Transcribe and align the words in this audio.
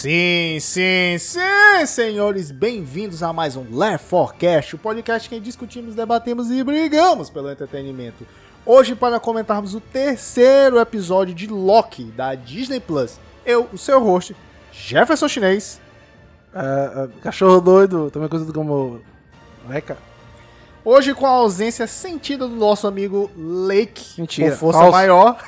Sim, 0.00 0.56
sim, 0.60 1.18
sim, 1.18 1.86
senhores, 1.86 2.50
bem-vindos 2.50 3.22
a 3.22 3.34
mais 3.34 3.54
um 3.54 3.66
Left 3.70 4.08
4 4.08 4.34
Cast, 4.38 4.74
o 4.74 4.78
podcast 4.78 5.28
que 5.28 5.38
discutimos, 5.38 5.94
debatemos 5.94 6.50
e 6.50 6.64
brigamos 6.64 7.28
pelo 7.28 7.50
entretenimento. 7.50 8.26
Hoje, 8.64 8.94
para 8.94 9.20
comentarmos 9.20 9.74
o 9.74 9.80
terceiro 9.80 10.80
episódio 10.80 11.34
de 11.34 11.46
Loki 11.48 12.04
da 12.04 12.34
Disney 12.34 12.80
Plus, 12.80 13.20
eu, 13.44 13.68
o 13.70 13.76
seu 13.76 14.02
host, 14.02 14.34
Jefferson 14.72 15.28
Chinês. 15.28 15.78
É, 16.54 17.04
é, 17.04 17.08
cachorro 17.20 17.60
doido, 17.60 18.10
também 18.10 18.26
conhecido 18.26 18.54
como 18.54 19.02
Leca. 19.68 19.98
Hoje 20.84 21.14
com 21.14 21.26
a 21.26 21.30
ausência 21.30 21.86
sentida 21.86 22.48
do 22.48 22.56
nosso 22.56 22.86
amigo 22.86 23.30
Lake, 23.36 24.18
Mentira, 24.18 24.50
com 24.52 24.56
força 24.56 24.78
falso. 24.80 24.92
maior. 24.92 25.38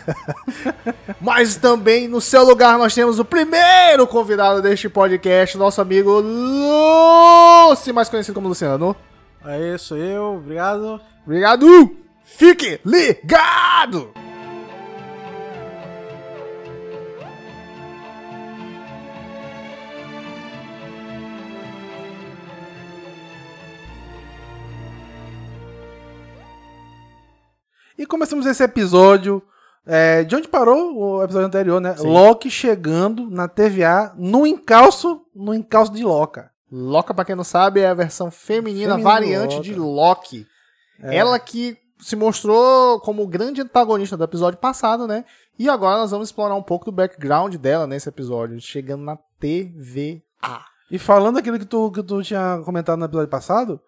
Mas 1.20 1.56
também 1.56 2.06
no 2.06 2.20
seu 2.20 2.44
lugar 2.44 2.78
nós 2.78 2.94
temos 2.94 3.18
o 3.18 3.24
primeiro 3.24 4.06
convidado 4.06 4.60
deste 4.60 4.88
podcast, 4.88 5.56
nosso 5.56 5.80
amigo 5.80 6.20
Lucy, 6.20 7.92
mais 7.92 8.08
conhecido 8.10 8.34
como 8.34 8.48
Luciano. 8.48 8.94
Aí, 9.42 9.78
sou 9.78 9.96
eu, 9.96 10.34
obrigado. 10.36 11.00
Obrigado! 11.24 11.96
Fique 12.24 12.80
ligado! 12.84 14.21
E 27.98 28.06
começamos 28.06 28.46
esse 28.46 28.62
episódio. 28.62 29.42
é, 29.84 30.22
de 30.22 30.36
onde 30.36 30.46
parou 30.48 30.96
o 30.96 31.22
episódio 31.24 31.46
anterior, 31.48 31.80
né? 31.80 31.96
Sim. 31.96 32.06
Loki 32.06 32.50
chegando 32.50 33.28
na 33.28 33.48
TVA 33.48 34.12
no 34.16 34.46
encalço, 34.46 35.22
no 35.34 35.52
encalço 35.52 35.92
de 35.92 36.04
Loca. 36.04 36.50
Loca, 36.70 37.12
pra 37.12 37.24
quem 37.24 37.34
não 37.34 37.44
sabe, 37.44 37.80
é 37.80 37.88
a 37.88 37.94
versão 37.94 38.30
feminina, 38.30 38.90
Feminino 38.92 39.08
variante 39.08 39.56
Loca. 39.56 39.64
de 39.64 39.74
Loki. 39.74 40.46
É. 41.02 41.16
Ela 41.16 41.38
que 41.38 41.76
se 41.98 42.16
mostrou 42.16 42.98
como 43.00 43.26
grande 43.26 43.60
antagonista 43.60 44.16
do 44.16 44.24
episódio 44.24 44.58
passado, 44.58 45.06
né? 45.06 45.24
E 45.58 45.68
agora 45.68 45.98
nós 45.98 46.10
vamos 46.10 46.28
explorar 46.28 46.54
um 46.54 46.62
pouco 46.62 46.86
do 46.86 46.92
background 46.92 47.54
dela 47.56 47.86
nesse 47.86 48.08
episódio, 48.08 48.58
chegando 48.60 49.02
na 49.04 49.16
TVA. 49.38 50.22
E 50.90 50.98
falando 50.98 51.38
aquilo 51.38 51.58
que 51.58 51.64
tu, 51.66 51.90
que 51.90 52.02
tu 52.02 52.22
tinha 52.22 52.60
comentado 52.64 52.98
no 52.98 53.04
episódio 53.04 53.28
passado, 53.28 53.80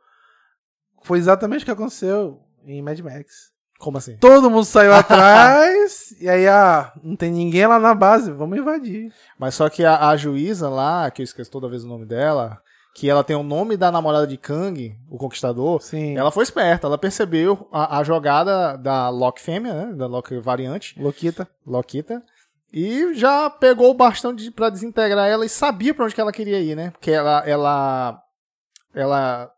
foi 1.03 1.19
exatamente 1.19 1.63
o 1.63 1.65
que 1.65 1.71
aconteceu 1.71 2.41
em 2.67 2.83
Mad 2.83 2.99
Max. 3.01 3.54
Como 3.79 3.99
assim? 3.99 4.17
Todo 4.17 4.51
mundo 4.51 4.65
saiu 4.65 4.93
atrás, 4.95 6.15
e 6.21 6.29
aí, 6.29 6.47
ah, 6.49 6.93
não 7.03 7.17
tem 7.17 7.31
ninguém 7.31 7.67
lá 7.67 7.79
na 7.79 7.95
base, 7.95 8.31
vamos 8.31 8.59
invadir. 8.59 9.13
Mas 9.39 9.55
só 9.55 9.69
que 9.69 9.85
a, 9.85 10.09
a 10.09 10.17
juíza 10.17 10.69
lá, 10.69 11.11
que 11.11 11.23
eu 11.23 11.25
esqueço 11.25 11.51
toda 11.51 11.69
vez 11.69 11.85
o 11.85 11.89
nome 11.89 12.07
dela, 12.07 12.59
que 12.95 13.11
ela 13.11 13.25
tem 13.25 13.35
o 13.35 13.43
nome 13.43 13.77
da 13.77 13.91
namorada 13.91 14.27
de 14.27 14.37
Kang, 14.37 14.97
o 15.11 15.19
Conquistador, 15.19 15.83
Sim. 15.83 16.17
ela 16.17 16.31
foi 16.31 16.45
esperta, 16.45 16.87
ela 16.87 16.97
percebeu 16.97 17.69
a, 17.73 17.99
a 17.99 18.05
jogada 18.05 18.77
da 18.77 19.09
Loki 19.09 19.43
fêmea, 19.43 19.75
né? 19.75 19.93
Da 19.95 20.07
Loki 20.07 20.39
variante, 20.39 20.99
Loquita. 21.01 21.49
Lokita, 21.67 22.23
e 22.77 23.15
já 23.15 23.49
pegou 23.49 23.91
o 23.91 23.95
bastão 23.95 24.35
de, 24.35 24.51
pra 24.51 24.69
desintegrar 24.69 25.29
ela 25.29 25.47
e 25.47 25.49
sabia 25.49 25.95
pra 25.95 26.05
onde 26.05 26.15
que 26.15 26.21
ela 26.21 26.33
queria 26.33 26.59
ir, 26.59 26.75
né? 26.75 26.91
Porque 26.91 27.13
ela, 27.13 27.41
ela, 27.47 28.21
ela 28.93 29.53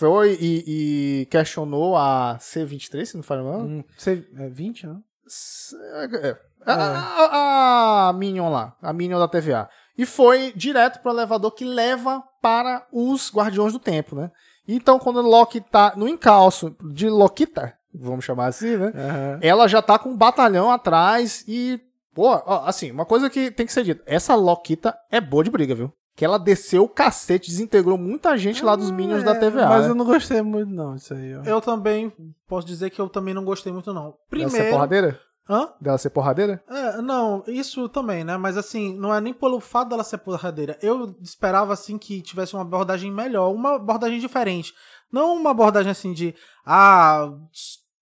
foi 0.00 0.36
e, 0.40 1.20
e 1.22 1.26
questionou 1.26 1.96
a 1.96 2.38
C23, 2.40 3.04
se 3.04 3.16
não 3.16 3.22
falha 3.22 3.42
mal. 3.42 3.60
Hum, 3.60 3.84
você, 3.96 4.26
é 4.38 4.48
20, 4.48 4.86
né? 4.86 4.96
S- 5.26 5.76
é, 6.22 6.36
A, 6.66 6.74
a, 6.74 8.08
a 8.08 8.12
Minion 8.14 8.50
lá, 8.50 8.74
a 8.82 8.92
Minion 8.92 9.18
da 9.18 9.28
TVA. 9.28 9.68
E 9.96 10.06
foi 10.06 10.52
direto 10.56 11.00
pro 11.00 11.12
elevador 11.12 11.52
que 11.52 11.64
leva 11.64 12.22
para 12.40 12.86
os 12.90 13.30
Guardiões 13.32 13.72
do 13.74 13.78
Tempo, 13.78 14.16
né? 14.16 14.30
Então, 14.66 14.98
quando 14.98 15.18
o 15.18 15.22
Loki 15.28 15.60
tá 15.60 15.92
no 15.96 16.08
encalço 16.08 16.74
de 16.92 17.08
Lokita, 17.08 17.74
vamos 17.94 18.24
chamar 18.24 18.46
assim, 18.46 18.76
né? 18.76 18.92
Aham. 18.94 19.38
Ela 19.42 19.68
já 19.68 19.82
tá 19.82 19.98
com 19.98 20.10
um 20.10 20.16
batalhão 20.16 20.70
atrás 20.70 21.44
e. 21.46 21.80
Pô, 22.14 22.26
ó, 22.28 22.64
assim, 22.66 22.90
uma 22.90 23.04
coisa 23.06 23.28
que 23.30 23.50
tem 23.50 23.66
que 23.66 23.72
ser 23.72 23.84
dita: 23.84 24.02
essa 24.06 24.34
Lokita 24.34 24.96
é 25.10 25.20
boa 25.20 25.44
de 25.44 25.50
briga, 25.50 25.74
viu? 25.74 25.92
Que 26.16 26.24
ela 26.24 26.38
desceu 26.38 26.84
o 26.84 26.88
cacete, 26.88 27.48
desintegrou 27.48 27.96
muita 27.96 28.36
gente 28.36 28.64
lá 28.64 28.76
dos 28.76 28.90
Minions 28.90 29.22
da 29.22 29.34
TVA. 29.34 29.68
Mas 29.68 29.84
né? 29.84 29.90
eu 29.90 29.94
não 29.94 30.04
gostei 30.04 30.42
muito, 30.42 30.70
não, 30.70 30.94
isso 30.96 31.14
aí. 31.14 31.34
Ó. 31.36 31.42
Eu 31.44 31.60
também 31.60 32.12
posso 32.46 32.66
dizer 32.66 32.90
que 32.90 33.00
eu 33.00 33.08
também 33.08 33.32
não 33.32 33.44
gostei 33.44 33.72
muito, 33.72 33.92
não. 33.92 34.02
Dela 34.02 34.14
ser 34.14 34.28
Primeiro. 34.28 34.70
porradeira? 34.70 35.20
Hã? 35.48 35.68
Dela 35.80 35.98
ser 35.98 36.10
porradeira? 36.10 36.62
É, 36.68 37.02
não, 37.02 37.42
isso 37.46 37.88
também, 37.88 38.22
né? 38.22 38.36
Mas 38.36 38.56
assim, 38.56 38.96
não 38.96 39.14
é 39.14 39.20
nem 39.20 39.32
pelo 39.32 39.58
fato 39.60 39.88
dela 39.88 40.04
ser 40.04 40.18
porradeira. 40.18 40.78
Eu 40.82 41.16
esperava, 41.22 41.72
assim, 41.72 41.98
que 41.98 42.22
tivesse 42.22 42.54
uma 42.54 42.62
abordagem 42.62 43.10
melhor, 43.10 43.52
uma 43.52 43.76
abordagem 43.76 44.20
diferente. 44.20 44.72
Não 45.10 45.36
uma 45.36 45.50
abordagem 45.50 45.90
assim 45.90 46.12
de. 46.12 46.34
Ah, 46.64 47.32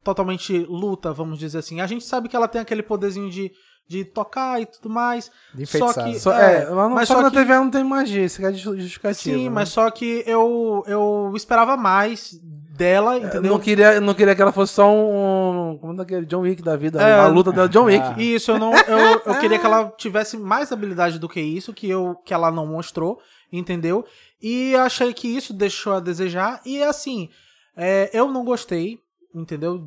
totalmente 0.05 0.59
luta, 0.59 1.13
vamos 1.13 1.39
dizer 1.39 1.59
assim. 1.59 1.81
A 1.81 1.87
gente 1.87 2.05
sabe 2.05 2.29
que 2.29 2.37
ela 2.37 2.49
tem 2.49 2.61
aquele 2.61 2.83
poderzinho 2.83 3.31
de, 3.31 3.51
de 3.89 4.05
tocar 4.05 4.61
e 4.61 4.67
tudo 4.67 4.91
mais. 4.91 5.31
De 5.55 5.65
Só 5.65 5.93
que. 5.93 6.21
Só, 6.21 6.33
é, 6.33 6.65
lá 6.69 6.89
no, 6.89 6.95
mas 6.95 7.09
só, 7.09 7.15
só 7.15 7.19
que 7.21 7.25
na 7.25 7.31
que- 7.31 7.37
TV 7.39 7.55
não 7.55 7.71
tem 7.71 7.83
magia, 7.83 8.25
isso 8.25 8.45
é 8.45 8.53
ju- 8.53 8.77
justificativo. 8.77 9.37
Sim, 9.39 9.45
né? 9.45 9.51
mas 9.51 9.71
só 9.71 9.91
que 9.91 10.23
eu, 10.27 10.85
eu 10.87 11.33
esperava 11.35 11.77
mais 11.77 12.39
dela, 12.43 13.17
Eu 13.17 13.27
entendeu? 13.27 13.51
não 13.51 13.59
queria, 13.59 13.95
eu 13.95 14.01
não 14.01 14.13
queria 14.15 14.35
que 14.37 14.43
ela 14.43 14.53
fosse 14.53 14.75
só 14.75 14.89
um. 14.95 15.79
Como 15.81 15.95
é 15.95 15.97
daquele 15.97 16.27
John 16.27 16.41
Wick 16.43 16.63
da 16.63 16.77
vida? 16.77 17.01
É, 17.03 17.19
a 17.19 17.27
luta 17.29 17.51
dela, 17.51 17.69
John 17.69 17.85
Wick. 17.85 18.05
Ah. 18.05 18.15
Isso, 18.21 18.51
eu 18.53 18.59
não. 18.59 18.73
Eu, 18.75 19.23
eu 19.25 19.35
queria 19.41 19.59
que 19.59 19.67
ela 19.67 19.91
tivesse 19.97 20.37
mais 20.37 20.71
habilidade 20.71 21.19
do 21.19 21.29
que 21.29 21.41
isso, 21.41 21.73
que, 21.73 21.89
eu, 21.89 22.15
que 22.25 22.33
ela 22.35 22.51
não 22.51 22.67
mostrou, 22.67 23.19
entendeu? 23.51 24.05
E 24.41 24.77
achei 24.77 25.13
que 25.15 25.27
isso 25.27 25.53
deixou 25.55 25.95
a 25.95 26.01
desejar. 26.01 26.61
E 26.65 26.83
assim, 26.83 27.29
é, 27.77 28.11
eu 28.13 28.29
não 28.29 28.45
gostei, 28.45 28.99
entendeu? 29.35 29.83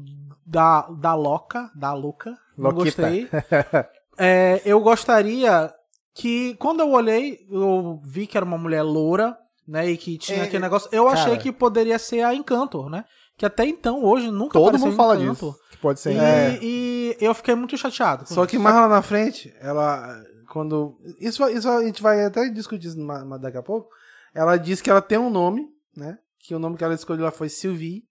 Da, 0.45 0.81
da 0.99 1.13
Loca, 1.15 1.69
da 1.75 1.93
Luca. 1.93 2.35
Não 2.57 2.71
Loquita. 2.71 3.01
gostei. 3.03 3.27
É, 4.17 4.61
eu 4.65 4.79
gostaria 4.81 5.71
que, 6.13 6.53
quando 6.55 6.81
eu 6.81 6.91
olhei, 6.91 7.39
eu 7.49 7.99
vi 8.03 8.27
que 8.27 8.37
era 8.37 8.45
uma 8.45 8.57
mulher 8.57 8.83
loura, 8.83 9.35
né? 9.67 9.89
E 9.89 9.97
que 9.97 10.17
tinha 10.17 10.39
É, 10.39 10.41
aquele 10.43 10.61
negócio. 10.61 10.89
Eu 10.91 11.05
cara. 11.05 11.19
achei 11.19 11.37
que 11.37 11.51
poderia 11.51 11.97
ser 11.97 12.21
a 12.21 12.35
Encanto, 12.35 12.87
né? 12.89 13.05
Que 13.37 13.45
até 13.45 13.65
então, 13.65 14.03
hoje, 14.03 14.29
nunca 14.29 14.53
Todo 14.59 14.77
mundo 14.77 14.95
fala 14.95 15.17
disso. 15.17 15.55
Que 15.71 15.77
pode 15.77 15.99
ser. 16.01 16.11
E, 16.13 16.17
É. 16.19 16.59
e 16.61 17.17
eu 17.21 17.33
fiquei 17.33 17.55
muito 17.55 17.75
chateado. 17.77 18.27
Só 18.27 18.45
que 18.45 18.57
isso. 18.57 18.63
mais 18.63 18.75
lá 18.75 18.87
na 18.87 19.01
frente, 19.01 19.51
ela. 19.59 20.21
Quando. 20.51 20.99
Isso, 21.19 21.47
isso 21.49 21.67
a 21.69 21.81
gente 21.83 22.03
vai 22.03 22.23
até 22.25 22.47
discutir 22.49 22.87
isso 22.89 22.97
daqui 23.41 23.57
a 23.57 23.63
pouco. 23.63 23.89
Ela 24.35 24.57
disse 24.57 24.83
que 24.83 24.89
ela 24.91 25.01
tem 25.01 25.17
um 25.17 25.29
nome, 25.31 25.65
né? 25.95 26.19
Que 26.37 26.53
o 26.53 26.59
nome 26.59 26.77
que 26.77 26.83
ela 26.83 26.93
escolheu 26.93 27.23
lá 27.25 27.31
foi 27.31 27.49
Sylvie. 27.49 28.03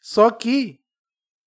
Só 0.00 0.30
que. 0.30 0.78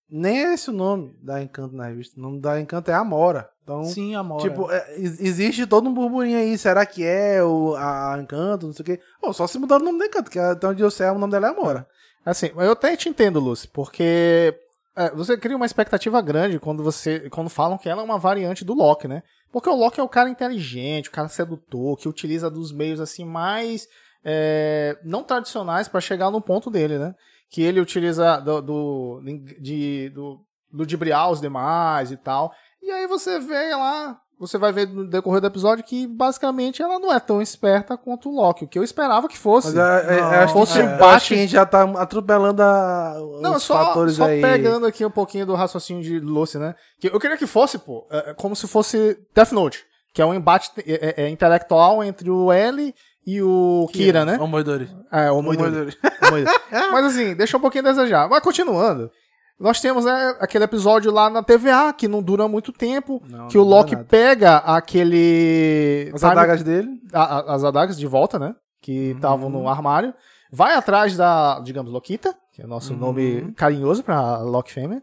Nem 0.10 0.46
é 0.46 0.54
esse 0.54 0.70
o 0.70 0.74
nome 0.74 1.14
da 1.22 1.42
Encanto 1.42 1.76
na 1.76 1.88
revista. 1.88 2.18
O 2.20 2.24
nome 2.24 2.40
da 2.40 2.60
Encanto 2.60 2.90
é 2.90 2.94
Amora. 2.94 3.50
Então. 3.64 3.84
Sim, 3.84 4.16
amor. 4.16 4.40
Tipo, 4.42 4.72
é, 4.72 4.96
ex- 4.98 5.20
existe 5.20 5.68
todo 5.68 5.90
um 5.90 5.94
burburinho 5.94 6.38
aí. 6.38 6.58
Será 6.58 6.86
que 6.86 7.04
é 7.04 7.44
o, 7.44 7.76
a 7.76 8.18
Encanto? 8.22 8.68
Não 8.68 8.74
sei 8.74 8.84
o 8.84 8.86
quê. 8.86 9.00
Pô, 9.20 9.34
só 9.34 9.46
se 9.46 9.60
mudar 9.60 9.82
o 9.82 9.84
nome 9.84 10.00
da 10.00 10.06
Encanto, 10.06 10.32
que 10.32 10.40
até 10.40 10.66
onde 10.68 10.82
eu 10.82 10.90
sei, 10.90 11.08
o 11.10 11.18
nome 11.20 11.32
dela 11.32 11.48
é 11.48 11.50
Amora. 11.52 11.86
Assim, 12.26 12.52
eu 12.56 12.72
até 12.72 12.96
te 12.96 13.10
entendo, 13.10 13.40
Lúcio, 13.40 13.70
porque 13.74 14.54
é, 14.96 15.12
você 15.12 15.38
cria 15.38 15.56
uma 15.56 15.66
expectativa 15.66 16.22
grande 16.22 16.60
quando 16.60 16.84
você 16.84 17.30
quando 17.30 17.50
falam 17.50 17.78
que 17.78 17.88
ela 17.90 18.02
é 18.02 18.06
uma 18.06 18.18
variante 18.18 18.64
do 18.66 18.74
Loki, 18.74 19.08
né? 19.08 19.24
Porque 19.52 19.70
o 19.70 19.76
Loki 19.76 20.00
é 20.00 20.04
o 20.04 20.10
cara 20.10 20.30
inteligente, 20.30 21.10
o 21.10 21.12
cara 21.12 21.28
sedutor, 21.30 21.98
que 21.98 22.08
utiliza 22.10 22.50
dos 22.50 22.72
meios 22.72 23.00
assim 23.00 23.24
mais 23.26 23.88
é, 24.26 24.98
não 25.04 25.24
tradicionais 25.24 25.88
pra 25.88 26.02
chegar 26.02 26.30
no 26.32 26.42
ponto 26.42 26.70
dele, 26.70 26.98
né? 26.98 27.14
Que 27.50 27.62
ele 27.62 27.80
utiliza 27.80 28.38
do, 28.38 28.62
do, 28.62 29.22
de, 29.60 30.10
do 30.10 30.40
ludibriar 30.72 31.32
os 31.32 31.42
demais 31.42 32.12
e 32.12 32.18
tal. 32.18 32.52
E 32.82 32.92
aí 32.92 33.08
você 33.08 33.40
vê 33.40 33.76
lá, 33.76 34.20
você 34.40 34.58
vai 34.58 34.72
ver 34.72 34.88
no 34.88 35.08
decorrer 35.08 35.42
do 35.42 35.48
episódio 35.48 35.84
que 35.84 36.06
basicamente 36.06 36.82
ela 36.82 37.00
não 37.00 37.12
é 37.12 37.20
tão 37.20 37.42
esperta 37.42 37.98
quanto 37.98 38.30
o 38.30 38.36
Loki, 38.36 38.66
o 38.66 38.68
que 38.68 38.78
eu 38.78 38.84
esperava 38.84 39.28
que 39.28 39.38
fosse. 39.38 39.76
Mas 39.76 39.78
é, 39.78 40.18
é, 40.18 40.22
Não, 40.22 40.30
acho, 40.30 40.54
fosse 40.54 40.74
que, 40.74 40.80
um 40.80 40.90
é, 40.90 41.04
acho 41.04 41.28
que 41.30 41.34
a 41.34 41.38
gente 41.38 41.52
já 41.52 41.66
tá 41.66 41.84
atropelando 41.84 42.62
a, 42.62 43.16
Não, 43.42 43.56
os 43.56 43.64
só, 43.64 43.86
fatores 43.86 44.16
só 44.16 44.26
aí. 44.26 44.42
pegando 44.42 44.86
aqui 44.86 45.06
um 45.06 45.12
pouquinho 45.12 45.46
do 45.46 45.56
raciocínio 45.56 46.04
de 46.04 46.20
Lucy, 46.20 46.60
né? 46.60 46.76
Que 47.00 47.08
eu 47.08 47.20
queria 47.20 47.38
que 47.38 47.48
fosse, 47.48 47.80
pô, 47.80 48.08
é, 48.12 48.32
é 48.32 48.34
como 48.34 48.56
se 48.56 48.68
fosse 48.68 49.18
Death 49.34 49.52
Note, 49.52 49.84
que 50.14 50.22
é 50.22 50.26
um 50.26 50.34
embate 50.34 50.72
é, 50.86 51.24
é, 51.24 51.26
é 51.26 51.30
intelectual 51.30 52.04
entre 52.04 52.30
o 52.30 52.52
L 52.52 52.94
e 53.28 53.42
o 53.42 53.88
Kira, 53.92 54.24
né? 54.24 54.38
Ô, 54.40 54.48
Moidori. 54.48 54.90
É, 55.12 55.30
o 55.30 55.42
Moidori. 55.42 55.90
O. 55.92 56.68
Mas 56.94 57.06
assim, 57.08 57.36
deixa 57.36 57.58
um 57.58 57.60
pouquinho 57.60 57.86
a 57.86 57.92
desejar. 57.92 58.30
Mas 58.30 58.40
continuando, 58.42 59.12
nós 59.60 59.82
temos 59.82 60.06
né, 60.06 60.36
aquele 60.40 60.64
episódio 60.64 61.12
lá 61.12 61.30
na 61.30 61.44
TVA, 61.44 61.92
que 61.92 62.08
não 62.08 62.22
dura 62.24 62.48
muito 62.48 62.72
tempo, 62.72 63.22
Não, 63.30 63.48
que 63.50 63.58
não 63.58 63.64
o 63.66 63.68
Loki 63.68 63.96
pega 63.98 64.58
aquele... 64.58 66.12
As 66.14 66.22
time- 66.22 66.32
adagas 66.32 66.64
dele. 66.64 66.90
a- 67.14 67.24
a- 67.40 67.56
as 67.56 67.64
adagas 67.64 67.98
de 67.98 68.08
volta, 68.08 68.40
né? 68.40 68.56
Que 68.82 69.12
estavam 69.12 69.50
no 69.50 69.68
armário. 69.68 70.14
Vai 70.52 70.76
atrás 70.76 71.18
da, 71.18 71.60
digamos, 71.60 71.92
Lokita, 71.92 72.34
que 72.54 72.62
é 72.62 72.66
o 72.66 72.68
nosso 72.68 72.94
nome 72.96 73.52
carinhoso 73.58 74.04
pra 74.04 74.38
Loki 74.42 74.72
fêmea. 74.72 75.02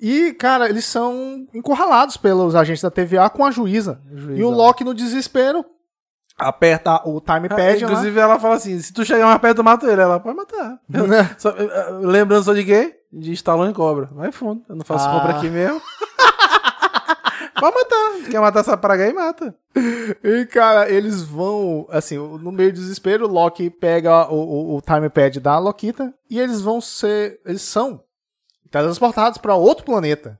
E, 0.00 0.32
cara, 0.34 0.68
eles 0.68 0.84
são 0.84 1.46
encurralados 1.52 2.16
pelos 2.16 2.54
agentes 2.54 2.82
da 2.82 2.90
TVA 2.90 3.28
com 3.30 3.44
a 3.44 3.50
juíza. 3.50 4.00
Juiz, 4.14 4.38
e 4.38 4.42
o. 4.44 4.50
Loki, 4.50 4.84
no 4.84 4.94
desespero, 4.94 5.64
aperta 6.40 7.02
o 7.08 7.20
timepad, 7.20 7.60
É, 7.60 7.72
né? 7.72 7.78
inclusive 7.82 8.18
ela 8.20 8.38
fala 8.38 8.54
assim, 8.56 8.78
se 8.80 8.92
tu 8.92 9.04
chegar 9.04 9.26
mais 9.26 9.40
perto, 9.40 9.58
eu 9.58 9.64
mato 9.64 9.86
ele. 9.88 10.00
Ela 10.00 10.18
pode 10.20 10.36
matar. 10.36 10.78
Eu- 10.92 11.06
só- 11.38 11.50
eu- 11.50 12.00
lembrando 12.00 12.44
só 12.44 12.52
de 12.54 12.64
quê? 12.64 12.96
De 13.12 13.32
Stallone 13.32 13.72
Cobra. 13.74 14.08
Vai 14.12 14.30
fundo. 14.32 14.62
Eu 14.68 14.76
não 14.76 14.84
faço 14.84 15.08
Ah. 15.08 15.12
compra 15.12 15.36
aqui 15.36 15.48
mesmo. 15.50 15.80
pode 17.58 17.74
matar. 17.76 18.30
Quer 18.30 18.40
matar 18.40 18.60
essa 18.60 18.76
praga 18.76 19.04
aí, 19.04 19.12
mata. 19.12 19.54
E, 20.22 20.46
cara, 20.46 20.90
eles 20.90 21.22
vão, 21.22 21.86
assim, 21.90 22.16
no 22.18 22.52
meio 22.52 22.72
do 22.72 22.76
desespero, 22.76 23.26
o 23.26 23.30
Loki 23.30 23.70
pega 23.70 24.28
o, 24.30 24.34
o, 24.36 24.76
o 24.76 24.80
timepad 24.80 25.38
da 25.40 25.58
Lokita 25.58 26.12
e 26.28 26.38
eles 26.38 26.60
vão 26.60 26.80
ser, 26.80 27.40
eles 27.44 27.62
são 27.62 28.02
transportados 28.70 29.38
pra 29.38 29.54
outro 29.54 29.84
planeta. 29.84 30.38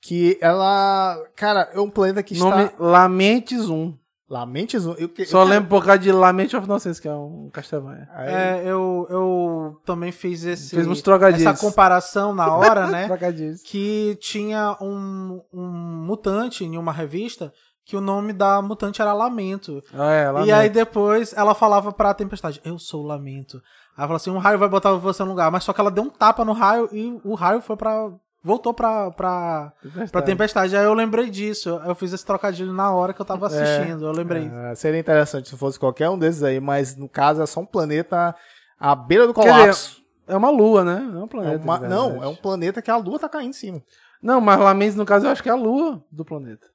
Que 0.00 0.38
ela, 0.40 1.18
cara, 1.34 1.68
é 1.72 1.80
um 1.80 1.90
planeta 1.90 2.22
que 2.22 2.38
Nome 2.38 2.64
está... 2.64 2.76
Lamentes 2.78 3.68
1. 3.68 3.94
Lamentes... 4.28 4.84
Eu, 4.84 4.96
eu, 4.98 5.26
Só 5.26 5.42
eu- 5.42 5.46
lembro 5.48 5.68
por 5.68 5.84
causa 5.84 6.00
de 6.00 6.10
Lamente 6.10 6.56
of 6.56 6.66
Innocence, 6.66 7.00
que 7.00 7.06
é 7.08 7.14
um 7.14 7.48
Castlevania. 7.52 8.08
Aí- 8.12 8.28
É, 8.32 8.62
eu, 8.64 9.06
eu 9.08 9.80
também 9.84 10.10
fiz 10.10 10.44
esse, 10.44 10.74
Fez 10.74 10.86
uns 10.86 11.00
trocadilhos. 11.00 11.46
essa 11.46 11.60
comparação 11.60 12.34
na 12.34 12.52
hora, 12.54 12.88
né? 12.88 13.06
Trocadilhos. 13.08 13.62
que 13.62 14.18
tinha 14.20 14.76
um, 14.80 15.40
um 15.52 15.66
mutante 16.06 16.64
em 16.64 16.76
uma 16.76 16.92
revista 16.92 17.52
que 17.84 17.96
o 17.96 18.00
nome 18.00 18.32
da 18.32 18.60
mutante 18.60 19.00
era 19.00 19.12
Lamento. 19.12 19.80
Ah, 19.94 20.10
é, 20.12 20.24
E 20.24 20.30
Lamento. 20.32 20.54
aí 20.54 20.68
depois 20.68 21.32
ela 21.32 21.54
falava 21.54 21.92
pra 21.92 22.12
Tempestade, 22.12 22.60
eu 22.64 22.80
sou 22.80 23.04
o 23.04 23.06
Lamento. 23.06 23.58
Aí 23.58 23.98
ela 23.98 24.06
falou 24.08 24.16
assim, 24.16 24.30
um 24.30 24.38
raio 24.38 24.58
vai 24.58 24.68
botar 24.68 24.90
você 24.94 25.22
no 25.22 25.30
lugar. 25.30 25.52
Mas 25.52 25.62
só 25.62 25.72
que 25.72 25.80
ela 25.80 25.90
deu 25.90 26.02
um 26.02 26.10
tapa 26.10 26.44
no 26.44 26.52
raio 26.52 26.88
e 26.92 27.16
o 27.22 27.34
raio 27.36 27.60
foi 27.60 27.76
pra... 27.76 28.10
Voltou 28.46 28.72
pra, 28.72 29.10
pra, 29.10 29.72
pra 30.12 30.22
Tempestade. 30.22 30.76
Aí 30.76 30.84
eu 30.84 30.94
lembrei 30.94 31.28
disso. 31.28 31.68
Eu 31.84 31.94
fiz 31.96 32.12
esse 32.12 32.24
trocadilho 32.24 32.72
na 32.72 32.92
hora 32.92 33.12
que 33.12 33.20
eu 33.20 33.26
tava 33.26 33.48
assistindo. 33.48 34.06
Eu 34.06 34.12
lembrei. 34.12 34.48
Ah, 34.54 34.72
seria 34.76 35.00
interessante 35.00 35.48
se 35.48 35.56
fosse 35.56 35.78
qualquer 35.80 36.08
um 36.08 36.16
desses 36.18 36.42
aí, 36.44 36.60
mas 36.60 36.94
no 36.96 37.08
caso 37.08 37.42
é 37.42 37.46
só 37.46 37.58
um 37.60 37.66
planeta 37.66 38.34
à 38.78 38.94
beira 38.94 39.26
do 39.26 39.34
Quer 39.34 39.40
dizer, 39.40 39.52
colapso. 39.52 40.02
É 40.28 40.36
uma 40.36 40.50
lua, 40.50 40.84
né? 40.84 41.00
Não 41.00 41.18
é 41.18 41.22
um 41.22 41.24
É 41.24 41.28
planeta. 41.28 41.64
uma- 41.64 41.78
de 41.80 41.88
não, 41.88 42.22
é 42.22 42.28
um 42.28 42.36
planeta 42.36 42.80
que 42.80 42.90
a 42.90 42.96
lua 42.96 43.18
tá 43.18 43.28
caindo 43.28 43.50
em 43.50 43.52
cima. 43.52 43.82
Não, 44.22 44.40
mas 44.40 44.58
Lamentes, 44.60 44.94
no 44.96 45.04
caso, 45.04 45.26
eu 45.26 45.30
acho 45.30 45.42
que 45.42 45.48
é 45.48 45.52
a 45.52 45.56
lua 45.56 46.02
do 46.10 46.24
planeta. 46.24 46.66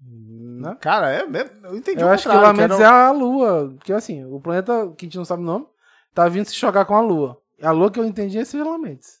Né? 0.00 0.76
Cara, 0.80 1.10
é 1.10 1.26
mesmo. 1.26 1.50
Eu 1.66 1.76
entendi 1.76 2.00
Eu 2.02 2.06
o 2.08 2.10
acho 2.10 2.28
que 2.28 2.34
Lamentes 2.36 2.80
era- 2.80 2.84
é 2.88 3.06
a 3.06 3.10
lua. 3.10 3.72
Porque 3.76 3.92
assim, 3.92 4.24
o 4.24 4.40
planeta, 4.40 4.92
que 4.96 5.04
a 5.04 5.06
gente 5.06 5.18
não 5.18 5.24
sabe 5.24 5.42
o 5.42 5.46
nome, 5.46 5.66
tá 6.14 6.28
vindo 6.28 6.46
se 6.46 6.54
chocar 6.54 6.84
com 6.86 6.94
a 6.94 7.00
lua. 7.00 7.36
A 7.62 7.70
lua 7.70 7.90
que 7.90 7.98
eu 8.00 8.04
entendi 8.04 8.38
é 8.38 8.42
esse 8.42 8.56
Lamentes. 8.62 9.18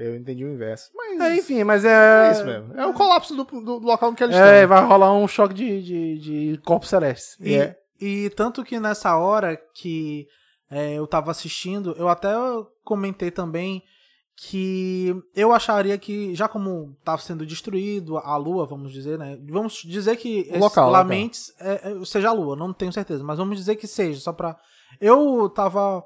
Eu 0.00 0.16
entendi 0.16 0.44
o 0.44 0.52
inverso. 0.52 0.90
Mas 0.94 1.20
É, 1.20 1.36
enfim, 1.36 1.64
mas 1.64 1.84
é. 1.84 2.28
é 2.28 2.32
isso 2.32 2.44
mesmo. 2.44 2.72
É 2.74 2.86
o 2.86 2.94
colapso 2.94 3.34
do, 3.34 3.44
do 3.44 3.78
local 3.80 4.12
em 4.12 4.14
que 4.14 4.22
eles 4.24 4.36
É, 4.36 4.62
estão. 4.62 4.68
vai 4.68 4.84
rolar 4.86 5.12
um 5.12 5.26
choque 5.26 5.54
de, 5.54 5.82
de, 5.82 6.18
de 6.54 6.58
corpos 6.64 6.88
celestes. 6.88 7.36
E, 7.40 7.54
É. 7.56 7.76
e 8.00 8.30
tanto 8.30 8.62
que 8.64 8.78
nessa 8.78 9.16
hora 9.16 9.56
que 9.74 10.26
é, 10.70 10.94
eu 10.94 11.06
tava 11.06 11.30
assistindo, 11.30 11.94
eu 11.98 12.08
até 12.08 12.28
comentei 12.84 13.30
também 13.30 13.82
que 14.40 15.12
eu 15.34 15.52
acharia 15.52 15.98
que, 15.98 16.32
já 16.34 16.46
como 16.46 16.96
tava 17.04 17.20
sendo 17.20 17.44
destruído 17.44 18.18
a 18.18 18.36
lua, 18.36 18.66
vamos 18.66 18.92
dizer, 18.92 19.18
né? 19.18 19.36
Vamos 19.50 19.82
dizer 19.84 20.16
que 20.16 20.48
O 20.54 20.58
local, 20.58 20.90
Lamentes 20.90 21.52
é, 21.58 21.90
é, 21.90 22.04
seja 22.04 22.28
a 22.28 22.32
lua, 22.32 22.54
não 22.54 22.72
tenho 22.72 22.92
certeza, 22.92 23.24
mas 23.24 23.36
vamos 23.38 23.56
dizer 23.58 23.74
que 23.74 23.88
seja, 23.88 24.20
só 24.20 24.32
pra. 24.32 24.56
Eu 25.00 25.48
tava 25.50 26.04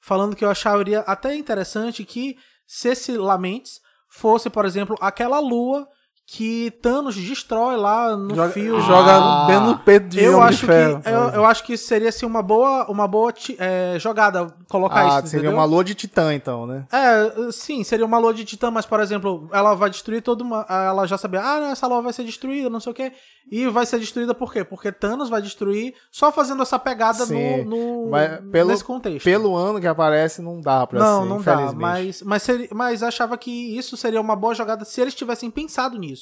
falando 0.00 0.34
que 0.34 0.44
eu 0.44 0.50
acharia 0.50 1.00
até 1.00 1.36
interessante 1.36 2.04
que 2.04 2.36
se 2.68 2.90
esse 2.90 3.16
Lamentes 3.16 3.80
fosse, 4.08 4.50
por 4.50 4.66
exemplo, 4.66 4.94
aquela 5.00 5.40
lua 5.40 5.88
que 6.30 6.70
Thanos 6.82 7.16
destrói 7.16 7.76
lá 7.76 8.14
no 8.14 8.34
Joga, 8.34 8.50
filme. 8.52 8.82
joga 8.82 9.12
Ah. 9.16 9.46
bem 9.46 9.60
no 9.60 9.78
peito 9.78 10.08
de 10.08 10.22
Eu 10.22 10.34
Homem 10.36 10.48
de 10.48 10.54
acho, 10.56 10.60
que, 10.60 10.66
Ferro. 10.66 11.02
eu, 11.06 11.18
eu 11.30 11.44
acho 11.46 11.64
que 11.64 11.74
seria 11.78 12.10
assim, 12.10 12.26
uma 12.26 12.42
boa, 12.42 12.84
uma 12.90 13.08
boa 13.08 13.32
ti- 13.32 13.56
é, 13.58 13.96
jogada 13.98 14.54
colocar 14.68 15.00
Ah, 15.04 15.18
isso. 15.20 15.28
seria 15.28 15.46
entendeu? 15.46 15.52
uma 15.58 15.64
lua 15.64 15.82
de 15.82 15.94
titã, 15.94 16.34
então, 16.34 16.66
né? 16.66 16.84
É, 16.92 17.50
sim, 17.50 17.82
seria 17.82 18.04
uma 18.04 18.18
lua 18.18 18.34
de 18.34 18.44
titã, 18.44 18.70
mas, 18.70 18.84
por 18.84 19.00
exemplo, 19.00 19.48
ela 19.54 19.74
vai 19.74 19.88
destruir 19.88 20.20
toda 20.20 20.44
uma. 20.44 20.66
Ela 20.68 21.06
já 21.06 21.16
sabia, 21.16 21.40
ah, 21.40 21.60
não, 21.60 21.68
essa 21.70 21.86
lua 21.86 22.02
vai 22.02 22.12
ser 22.12 22.24
destruída, 22.24 22.68
não 22.68 22.78
sei 22.78 22.92
o 22.92 22.94
quê. 22.94 23.10
E 23.50 23.66
vai 23.66 23.86
ser 23.86 23.98
destruída 23.98 24.34
por 24.34 24.52
quê? 24.52 24.62
Porque 24.62 24.92
Thanos 24.92 25.30
vai 25.30 25.40
destruir 25.40 25.94
só 26.12 26.30
fazendo 26.30 26.60
essa 26.62 26.78
pegada 26.78 27.24
Sim, 27.24 27.64
no, 27.64 28.04
no- 28.04 28.10
mas 28.10 28.38
pelo- 28.52 28.68
nesse 28.68 28.84
contexto. 28.84 29.24
Pelo 29.24 29.56
ano 29.56 29.80
que 29.80 29.86
aparece, 29.86 30.42
não 30.42 30.60
dá 30.60 30.86
pra 30.86 30.98
não, 31.00 31.22
ser, 31.22 31.28
não 31.30 31.40
dá. 31.40 31.72
Mas, 31.72 32.20
mas, 32.20 32.42
seria, 32.42 32.68
mas 32.74 33.02
achava 33.02 33.38
que 33.38 33.78
isso 33.78 33.96
seria 33.96 34.20
uma 34.20 34.36
boa 34.36 34.54
jogada 34.54 34.84
se 34.84 35.00
eles 35.00 35.14
tivessem 35.14 35.50
pensado 35.50 35.96
nisso. 35.96 36.17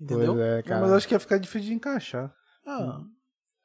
Entendeu? 0.00 0.34
Pois 0.34 0.46
é, 0.46 0.62
cara. 0.62 0.80
Mas 0.82 0.92
acho 0.92 1.08
que 1.08 1.14
ia 1.14 1.20
ficar 1.20 1.38
difícil 1.38 1.68
de 1.68 1.74
encaixar. 1.74 2.32
Ah, 2.66 3.00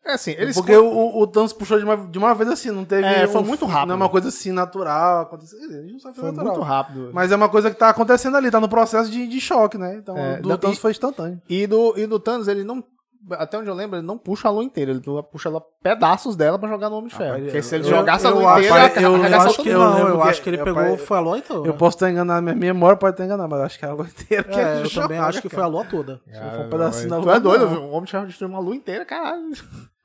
É 0.06 0.14
assim, 0.14 0.32
eles... 0.32 0.56
Porque 0.56 0.76
o, 0.76 0.86
o, 0.86 1.22
o 1.22 1.28
Thanos 1.28 1.54
puxou 1.54 1.78
de 1.78 1.84
uma, 1.86 1.96
de 1.96 2.18
uma 2.18 2.34
vez 2.34 2.50
assim, 2.50 2.72
não 2.72 2.84
teve. 2.86 3.06
É, 3.08 3.28
foi 3.28 3.42
um- 3.42 3.46
muito 3.46 3.66
rápido. 3.66 3.88
Não 3.90 3.94
é 3.94 3.98
uma 3.98 4.10
coisa 4.10 4.28
assim 4.30 4.52
natural. 4.52 5.22
Aconteceu, 5.24 5.60
a 5.60 5.62
gente 5.82 5.94
não 5.94 6.00
sabe 6.00 6.16
se 6.16 6.22
Foi 6.22 6.32
natural. 6.32 6.54
muito 6.56 6.66
rápido. 6.66 7.10
Mas 7.14 7.32
é 7.32 7.36
uma 7.36 7.48
coisa 7.50 7.70
que 7.72 7.78
tá 7.78 7.90
acontecendo 7.90 8.36
ali, 8.36 8.50
tá 8.52 8.60
no 8.60 8.68
processo 8.68 9.10
de, 9.12 9.28
de 9.28 9.40
choque, 9.40 9.78
né? 9.78 9.96
Então, 9.96 10.18
É, 10.18 10.40
do 10.42 10.50
não, 10.50 10.58
Thanos 10.58 10.78
e- 10.78 10.82
foi 10.82 10.92
instantâneo. 10.92 11.42
E 11.48 11.66
do, 11.68 11.94
e 11.98 12.06
do 12.08 12.20
Thanos, 12.20 12.48
ele 12.48 12.64
não. 12.64 12.84
Até 13.32 13.58
onde 13.58 13.70
eu 13.70 13.74
lembro, 13.74 13.98
ele 13.98 14.06
não 14.06 14.18
puxa 14.18 14.48
a 14.48 14.52
lua 14.52 14.64
inteira, 14.64 14.92
ele 14.92 15.02
puxa 15.32 15.48
ela, 15.50 15.62
pedaços 15.82 16.36
dela 16.36 16.60
pra 16.60 16.68
jogar 16.68 16.90
no 16.90 16.98
Homem 16.98 17.08
de 17.10 17.16
Ferro. 17.16 17.30
Rapaz, 17.30 17.44
Porque 17.46 17.62
se 17.62 17.76
ele 17.76 17.86
eu- 17.86 17.90
jogasse 17.90 18.28
a 18.28 18.30
eu 18.30 18.36
lua 18.36 18.52
acho- 18.54 18.60
inteira, 18.60 19.02
eu- 19.02 19.16
eu 19.18 19.42
acho 19.42 19.64
que 19.64 19.70
eu 19.70 19.80
não, 19.80 20.08
eu 20.10 20.24
acho 20.24 20.42
que 20.42 20.50
ele 20.50 20.58
pegou, 20.64 20.98
foi 20.98 21.18
a 21.18 21.20
lua 21.22 21.42
toda. 21.42 21.68
Eu 21.68 21.74
posso 21.74 21.96
estar 21.96 22.12
enganado, 22.12 22.42
minha 22.44 22.56
memória 22.56 22.98
pode 22.98 23.14
estar 23.14 23.26
enganada, 23.26 23.48
mas 23.48 23.60
eu 23.60 23.66
acho 23.66 23.80
que 23.80 23.86
é 23.86 23.88
a 23.88 23.94
lua 23.94 24.06
inteira 24.08 24.44
que 24.44 24.60
É, 24.60 24.62
ele 24.78 24.88
eu 24.88 24.90
também 24.94 25.18
joga, 25.18 25.30
acho 25.30 25.42
que 25.42 25.50
foi 25.50 25.64
a 25.64 25.68
lua 25.68 25.86
toda. 25.86 26.22
Cara, 26.32 26.52
for 26.52 26.66
um 26.66 26.70
pedacinho 26.70 27.10
não, 27.10 27.18
da 27.18 27.22
tu 27.22 27.26
lua, 27.26 27.36
é 27.36 27.40
doido, 27.40 27.80
o 27.82 27.90
Homem 27.92 28.04
de 28.06 28.12
Ferro 28.12 28.26
destruiu 28.28 28.50
uma 28.54 28.60
lua 28.60 28.76
inteira, 28.76 29.06
caralho. 29.06 29.52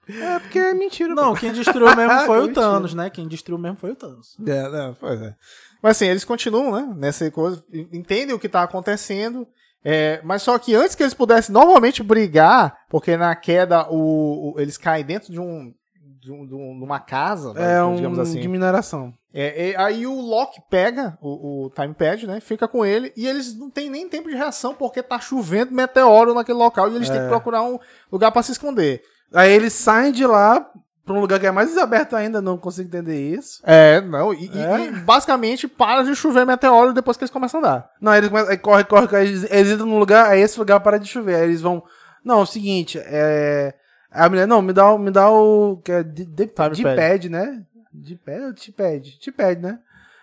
É 0.09 0.39
porque 0.39 0.59
é 0.59 0.73
mentira. 0.73 1.15
Não, 1.15 1.35
pô. 1.35 1.41
quem 1.41 1.53
destruiu 1.53 1.95
mesmo 1.95 2.21
foi 2.25 2.41
o. 2.41 2.53
Thanos, 2.53 2.95
né? 2.95 3.11
Quem 3.11 3.29
destruiu 3.29 3.59
mesmo 3.59 3.77
foi 3.77 3.91
o 3.91 3.95
Thanos. 3.95 4.37
É, 4.47 4.69
não, 4.71 4.95
pois 4.95 5.21
é. 5.21 5.35
Mas 5.83 5.97
assim, 5.97 6.07
eles 6.07 6.25
continuam, 6.25 6.73
né? 6.73 6.95
Nessa 6.97 7.31
coisa, 7.31 7.63
entendem 7.93 8.35
o 8.35 8.39
que 8.39 8.49
tá 8.49 8.63
acontecendo. 8.63 9.47
É, 9.85 10.21
mas 10.25 10.43
só 10.43 10.59
que 10.59 10.75
antes 10.75 10.95
que 10.95 11.03
eles 11.03 11.15
pudessem 11.15 11.53
novamente 11.53 12.03
brigar, 12.03 12.77
porque 12.91 13.17
na 13.17 13.35
queda 13.37 13.87
o, 13.91 14.55
o- 14.55 14.61
eles 14.61 14.77
caem 14.77 15.05
dentro 15.05 15.33
de 15.33 15.41
um. 15.41 15.73
De, 16.21 16.33
um, 16.33 16.47
de 16.47 16.55
um- 16.55 16.73
uma 16.83 16.99
casa, 17.01 17.53
É 17.59 17.83
um 17.83 17.95
digamos 17.97 18.19
assim. 18.19 18.41
de 18.41 18.49
mineração. 18.49 19.15
É, 19.33 19.71
é, 19.71 19.77
aí 19.81 20.05
o 20.07 20.21
Loki 20.21 20.61
pega 20.69 21.17
o, 21.23 21.67
o 21.67 21.71
timepad, 21.71 22.27
né? 22.27 22.41
Fica 22.41 22.67
com 22.67 22.85
ele 22.85 23.13
e 23.17 23.27
eles 23.27 23.57
não 23.57 23.71
tem 23.71 23.89
nem 23.89 24.09
tempo 24.09 24.29
de 24.29 24.35
reação 24.35 24.75
porque 24.75 25.03
tá 25.03 25.19
chovendo 25.21 25.73
meteoro 25.73 26.35
naquele 26.35 26.59
local 26.59 26.91
e 26.91 26.97
eles 26.97 27.09
têm 27.09 27.21
que 27.21 27.29
procurar 27.29 27.63
um 27.63 27.79
lugar 28.11 28.33
pra 28.33 28.43
se 28.43 28.53
esconder. 28.53 29.01
Aí 29.33 29.51
eles 29.53 29.73
saem 29.75 30.13
de 30.13 30.27
lá 30.27 30.69
pra 31.09 31.17
um 31.17 31.21
lugar 31.21 31.41
que 31.41 31.47
é 31.47 31.51
mais 31.51 31.69
desaberto 31.71 32.15
ainda, 32.15 32.41
não 32.41 32.57
consigo 32.57 32.87
entender 32.89 33.19
isso. 33.21 33.61
É, 33.65 34.01
não, 34.01 34.33
e, 34.33 34.47
e- 34.47 34.59
É? 34.61 34.81
e 34.87 34.91
basicamente 35.01 35.67
para 35.67 36.03
de 36.05 36.15
chover 36.15 36.47
meteoro 36.47 36.93
depois 36.93 37.17
que 37.17 37.25
eles 37.25 37.33
começam 37.33 37.59
a 37.59 37.63
andar. 37.63 37.91
Não, 38.01 38.15
eles 38.15 38.29
começam, 38.29 38.51
aí 38.51 38.59
corre, 38.59 38.85
corre, 38.85 39.09
corre, 39.09 39.23
eles, 39.27 39.51
eles 39.51 39.73
entram 39.73 39.87
num 39.87 39.99
lugar, 39.99 40.27
aí 40.31 40.41
esse 40.41 40.59
lugar 40.59 40.79
para 40.81 40.99
de 40.99 41.09
chover. 41.09 41.35
Aí 41.37 41.43
eles 41.45 41.61
vão. 41.61 41.83
Não, 42.25 42.39
é 42.41 42.43
o 42.43 42.47
seguinte, 42.47 42.99
é. 43.03 43.75
A 44.11 44.29
mulher, 44.29 44.47
não, 44.47 44.63
me 44.63 44.73
dá, 44.73 44.91
o- 44.93 44.99
me 44.99 45.11
dá 45.11 45.31
o. 45.31 45.77
Que 45.85 45.93
é 45.93 46.03
de, 46.03 46.25
de, 46.25 46.47
de 46.47 46.47
pad, 46.47 47.29
né? 47.29 47.63
De 47.93 48.15
pad 48.17 48.43
ou 48.45 48.53
de 48.53 48.73
pad? 48.73 49.19
De 49.21 49.33
pad, 49.33 49.61
né? 49.61 49.79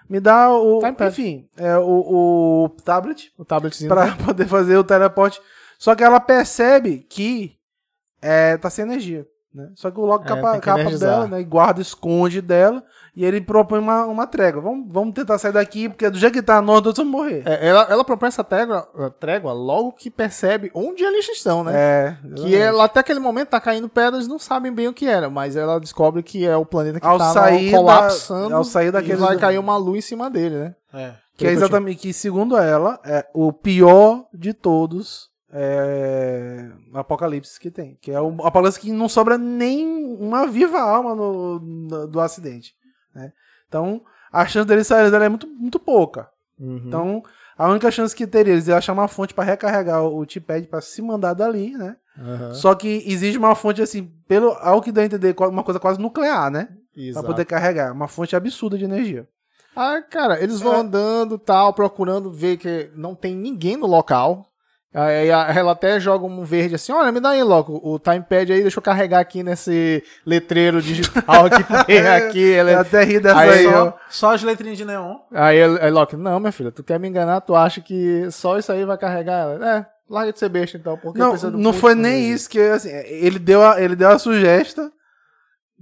Me 0.10 0.20
dá 0.20 0.52
o. 0.52 0.80
Timepad. 0.80 1.10
Enfim, 1.12 1.48
é, 1.58 1.78
o, 1.78 2.66
o 2.66 2.70
tablet 2.84 3.32
O 3.38 3.44
tabletzinho. 3.46 3.90
pra 3.90 4.16
poder 4.26 4.48
fazer 4.48 4.78
o 4.78 4.84
teleporte. 4.84 5.42
Só 5.80 5.94
que 5.96 6.04
ela 6.04 6.20
percebe 6.20 7.06
que 7.10 7.54
é, 8.22 8.56
tá 8.58 8.70
sem 8.70 8.84
energia. 8.86 9.26
Né? 9.56 9.70
Só 9.74 9.90
que 9.90 9.98
o 9.98 10.06
Loki 10.06 10.26
É, 10.26 10.36
capa, 10.36 10.60
capa 10.60 10.84
dela, 10.98 11.28
né? 11.28 11.40
E 11.40 11.44
guarda, 11.46 11.82
esconde 11.82 12.42
dela. 12.42 12.84
E 13.16 13.24
ele 13.24 13.40
propõe 13.40 13.80
uma, 13.80 14.06
uma 14.06 14.28
trégua. 14.28 14.62
Vamos, 14.62 14.88
vamos 14.92 15.14
tentar 15.14 15.38
sair 15.38 15.54
daqui, 15.54 15.88
porque 15.88 16.10
do 16.10 16.18
jeito 16.18 16.34
que 16.34 16.42
tá, 16.42 16.62
nós 16.62 16.82
dois 16.82 16.98
vamos 16.98 17.14
morrer. 17.14 17.44
É, 17.46 17.70
ela, 17.70 17.88
ela 17.90 18.04
propõe 18.04 18.28
essa 18.28 18.44
trégua, 18.44 18.82
trégua 19.18 19.54
logo 19.54 19.94
que 19.94 20.12
percebe 20.12 20.70
onde 20.74 21.02
eles 21.06 21.30
estão, 21.30 21.64
né? 21.64 21.72
É. 21.74 22.18
Que 22.36 22.54
ela, 22.54 22.84
até 22.84 23.00
aquele 23.00 23.22
momento 23.22 23.48
tá 23.52 23.62
caindo 23.62 23.88
pedras, 23.88 24.28
não 24.28 24.38
sabem 24.38 24.74
bem 24.74 24.90
o 24.90 24.94
que 24.94 25.08
era, 25.08 25.30
mas 25.30 25.56
ela 25.56 25.80
descobre 25.80 26.22
que 26.22 26.46
é 26.46 26.58
o 26.58 26.66
planeta 26.66 27.00
que 27.00 27.08
Ao 27.08 27.18
tá 27.18 27.32
sair 27.32 27.68
no- 27.68 27.72
da- 27.72 27.78
colapsando 27.78 28.54
ao 28.56 28.64
sair 28.66 28.88
e 28.88 28.92
daquele- 28.92 29.16
vai 29.16 29.38
cair 29.38 29.58
uma 29.60 29.78
lua 29.78 29.98
em 29.98 30.02
cima 30.02 30.30
dele, 30.30 30.56
né? 30.58 30.76
É. 30.94 31.12
Que 31.38 31.48
é 31.48 31.52
exatamente 31.52 32.00
que, 32.02 32.12
segundo 32.14 32.58
ela, 32.58 33.00
é 33.06 33.26
o 33.34 33.54
pior 33.54 34.26
de 34.34 34.54
todos 34.54 35.30
é, 35.58 36.70
apocalipse 36.94 37.60
que 37.60 37.72
tem. 37.72 37.98
Que 38.02 38.12
é 38.12 38.20
o 38.22 38.28
apocalipse 38.46 38.80
que 38.80 38.92
não 38.92 39.08
sobra 39.10 39.38
nem 39.38 39.86
uma 40.20 40.46
viva 40.46 40.80
alma 40.80 41.16
no, 41.16 41.60
no- 41.60 42.08
do 42.08 42.20
acidente. 42.20 42.74
né? 43.14 43.32
Então, 43.68 44.02
a 44.32 44.46
chance 44.46 44.68
deles 44.68 44.86
saírem 44.88 45.10
dela 45.12 45.26
é 45.26 45.30
muito, 45.30 45.48
muito 45.48 45.80
pouca. 45.80 46.30
Uhum. 46.60 46.84
Então, 46.86 47.24
a 47.58 47.68
única 47.70 47.90
chance 47.92 48.16
que 48.16 48.28
teria 48.28 48.54
eles 48.54 48.68
é 48.70 48.74
achar 48.74 48.94
uma 48.94 49.08
fonte 49.08 49.34
para 49.34 49.44
recarregar 49.44 50.04
o, 50.04 50.26
T-Pad 50.26 50.68
para 50.68 50.82
se 50.82 51.02
mandar 51.02 51.34
dali, 51.34 51.72
né? 51.72 51.96
Aham. 52.18 52.54
Só 52.54 52.76
que 52.76 53.04
exige 53.06 53.38
uma 53.38 53.56
fonte 53.56 53.82
assim, 53.82 54.10
pelo 54.28 54.52
ao 54.62 54.82
que 54.82 54.92
dá 54.92 55.02
a 55.02 55.06
entender, 55.06 55.36
uma 55.40 55.64
coisa 55.64 55.80
quase 55.80 56.00
nuclear, 56.00 56.50
né? 56.52 56.70
Pra 56.94 57.04
Exato. 57.04 57.28
poder 57.28 57.46
carregar, 57.46 57.92
uma 57.92 58.08
fonte 58.08 58.36
absurda 58.36 58.78
de 58.78 58.86
energia. 58.86 59.28
Ah, 59.76 60.02
cara, 60.02 60.42
eles 60.42 60.62
vão 60.62 60.74
É. 60.76 60.80
andando 60.80 61.38
tal, 61.38 61.74
procurando 61.74 62.32
ver 62.32 62.56
que 62.58 62.90
não 62.96 63.14
tem 63.14 63.36
ninguém 63.36 63.76
no 63.76 63.86
local. 63.88 64.46
Aí 64.96 65.28
ela 65.28 65.74
até 65.74 66.00
joga 66.00 66.26
um 66.26 66.46
verde 66.46 66.76
assim, 66.76 66.94
olha, 66.94 67.12
me 67.12 67.20
dá 67.20 67.32
aí, 67.32 67.44
Loco, 67.44 67.82
o 67.84 68.00
timepad 68.00 68.54
aí, 68.54 68.62
deixa 68.62 68.80
eu 68.80 68.82
carregar 68.82 69.20
aqui 69.20 69.44
nesse 69.44 70.02
letreiro 70.26 70.82
digital 70.82 71.50
que 71.52 71.86
tem 71.86 72.00
aqui. 72.08 72.54
Ela, 72.54 72.72
Eu 72.72 72.80
até 72.80 73.04
ri 73.04 73.20
dessa 73.20 73.38
Aí, 73.38 73.50
aí, 73.50 73.64
Só, 73.66 73.98
só 74.10 74.34
as 74.34 74.42
letrinhas 74.42 74.78
de 74.78 74.86
neon. 74.86 75.18
Aí, 75.34 75.62
aí 75.62 75.92
Loki, 75.92 76.16
não, 76.16 76.40
minha 76.40 76.52
filha, 76.54 76.72
tu 76.72 76.82
quer 76.82 76.98
me 76.98 77.10
enganar, 77.10 77.42
tu 77.42 77.54
acha 77.54 77.82
que 77.82 78.32
só 78.32 78.58
isso 78.58 78.72
aí 78.72 78.86
vai 78.86 78.98
carregar 78.98 79.42
ela? 79.42 79.78
É, 79.78 79.86
larga 80.10 80.32
de 80.32 80.40
ser 80.40 80.48
besta 80.48 80.78
então, 80.78 80.98
porque 80.98 81.20
Não, 81.20 81.36
não 81.36 81.74
foi 81.74 81.94
nem 81.94 82.32
isso, 82.32 82.50
que 82.50 82.60
assim, 82.60 82.90
ele 82.90 83.38
deu 83.38 83.62
a, 83.62 83.82
ele 83.82 83.98
deu 83.98 84.10
a 84.10 84.18
sugesta. 84.18 84.90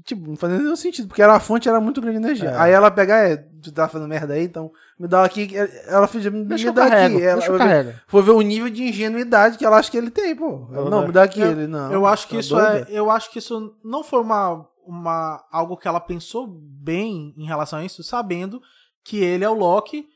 Tipo, 0.03 0.27
não 0.27 0.35
fazia 0.35 0.57
nenhum 0.57 0.75
sentido, 0.75 1.07
porque 1.07 1.21
era, 1.21 1.33
a 1.35 1.39
fonte 1.39 1.69
era 1.69 1.79
muito 1.79 2.01
grande 2.01 2.19
de 2.19 2.25
energia. 2.25 2.50
É. 2.50 2.57
Aí 2.59 2.71
ela 2.71 2.89
pega, 2.89 3.15
é, 3.15 3.38
tu 3.38 3.71
tá 3.71 3.88
fazendo 3.88 4.07
merda 4.09 4.33
aí, 4.33 4.43
então 4.43 4.71
me 5.00 5.07
dá 5.07 5.23
aqui. 5.23 5.50
Ela 5.88 6.07
fez, 6.07 6.25
me, 6.25 6.43
me 6.43 6.71
dá 6.71 6.89
carrego, 6.89 7.15
aqui. 7.17 7.25
Ela, 7.25 7.45
eu 7.45 7.93
foi 8.07 8.21
ver- 8.21 8.31
o 8.31 8.41
nível 8.41 8.69
de 8.69 8.83
ingenuidade 8.83 9.57
que 9.57 9.65
ela 9.65 9.77
acha 9.77 9.89
que 9.91 9.97
ele 9.97 10.09
tem, 10.09 10.35
pô. 10.35 10.67
Ela, 10.73 10.89
não, 10.89 11.05
me 11.07 11.13
dá 11.13 11.23
aqui. 11.23 11.39
Eu- 11.39 11.51
ele, 11.51 11.67
não. 11.67 11.91
eu 11.91 12.05
acho 12.07 12.27
que 12.27 12.33
tá 12.33 12.39
isso 12.39 12.55
doida? 12.55 12.88
é, 12.89 13.00
eu 13.00 13.09
acho 13.12 13.31
que 13.31 13.39
isso 13.39 13.75
não 13.83 14.03
foi 14.03 14.19
uma, 14.19 14.65
uma 14.85 15.43
algo 15.51 15.77
que 15.77 15.88
ela 15.88 16.00
pensou 16.01 16.47
bem 16.47 17.33
em 17.38 17.45
relação 17.45 17.79
a 17.79 17.85
isso, 17.85 18.03
sabendo 18.03 18.62
que 19.05 19.17
ele 19.23 19.45
é 19.45 19.50
o 19.50 19.53
Loki, 19.53 20.07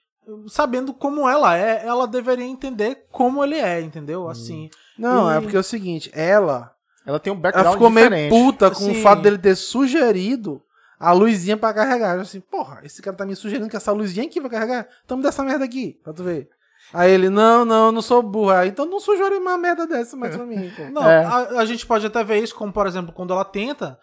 sabendo 0.50 0.94
como 0.94 1.30
ela 1.30 1.56
é, 1.58 1.86
ela 1.86 2.08
deveria 2.08 2.46
entender 2.46 3.06
como 3.12 3.44
ele 3.44 3.56
é, 3.56 3.80
entendeu? 3.82 4.28
Assim, 4.28 4.70
Não, 4.98 5.32
E- 5.32 5.38
é 5.38 5.40
porque 5.42 5.56
é 5.56 5.60
o 5.60 5.64
seguinte, 5.64 6.10
ela, 6.14 6.72
Ela 7.08 7.20
tem 7.20 7.32
um 7.32 7.36
ela 7.38 7.42
background 7.42 7.74
ficou 7.74 7.90
meio 7.90 8.06
diferente. 8.10 8.30
puta 8.30 8.70
com 8.70 8.76
Assim- 8.78 8.92
o 9.00 9.02
fato 9.02 9.22
dele 9.22 9.38
ter 9.38 9.56
sugerido 9.56 10.62
a 11.00 11.12
luzinha 11.14 11.56
pra 11.58 11.74
carregar. 11.74 12.16
Eu 12.16 12.22
assim, 12.22 12.40
porra, 12.42 12.82
esse 12.84 13.02
cara 13.02 13.16
tá 13.16 13.26
me 13.26 13.36
sugerindo 13.36 13.70
que 13.70 13.78
essa 13.78 13.92
luzinha 13.92 14.26
aqui 14.28 14.40
vai 14.42 14.50
carregar? 14.52 14.88
Então 15.06 15.16
me 15.18 15.24
dá 15.24 15.30
essa 15.30 15.44
merda 15.44 15.64
aqui, 15.66 15.98
pra 16.04 16.12
tu 16.14 16.24
ver. 16.24 16.50
Aí 16.94 17.12
ele, 17.12 17.30
não, 17.30 17.66
não, 17.66 17.88
eu 17.88 17.92
não 17.92 18.02
sou 18.02 18.22
burro. 18.22 18.50
Aí, 18.52 18.70
então 18.70 18.86
não 18.86 19.00
sugere 19.00 19.36
uma 19.36 19.58
merda 19.58 19.86
dessa 19.88 20.16
mais 20.16 20.36
pra 20.36 20.46
mim, 20.46 20.72
pô. 20.76 20.84
Não, 20.92 21.04
É. 21.10 21.24
a, 21.26 21.38
a 21.62 21.66
gente 21.66 21.86
pode 21.86 22.06
até 22.06 22.24
ver 22.24 22.42
isso 22.42 22.56
como, 22.56 22.72
por 22.72 22.86
exemplo, 22.88 23.12
quando 23.14 23.34
ela 23.34 23.44
tenta. 23.44 23.98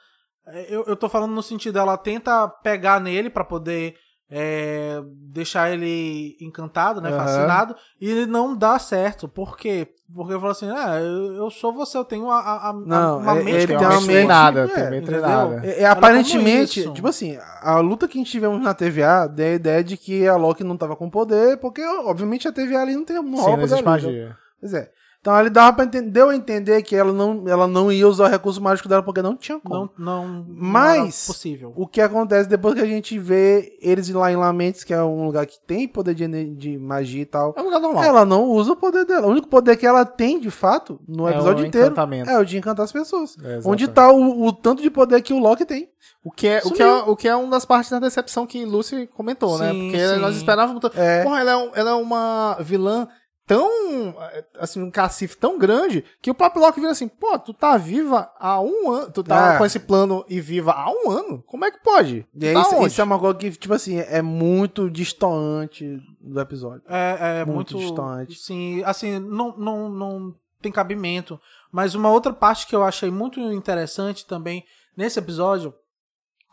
é, 0.46 0.66
Eu, 0.68 0.84
eu 0.86 0.96
tô 0.96 1.08
falando 1.08 1.32
no 1.32 1.42
sentido, 1.42 1.78
ela 1.78 1.96
tenta 1.96 2.46
pegar 2.62 3.00
nele 3.00 3.30
pra 3.30 3.42
poder 3.44 3.94
é, 4.30 5.00
deixar 5.30 5.70
ele 5.70 6.36
encantado, 6.40 7.00
né? 7.00 7.10
Aham. 7.10 7.18
Fascinado. 7.18 7.76
E 8.00 8.26
não 8.26 8.56
dá 8.56 8.78
certo. 8.78 9.28
Por 9.28 9.56
quê? 9.56 9.88
Porque 10.14 10.34
eu 10.34 10.40
falo 10.40 10.52
assim, 10.52 10.68
ah, 10.70 10.98
eu, 11.00 11.34
eu 11.34 11.50
sou 11.50 11.72
você, 11.72 11.96
eu 11.98 12.04
tenho 12.04 12.30
a, 12.30 12.38
a, 12.38 12.70
a- 12.70 12.72
Não, 12.72 13.18
uma 13.18 13.32
é- 13.32 13.42
mente 13.42 13.50
ele 13.56 13.66
Tem 13.66 13.78
tem 13.78 13.86
uma 13.86 13.94
mente 14.00 14.06
treinada, 14.06 14.70
é, 14.74 14.90
bem 14.90 15.02
treinada. 15.02 15.60
É, 15.66 15.70
é, 15.70 15.82
Ela 15.82 15.92
aparentemente, 15.92 16.92
tipo 16.92 17.08
assim, 17.08 17.38
a 17.62 17.78
luta 17.80 18.06
que 18.06 18.18
a 18.18 18.20
gente 18.20 18.30
tivemos 18.30 18.60
na 18.62 18.74
TVA 18.74 19.26
deu 19.26 19.46
a 19.46 19.54
ideia 19.54 19.82
de 19.84 19.96
que 19.96 20.26
a 20.28 20.36
Loki 20.36 20.62
não 20.62 20.76
tava 20.76 20.94
com 20.96 21.08
poder, 21.10 21.56
porque 21.58 21.82
obviamente 21.84 22.46
a 22.46 22.52
TVA 22.52 22.82
ali 22.82 22.94
não 22.94 23.04
tem 23.04 23.16
não 23.16 23.36
Sim, 23.36 23.50
não 23.56 23.60
existe 23.62 23.80
então- 23.80 23.92
magia. 23.92 24.36
Pois 24.60 24.74
é. 24.74 24.90
Então 25.24 25.40
ele 25.40 25.48
dava 25.48 25.72
pra 25.74 25.86
entender, 25.86 26.10
deu 26.10 26.28
a 26.28 26.36
entender 26.36 26.82
que 26.82 26.94
ela 26.94 27.10
não, 27.10 27.44
ela 27.48 27.66
não 27.66 27.90
ia 27.90 28.06
usar 28.06 28.24
o 28.26 28.28
recurso 28.28 28.60
mágico 28.60 28.90
dela 28.90 29.02
porque 29.02 29.22
não 29.22 29.34
tinha 29.34 29.58
como. 29.58 29.88
Não, 29.96 30.24
não, 30.26 30.46
Mas- 30.46 30.98
não 30.98 31.06
possível. 31.34 31.72
O 31.74 31.86
que 31.86 32.02
acontece 32.02 32.46
depois 32.46 32.74
que 32.74 32.82
a 32.82 32.86
gente 32.86 33.18
vê 33.18 33.74
eles 33.80 34.10
lá 34.10 34.30
em 34.30 34.36
Lamentes, 34.36 34.84
que 34.84 34.92
é 34.92 35.02
um 35.02 35.24
lugar 35.24 35.46
que 35.46 35.58
tem 35.66 35.88
poder 35.88 36.14
de, 36.14 36.28
de 36.54 36.76
magia 36.76 37.22
e 37.22 37.24
tal, 37.24 37.54
É 37.56 37.62
um 37.62 37.64
lugar 37.64 37.80
normal. 37.80 38.04
ela 38.04 38.26
não 38.26 38.44
usa 38.50 38.72
o 38.72 38.76
poder 38.76 39.06
dela. 39.06 39.26
O 39.26 39.30
único 39.30 39.48
poder 39.48 39.78
que 39.78 39.86
ela 39.86 40.04
tem, 40.04 40.38
de 40.38 40.50
fato, 40.50 41.00
no 41.08 41.26
É 41.26 41.30
episódio 41.32 41.64
inteiro, 41.64 41.94
é 42.26 42.36
o 42.38 42.44
de 42.44 42.58
encantar 42.58 42.84
as 42.84 42.92
pessoas. 42.92 43.34
É, 43.42 43.60
Onde 43.64 43.88
tá 43.88 44.12
o, 44.12 44.44
o 44.44 44.52
tanto 44.52 44.82
de 44.82 44.90
poder 44.90 45.22
que 45.22 45.32
o 45.32 45.38
Loki 45.38 45.64
tem. 45.64 45.88
O 46.22 46.30
que, 46.30 46.46
é, 46.48 46.60
o, 46.62 46.70
que 46.70 46.82
é, 46.82 46.92
o 46.96 47.16
que 47.16 47.28
é 47.28 47.34
uma 47.34 47.50
das 47.50 47.64
partes 47.64 47.90
da 47.90 47.98
decepção 47.98 48.46
que 48.46 48.62
Lucy 48.66 49.06
comentou, 49.06 49.58
né? 49.58 49.72
Sim, 49.72 49.90
Porque 49.90 50.06
sim. 50.06 50.16
nós 50.20 50.36
esperávamos. 50.36 50.82
É. 50.96 51.22
Porra, 51.22 51.40
ela 51.40 51.52
é, 51.52 51.70
ela 51.76 51.90
é 51.90 51.94
uma 51.94 52.58
vilã 52.60 53.08
tão. 53.46 54.14
Assim, 54.58 54.82
um 54.82 54.90
cacife 54.90 55.36
tão 55.36 55.58
grande 55.58 56.04
que 56.22 56.30
o 56.30 56.34
próprio 56.34 56.62
Loki 56.62 56.80
vira 56.80 56.92
assim: 56.92 57.08
pô, 57.08 57.38
tu 57.38 57.52
tá 57.54 57.76
viva 57.76 58.30
há 58.38 58.60
um 58.60 58.90
ano. 58.90 59.10
Tu 59.12 59.22
tá 59.22 59.54
É. 59.54 59.58
com 59.58 59.64
esse 59.64 59.78
plano 59.80 60.24
e 60.28 60.40
viva 60.40 60.72
há 60.72 60.90
um 60.90 61.10
ano? 61.10 61.42
Como 61.46 61.64
é 61.64 61.70
que 61.70 61.82
pode? 61.82 62.26
E 62.34 62.46
aí, 62.48 62.54
Tá 62.54 62.86
isso, 62.86 63.00
é 63.00 63.04
uma 63.04 63.18
coisa 63.18 63.38
que, 63.38 63.50
tipo 63.50 63.74
assim, 63.74 63.98
é 63.98 64.20
muito 64.22 64.90
distoante 64.90 65.98
do 66.20 66.40
episódio. 66.40 66.82
É, 66.88 67.40
é 67.40 67.44
Muito 67.44 67.74
muito, 67.74 67.78
distante. 67.78 68.34
Sim, 68.38 68.82
assim, 68.84 69.18
não, 69.18 69.56
não, 69.56 69.88
não 69.88 70.34
tem 70.60 70.72
cabimento. 70.72 71.38
Mas 71.70 71.94
uma 71.94 72.10
outra 72.10 72.32
parte 72.32 72.66
que 72.66 72.74
eu 72.74 72.82
achei 72.82 73.10
muito 73.10 73.38
interessante 73.40 74.26
também 74.26 74.64
nesse 74.96 75.18
episódio 75.18 75.74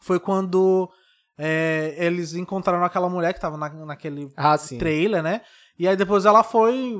foi 0.02 0.20
quando 0.20 0.90
é, 1.38 1.96
eles 1.98 2.34
encontraram 2.34 2.84
aquela 2.84 3.08
mulher 3.10 3.34
que 3.34 3.40
tava 3.40 3.56
na, 3.58 3.70
naquele 3.70 4.30
Ah, 4.36 4.58
trailer, 4.58 5.24
né? 5.24 5.42
E 5.82 5.88
aí 5.88 5.96
depois 5.96 6.26
ela 6.26 6.44
foi 6.44 6.96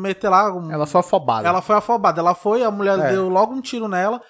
meter 0.00 0.28
lá. 0.28 0.52
um- 0.54 0.70
Ela 0.70 0.86
foi 0.86 1.00
afobada. 1.00 1.48
ela 1.48 1.60
foi 1.60 1.74
afobada. 1.76 2.20
Ela 2.20 2.34
foi, 2.34 2.62
a 2.62 2.70
mulher 2.70 2.98
É. 2.98 3.08
deu 3.12 3.28
logo 3.28 3.52
um 3.52 3.60
tiro 3.60 3.88
nela. 3.88 4.20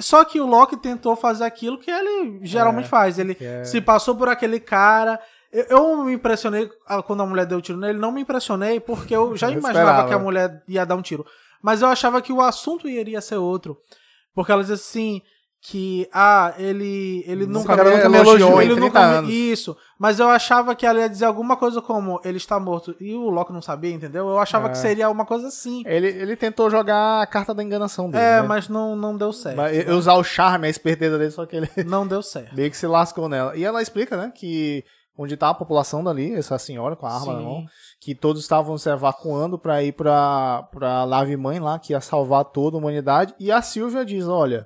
Só 0.00 0.22
que 0.22 0.38
o 0.38 0.46
Loki 0.46 0.76
tentou 0.76 1.16
fazer 1.16 1.44
aquilo 1.44 1.78
que 1.78 1.90
ele 1.90 2.40
geralmente 2.42 2.84
É, 2.84 2.88
faz. 2.88 3.18
Ele 3.18 3.34
é- 3.40 3.64
se 3.64 3.80
passou 3.80 4.14
por 4.14 4.28
aquele 4.28 4.60
cara. 4.60 5.18
Eu, 5.50 5.64
eu 5.70 6.04
me 6.04 6.12
impressionei 6.12 6.68
ah, 6.86 7.02
quando 7.02 7.22
a 7.22 7.26
mulher 7.26 7.46
deu 7.46 7.60
tiro 7.62 7.78
nele. 7.78 7.98
Não 7.98 8.12
me 8.12 8.20
impressionei 8.20 8.80
porque 8.80 9.16
eu 9.16 9.34
já 9.34 9.46
Eu 9.46 9.52
imaginava 9.58 9.78
esperava. 9.88 10.08
que 10.08 10.14
a 10.14 10.18
mulher 10.18 10.62
ia 10.68 10.84
dar 10.84 10.94
um 10.94 11.00
tiro. 11.00 11.24
Mas 11.62 11.80
eu 11.80 11.88
achava 11.88 12.20
que 12.20 12.32
o 12.34 12.42
assunto 12.42 12.86
iria 12.86 13.22
ser 13.22 13.36
outro. 13.36 13.78
Porque 14.34 14.52
ela 14.52 14.60
disse 14.62 14.74
assim 14.74 15.22
que 15.60 16.08
ah, 16.12 16.54
ele 16.56 17.24
ele 17.26 17.42
Esse 17.42 17.52
nunca 17.52 17.76
cara 17.76 17.90
me 17.90 17.96
nunca 17.96 18.08
me 18.08 18.18
elogiou, 18.18 18.62
ele 18.62 18.74
30 18.76 18.80
nunca 18.86 19.08
me- 19.08 19.14
anos. 19.16 19.30
isso. 19.32 19.76
Mas 19.98 20.20
eu 20.20 20.28
achava 20.28 20.74
que 20.76 20.86
ela 20.86 21.00
ia 21.00 21.08
dizer 21.08 21.24
alguma 21.24 21.56
coisa 21.56 21.82
como 21.82 22.20
ele 22.24 22.36
está 22.36 22.60
morto 22.60 22.94
e 23.00 23.12
o 23.14 23.28
Loki 23.28 23.52
não 23.52 23.60
sabia, 23.60 23.92
entendeu? 23.92 24.28
Eu 24.28 24.38
achava 24.38 24.68
É. 24.68 24.70
que 24.70 24.78
seria 24.78 25.10
uma 25.10 25.26
coisa 25.26 25.48
assim. 25.48 25.82
Ele, 25.84 26.06
ele 26.06 26.36
tentou 26.36 26.70
jogar 26.70 27.20
a 27.22 27.26
carta 27.26 27.52
da 27.52 27.62
enganação 27.62 28.08
dele. 28.08 28.22
É, 28.22 28.40
né? 28.40 28.46
mas 28.46 28.68
não, 28.68 28.94
não 28.94 29.16
deu 29.16 29.32
certo. 29.32 29.56
Mas 29.56 29.76
e- 29.76 29.90
usar 29.90 30.14
o 30.14 30.22
charme, 30.22 30.68
a 30.68 30.70
esperteza 30.70 31.18
dele, 31.18 31.32
só 31.32 31.44
que 31.44 31.56
ele 31.56 31.68
Não 31.86 32.06
deu 32.06 32.22
certo. 32.22 32.54
meio 32.54 32.70
que 32.70 32.76
se 32.76 32.86
lascou 32.86 33.28
nela. 33.28 33.56
E 33.56 33.64
ela 33.64 33.82
explica, 33.82 34.16
né, 34.16 34.32
que 34.34 34.84
onde 35.20 35.36
tá 35.36 35.48
a 35.48 35.54
população 35.54 36.04
dali, 36.04 36.32
essa 36.34 36.56
senhora 36.56 36.94
com 36.94 37.04
a 37.04 37.12
arma 37.12 37.32
na 37.34 37.40
mão, 37.40 37.64
que 38.00 38.14
todos 38.14 38.40
estavam 38.40 38.78
se 38.78 38.88
evacuando 38.88 39.58
pra 39.58 39.82
ir 39.82 39.90
pra, 39.90 40.62
pra 40.70 41.04
nave 41.06 41.36
mãe 41.36 41.58
lá, 41.58 41.76
que 41.80 41.92
ia 41.92 42.00
salvar 42.00 42.44
toda 42.44 42.76
a 42.76 42.78
humanidade. 42.78 43.34
E 43.40 43.50
a 43.50 43.60
Silvia 43.60 44.04
diz: 44.04 44.28
olha, 44.28 44.64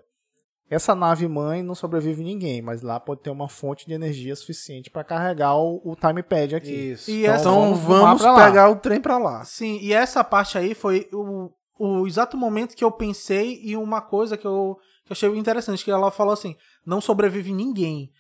essa 0.75 0.95
nave 0.95 1.27
mãe 1.29 1.63
não 1.63 1.75
sobrevive 1.75 2.23
ninguém, 2.23 2.63
mas 2.63 2.83
lá 2.83 2.99
pode 3.01 3.21
ter 3.23 3.31
uma 3.31 3.49
fonte 3.49 3.87
de 3.87 3.93
energia 3.93 4.35
suficiente 4.37 4.91
pra 4.91 5.05
carregar 5.05 5.55
o, 5.57 5.81
o 5.85 5.95
time 5.97 6.23
pad 6.23 6.55
aqui. 6.57 6.71
Isso. 6.93 7.11
E 7.11 7.23
então 7.23 7.35
essa- 7.35 7.51
vamos, 7.51 7.79
vamos 7.81 8.23
pra 8.23 8.33
lá. 8.33 8.45
pegar 8.47 8.71
o 8.71 8.77
trem 8.77 9.01
pra 9.01 9.19
lá. 9.19 9.45
Sim, 9.45 9.79
e 9.83 9.93
essa 9.93 10.23
parte 10.25 10.57
aí 10.57 10.75
foi 10.75 11.09
o, 11.13 11.51
o 11.79 12.07
exato 12.07 12.37
momento 12.37 12.75
que 12.77 12.85
eu 12.85 12.91
pensei 12.93 13.61
e 13.63 13.77
uma 13.77 14.01
coisa 14.01 14.37
que 14.37 14.47
eu, 14.47 14.79
que 15.05 15.13
eu 15.13 15.15
achei 15.15 15.29
interessante, 15.37 15.85
que 15.85 15.91
ela 15.91 16.11
falou 16.11 16.33
assim, 16.33 16.57
não 16.87 17.01
sobrevive 17.01 17.53
ninguém. 17.53 18.11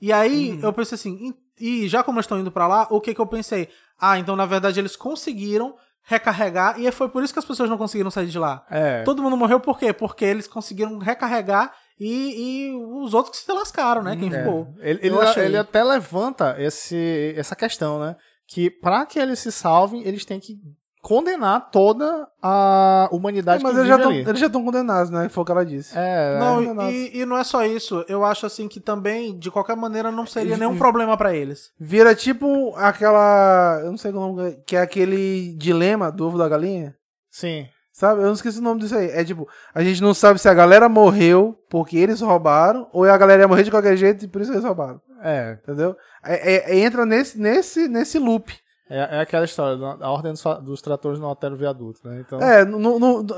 E 0.00 0.12
aí 0.12 0.52
Uhum. 0.52 0.60
eu 0.62 0.72
pensei 0.72 0.94
assim, 0.96 1.16
e 1.20 1.48
e 1.60 1.88
já 1.88 2.04
como 2.04 2.18
eles 2.18 2.24
estão 2.26 2.38
indo 2.38 2.52
pra 2.52 2.68
lá, 2.68 2.86
o 2.88 3.00
que 3.00 3.12
que 3.12 3.20
eu 3.20 3.26
pensei? 3.26 3.68
Ah, 4.00 4.16
então 4.16 4.36
na 4.36 4.46
verdade 4.46 4.78
eles 4.78 4.94
conseguiram 4.94 5.74
recarregar 6.04 6.80
e 6.80 6.90
foi 6.92 7.08
por 7.08 7.22
isso 7.22 7.32
que 7.32 7.38
as 7.38 7.44
pessoas 7.44 7.68
não 7.68 7.76
conseguiram 7.76 8.10
sair 8.10 8.28
de 8.28 8.38
lá. 8.38 8.64
É. 8.70 9.02
Todo 9.02 9.22
mundo 9.22 9.36
morreu 9.36 9.58
por 9.60 9.76
quê? 9.78 9.92
Porque 9.92 10.24
eles 10.24 10.46
conseguiram 10.46 10.98
recarregar 10.98 11.72
e, 12.00 12.68
e 12.70 12.76
os 13.02 13.14
outros 13.14 13.38
que 13.38 13.44
se 13.44 13.52
lascaram, 13.52 14.02
né? 14.02 14.16
Quem 14.16 14.32
É. 14.32 14.38
ficou. 14.38 14.68
Ele, 14.80 15.00
ele, 15.02 15.18
achei. 15.20 15.44
ele 15.44 15.56
até 15.56 15.82
levanta 15.82 16.56
esse, 16.58 17.34
essa 17.36 17.54
questão, 17.56 17.98
né? 18.00 18.16
Que 18.46 18.70
pra 18.70 19.04
que 19.06 19.18
eles 19.18 19.38
se 19.40 19.52
salvem, 19.52 20.02
eles 20.06 20.24
têm 20.24 20.40
que 20.40 20.56
condenar 21.00 21.70
toda 21.70 22.26
a 22.42 23.08
humanidade 23.12 23.62
mas 23.62 23.72
que 23.72 23.78
eles 23.78 23.86
vive 23.88 23.96
já, 23.96 24.02
tão, 24.02 24.10
ali. 24.12 24.28
eles 24.28 24.40
já 24.40 24.46
estão 24.46 24.64
condenados, 24.64 25.10
né? 25.10 25.28
Foi 25.28 25.42
o 25.42 25.44
que 25.44 25.52
ela 25.52 25.64
disse. 25.64 25.92
É, 25.96 26.38
Não, 26.38 26.56
condenados. 26.56 26.92
e, 26.92 27.18
e 27.18 27.24
não 27.26 27.36
é 27.38 27.44
só 27.44 27.64
isso. 27.64 28.04
Eu 28.08 28.24
acho 28.24 28.44
assim 28.46 28.66
que 28.68 28.80
também, 28.80 29.38
de 29.38 29.50
qualquer 29.50 29.76
maneira, 29.76 30.10
não 30.10 30.26
seria 30.26 30.56
nenhum 30.56 30.76
problema 30.76 31.16
pra 31.16 31.34
eles. 31.34 31.70
Vira 31.78 32.14
tipo 32.14 32.74
aquela. 32.76 33.80
Eu 33.84 33.90
não 33.90 33.96
sei 33.98 34.10
o 34.10 34.14
nome, 34.14 34.56
que 34.66 34.76
é 34.76 34.80
aquele 34.80 35.54
dilema 35.56 36.10
do 36.10 36.26
ovo 36.26 36.36
da 36.38 36.48
galinha. 36.48 36.94
sim. 37.30 37.66
Sabe? 37.98 38.20
Eu 38.20 38.26
não 38.26 38.32
esqueci 38.34 38.60
o 38.60 38.62
nome 38.62 38.80
disso 38.80 38.94
aí. 38.96 39.10
É 39.10 39.24
tipo, 39.24 39.48
a 39.74 39.82
gente 39.82 40.00
não 40.00 40.14
sabe 40.14 40.38
se 40.38 40.48
a 40.48 40.54
galera 40.54 40.88
morreu 40.88 41.58
porque 41.68 41.98
eles 41.98 42.20
roubaram 42.20 42.88
ou 42.92 43.02
a 43.04 43.18
galera 43.18 43.42
ia 43.42 43.48
morrer 43.48 43.64
de 43.64 43.72
qualquer 43.72 43.96
jeito 43.96 44.24
e 44.24 44.28
por 44.28 44.40
isso 44.40 44.52
eles 44.52 44.62
roubaram. 44.62 45.00
É, 45.20 45.58
Entendeu? 45.60 45.96
É- 46.24 46.54
é- 46.54 46.70
é- 46.76 46.78
entra 46.78 47.04
nesse, 47.04 47.36
nesse, 47.36 47.88
nesse 47.88 48.16
loop. 48.20 48.52
é, 48.88 49.16
é 49.16 49.20
aquela 49.20 49.44
história, 49.44 49.76
a 50.00 50.10
ordem 50.12 50.30
dos, 50.32 50.44
dos 50.62 50.80
tratores 50.80 51.18
não 51.18 51.26
altera 51.26 51.52
o 51.52 51.56
viaduto, 51.56 51.98
né? 52.08 52.22
Então, 52.24 52.40
É, 52.40 52.60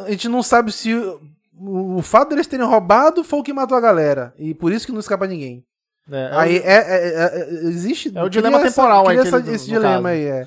a 0.06 0.10
gente 0.10 0.28
não 0.28 0.42
sabe 0.42 0.70
se 0.72 0.92
o, 0.94 1.96
o 1.96 2.02
fato 2.02 2.28
deles 2.28 2.46
terem 2.46 2.66
roubado 2.66 3.24
foi 3.24 3.38
o 3.40 3.42
que 3.42 3.54
matou 3.54 3.78
a 3.78 3.80
galera. 3.80 4.34
E 4.36 4.52
por 4.54 4.72
isso 4.72 4.84
que 4.84 4.92
não 4.92 5.00
escapa 5.00 5.26
ninguém. 5.26 5.64
é, 6.12 6.16
é 6.20 6.30
aí 6.36 6.56
é, 6.58 6.62
é- 6.62 7.08
é- 7.08 7.40
é- 7.40 7.64
existe. 7.64 8.12
É 8.14 8.22
o 8.22 8.28
dilema 8.28 8.58
cria 8.58 8.70
temporal 8.70 9.08
aí 9.08 9.16
essa- 9.16 9.38
esse 9.38 9.64
dilema 9.64 9.94
caso. 9.94 10.06
aí, 10.08 10.24
é. 10.26 10.46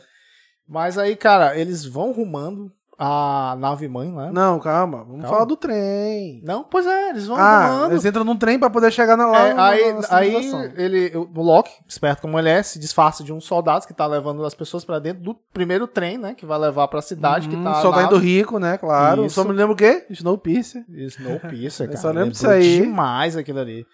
Mas 0.70 1.00
aí, 1.00 1.15
cara, 1.15 1.58
eles 1.58 1.84
vão 1.84 2.12
rumando 2.12 2.72
a 2.97 3.55
nave 3.57 3.88
mãe 3.88 4.12
lá. 4.13 4.31
Não, 4.31 4.59
calma. 4.59 5.00
Vamos 5.00 5.21
Calma. 5.21 5.27
falar 5.29 5.45
do 5.45 5.55
trem. 5.57 6.41
Não, 6.43 6.63
pois 6.63 6.85
é, 6.85 7.09
eles 7.09 7.25
vão 7.27 7.38
Ah, 7.38 7.67
voando. 7.67 7.93
eles 7.93 8.05
entram 8.05 8.23
num 8.23 8.38
trem 8.38 8.59
pra 8.59 8.69
poder 8.69 8.91
chegar 8.91 9.17
na, 9.17 9.25
lá 9.27 9.47
É, 9.47 9.55
aí, 9.59 9.95
aí 10.09 10.71
ele, 10.77 11.12
o 11.15 11.41
Loki, 11.41 11.71
esperto 11.88 12.21
como 12.21 12.38
ele 12.38 12.50
é, 12.50 12.62
se 12.63 12.77
disfarça 12.79 13.23
de 13.23 13.33
um 13.33 13.41
soldado 13.41 13.85
que 13.88 13.93
tá 13.93 14.05
levando 14.05 14.45
as 14.45 14.53
pessoas 14.53 14.85
pra 14.85 15.00
dentro 15.00 15.23
do 15.23 15.33
primeiro 15.53 15.88
trem, 15.88 16.17
né? 16.17 16.33
Que 16.33 16.45
vai 16.45 16.59
levar 16.59 16.88
pra 16.88 17.01
cidade 17.01 17.50
que 17.50 17.55
Hum, 17.55 17.63
tá. 17.63 17.81
Soldado 17.81 18.17
Rico, 18.17 18.59
né? 18.59 18.77
Claro. 18.77 19.25
Isso. 19.25 19.35
Só 19.35 19.43
me 19.43 19.53
lembro 19.53 19.73
o 19.73 19.77
quê? 19.77 20.05
Snowpiercer. 20.09 20.85
Snowpiercer, 20.89 21.85
Eu 21.88 21.89
cara. 21.91 22.01
só 22.01 22.12
lembro 22.12 22.31
disso 22.31 22.47
aí. 22.50 22.81
demais 22.81 23.35
aquilo 23.35 23.59
ali. 23.59 23.85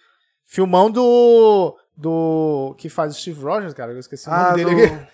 Filmão 0.45 0.89
do. 0.91 1.75
Do. 1.95 2.75
Que 2.77 2.89
faz 2.89 3.15
o 3.15 3.19
Steve 3.19 3.41
Rogers, 3.43 3.73
cara. 3.73 3.91
Eu 3.91 3.99
esqueci 3.99 4.27
o 4.29 4.31
Ah, 4.33 4.51
nome 4.51 4.65
dele 4.65 4.87
do... 4.87 5.07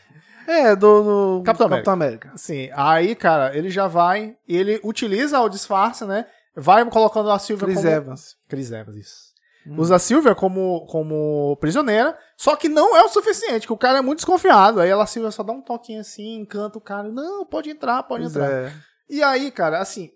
É, 0.47 0.75
do, 0.75 1.39
do 1.39 1.43
Capitão 1.43 1.93
América. 1.93 2.31
Sim, 2.35 2.69
aí, 2.73 3.15
cara, 3.15 3.55
ele 3.57 3.69
já 3.69 3.87
vai. 3.87 4.35
Ele 4.47 4.79
utiliza 4.83 5.39
o 5.41 5.49
disfarce, 5.49 6.05
né? 6.05 6.25
Vai 6.55 6.83
colocando 6.89 7.29
a 7.31 7.39
Sylvia 7.39 7.65
Chris 7.67 7.77
como. 7.79 7.89
Evans. 7.89 8.35
Chris 8.47 8.71
Evans, 8.71 8.95
isso. 8.97 9.35
Hum. 9.67 9.75
Usa 9.79 9.95
a 9.95 9.99
Sylvia 9.99 10.35
como, 10.35 10.85
como 10.85 11.57
prisioneira, 11.59 12.15
só 12.37 12.55
que 12.55 12.69
não 12.69 12.95
é 12.95 13.03
o 13.03 13.09
suficiente, 13.09 13.65
que 13.65 13.73
o 13.73 13.77
cara 13.77 13.97
é 13.97 14.01
muito 14.01 14.19
desconfiado. 14.19 14.79
Aí 14.79 14.89
ela, 14.89 15.03
a 15.03 15.07
Sylvia, 15.07 15.31
só 15.31 15.41
dá 15.43 15.51
um 15.51 15.61
toquinho 15.61 16.01
assim, 16.01 16.35
encanta 16.35 16.77
o 16.77 16.81
cara. 16.81 17.09
Não, 17.09 17.45
pode 17.45 17.69
entrar, 17.71 18.03
pode 18.03 18.23
Pois 18.23 18.35
entrar. 18.35 18.51
é. 18.51 18.73
E 19.09 19.23
aí, 19.23 19.49
cara, 19.51 19.79
assim, 19.79 20.11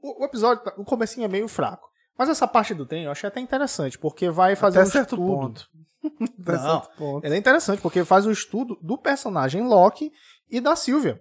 o, 0.00 0.22
o 0.22 0.24
episódio, 0.24 0.62
tá- 0.62 0.74
o 0.76 0.84
comecinho 0.84 1.24
é 1.24 1.28
meio 1.28 1.48
fraco. 1.48 1.88
Mas 2.16 2.28
essa 2.28 2.46
parte 2.46 2.74
do 2.74 2.86
trem 2.86 3.04
eu 3.04 3.10
achei 3.10 3.26
até 3.26 3.40
interessante, 3.40 3.98
porque 3.98 4.30
vai 4.30 4.54
fazer 4.54 4.78
Até 4.78 4.88
um 4.88 4.92
certo 4.92 5.14
estudo. 5.16 5.32
ponto. 5.32 5.66
Não, 6.38 6.80
ponto. 6.96 7.24
Ele 7.24 7.34
é 7.34 7.38
interessante 7.38 7.80
porque 7.80 8.04
faz 8.04 8.26
o 8.26 8.30
estudo 8.30 8.76
do 8.82 8.98
personagem 8.98 9.62
Loki 9.66 10.10
e 10.50 10.60
da 10.60 10.74
Sylvia. 10.76 11.20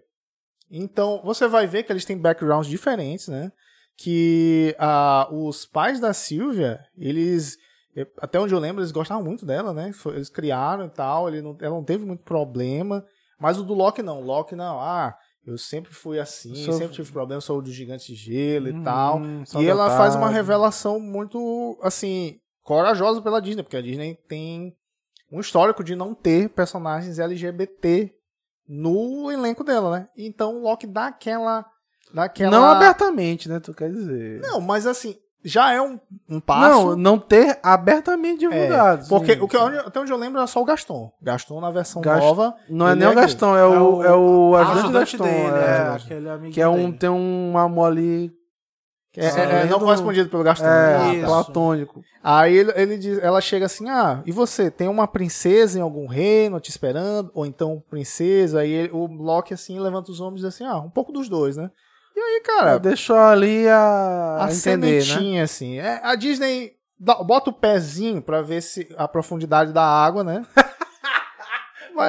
Então, 0.69 1.21
você 1.23 1.47
vai 1.47 1.67
ver 1.67 1.83
que 1.83 1.91
eles 1.91 2.05
têm 2.05 2.17
backgrounds 2.17 2.69
diferentes, 2.69 3.27
né? 3.27 3.51
Que 3.97 4.75
ah, 4.79 5.27
os 5.31 5.65
pais 5.65 6.00
da 6.00 6.13
Sylvia, 6.13 6.79
eles. 6.97 7.57
eh, 7.95 8.07
Até 8.19 8.39
onde 8.39 8.53
eu 8.53 8.59
lembro, 8.59 8.81
eles 8.81 8.91
gostavam 8.91 9.23
muito 9.23 9.45
dela, 9.45 9.73
né? 9.73 9.91
Eles 10.07 10.29
criaram 10.29 10.85
e 10.85 10.89
tal, 10.89 11.27
ele 11.27 11.41
não, 11.41 11.55
ela 11.61 11.75
não 11.75 11.83
teve 11.83 12.05
muito 12.05 12.23
problema. 12.23 13.05
Mas 13.39 13.57
o 13.59 13.63
do 13.63 13.73
Loki 13.73 14.01
não. 14.01 14.21
O 14.21 14.23
Loki 14.25 14.55
não. 14.55 14.79
Ah, 14.79 15.13
eu 15.45 15.57
sempre 15.57 15.91
fui 15.93 16.19
assim, 16.19 16.55
Sou- 16.55 16.73
sempre 16.75 16.93
tive 16.95 17.11
problema, 17.11 17.41
sou 17.41 17.61
do 17.61 17.71
gigante 17.71 18.07
de 18.07 18.15
gelo 18.15 18.69
e 18.69 18.73
Hum, 18.73 18.83
tal. 18.83 19.21
sou 19.45 19.61
E 19.61 19.65
ela 19.67 19.83
adotado. 19.83 19.97
faz 19.97 20.15
uma 20.15 20.29
revelação 20.29 21.00
muito, 21.00 21.77
assim, 21.83 22.39
corajosa 22.63 23.22
pela 23.22 23.41
Disney, 23.41 23.63
porque 23.63 23.77
a 23.77 23.82
Disney 23.82 24.18
tem 24.27 24.74
um 25.32 25.39
histórico 25.39 25.84
de 25.84 25.96
não 25.96 26.13
ter 26.13 26.50
personagens 26.50 27.20
LGBT 27.20 28.12
no 28.68 29.32
elenco 29.32 29.63
dela, 29.63 29.91
né? 30.00 30.08
Então 30.18 30.56
o 30.58 30.62
Loki 30.63 30.88
dá 30.88 31.08
aquela. 31.08 31.65
Dá 32.13 32.24
aquela... 32.25 32.51
Não 32.51 32.65
abertamente, 32.65 33.48
né? 33.50 33.60
Tu 33.60 33.74
quer 33.74 33.89
dizer. 33.89 34.41
Não, 34.41 34.60
mas 34.60 34.86
assim, 34.86 35.15
já 35.44 35.72
é 35.72 35.82
um, 35.82 35.98
um 36.30 36.39
passo. 36.41 36.89
Não, 36.89 36.96
não 36.96 37.18
ter 37.20 37.58
abertamente 37.63 38.46
É, 38.46 38.50
divulgado. 38.50 39.08
porque 39.08 39.36
sim, 39.36 39.41
o 39.41 39.48
que, 39.48 39.58
sim. 39.58 39.63
até 39.77 40.00
onde 40.00 40.12
eu 40.12 40.18
lembro 40.18 40.41
é 40.41 40.48
só 40.48 40.62
o 40.62 40.65
Gaston. 40.65 41.12
Gaston 41.22 41.62
na 41.62 41.72
versão 41.72 42.01
Gast- 42.01 42.22
nova. 42.25 42.56
Não 42.70 42.88
é 42.88 42.96
nem 42.96 43.08
o 43.08 43.12
gay. 43.13 43.22
Gastão, 43.22 43.56
é 43.56 43.65
o, 43.65 44.03
é 44.03 44.13
o 44.13 44.56
ajudante, 44.58 44.80
ajudante 44.80 45.18
Gastão. 45.18 45.27
dele, 45.27 45.58
é. 45.58 45.68
é, 45.70 45.96
aquele 45.96 46.30
amigo 46.30 46.53
Que 46.53 46.62
é 46.62 46.68
um, 46.68 46.75
dele. 46.88 46.98
tem 46.98 47.10
um 47.10 47.58
amor 47.58 47.91
ali 47.91 48.32
É, 49.18 49.25
é- 49.25 49.62
é 49.63 49.65
não 49.65 49.80
correspondido 49.80 50.30
pelo 50.30 50.44
Gaston. 50.44 50.65
é, 50.65 51.13
né? 51.18 51.25
Platônico. 51.25 52.01
Aí 52.24 52.56
ele, 52.56 52.72
ele 52.75 52.98
diz, 52.98 53.18
ela 53.22 53.41
chega 53.41 53.65
assim, 53.65 53.89
ah, 53.89 54.22
e 54.25 54.32
você, 54.32 54.72
tem 54.72 54.88
uma 54.88 55.08
princesa 55.08 55.77
em 55.77 55.82
algum 55.82 56.08
reino 56.08 56.60
te 56.60 56.70
esperando? 56.70 57.30
Ou 57.34 57.46
então 57.46 57.84
princesa? 57.89 58.60
Aí 58.62 58.72
ele- 58.72 58.91
o 58.94 59.06
Loki 59.08 59.53
assim 59.53 59.80
levanta 59.80 60.12
os 60.12 60.22
ombros 60.22 60.41
e 60.41 60.46
diz 60.48 60.56
assim, 60.56 60.63
ah, 60.63 60.77
um 60.80 60.89
pouco 60.89 61.12
dos 61.12 61.27
dois, 61.27 61.58
né? 61.58 61.70
E 62.15 62.20
aí, 62.20 62.41
cara, 62.41 62.77
Deixou 62.77 63.18
ali 63.18 63.68
a, 63.68 64.38
a 64.41 64.46
né? 64.46 64.51
sementinha, 64.51 65.44
assim. 65.44 65.80
É, 65.80 66.00
a 66.03 66.13
Disney 66.15 66.74
dá- 67.00 67.24
bota 67.24 67.50
o 67.50 67.53
pezinho 67.53 68.22
pra 68.22 68.41
ver 68.41 68.62
se 68.62 68.88
a 68.98 69.08
profundidade 69.08 69.74
da 69.74 69.84
água, 69.84 70.24
né? 70.24 70.46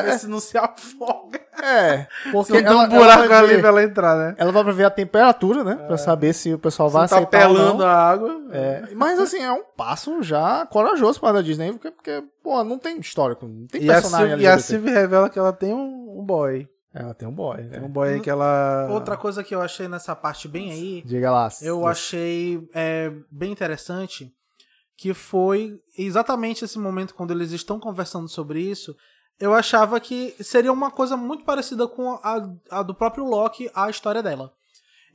Pra 0.01 0.03
ver 0.13 0.19
se 0.19 0.27
não 0.29 0.41
se 0.41 0.57
afoga. 0.59 1.41
é, 1.63 2.07
porque 2.33 2.53
Se 2.53 2.63
tem 2.63 2.65
ela, 2.67 2.85
um 2.85 2.89
buraco 2.89 3.25
ela 3.25 3.39
ali 3.39 3.49
ver- 3.55 3.61
pra 3.61 3.69
ela 3.69 3.83
entrar, 3.83 4.17
né? 4.17 4.35
ela 4.39 4.51
vai 4.53 4.65
pra 4.65 4.73
ver 4.73 4.85
a 4.85 4.91
temperatura, 4.91 5.63
né? 5.65 5.75
Pra 5.87 5.97
saber 5.99 6.33
se 6.33 6.53
o 6.55 6.59
pessoal 6.59 6.89
vai 6.91 7.07
Se 7.07 7.11
tá 7.15 7.17
aceitar 7.19 7.49
ou 7.49 7.55
não. 7.55 7.61
pelando 7.65 7.85
a 7.85 7.93
água. 7.95 8.41
É, 8.53 8.83
mas 8.95 9.19
assim, 9.19 9.39
é 9.43 9.53
um 9.53 9.63
passo 9.77 10.23
já 10.23 10.67
corajoso 10.67 11.21
para 11.21 11.39
a 11.39 11.43
Disney, 11.43 11.73
porque, 11.73 11.91
porque 11.91 12.23
pô, 12.43 12.63
não 12.65 12.79
tem 12.79 12.99
histórico, 12.99 13.47
não 13.47 13.67
tem 13.67 13.83
E 13.83 13.91
a, 13.91 13.95
personagem 13.95 14.29
Sylvie, 14.29 14.45
e 14.45 14.49
a. 14.49 14.59
Sylvie 14.59 14.91
revela 14.91 15.29
que 15.31 15.39
ela 15.39 15.53
tem 15.53 15.73
um, 15.73 16.21
um 16.21 16.25
boy. 16.25 16.69
Ela 16.95 17.15
tem 17.15 17.27
um 17.27 17.33
boy, 17.33 17.57
Tem 17.57 17.81
né? 17.81 17.87
um 17.87 17.89
boy 17.89 18.09
aí 18.15 18.21
que 18.21 18.29
ela. 18.29 18.87
Outra 18.91 19.17
coisa 19.17 19.43
que 19.43 19.55
eu 19.55 19.63
achei 19.63 19.89
nessa 19.89 20.15
parte 20.15 20.47
bem 20.47 20.71
aí, 20.71 21.03
Diga 21.07 21.31
lá. 21.31 21.49
eu 21.63 21.87
achei 21.87 22.61
é, 22.75 23.11
bem 23.31 23.51
interessante, 23.51 24.31
que 24.99 25.15
foi 25.15 25.73
exatamente 25.99 26.65
esse 26.67 26.79
momento 26.79 27.15
quando 27.15 27.31
eles 27.31 27.51
estão 27.51 27.81
conversando 27.81 28.29
sobre 28.29 28.61
isso. 28.61 28.95
Eu 29.43 29.53
achava 29.53 29.99
que 29.99 30.37
seria 30.41 30.73
uma 30.73 30.89
coisa 30.91 31.17
muito 31.17 31.45
parecida 31.45 31.89
com 31.89 32.13
a, 32.23 32.49
a 32.71 32.83
do 32.83 32.95
próprio 32.95 33.25
Loki, 33.25 33.69
a 33.75 33.91
história 33.91 34.23
dela. 34.23 34.53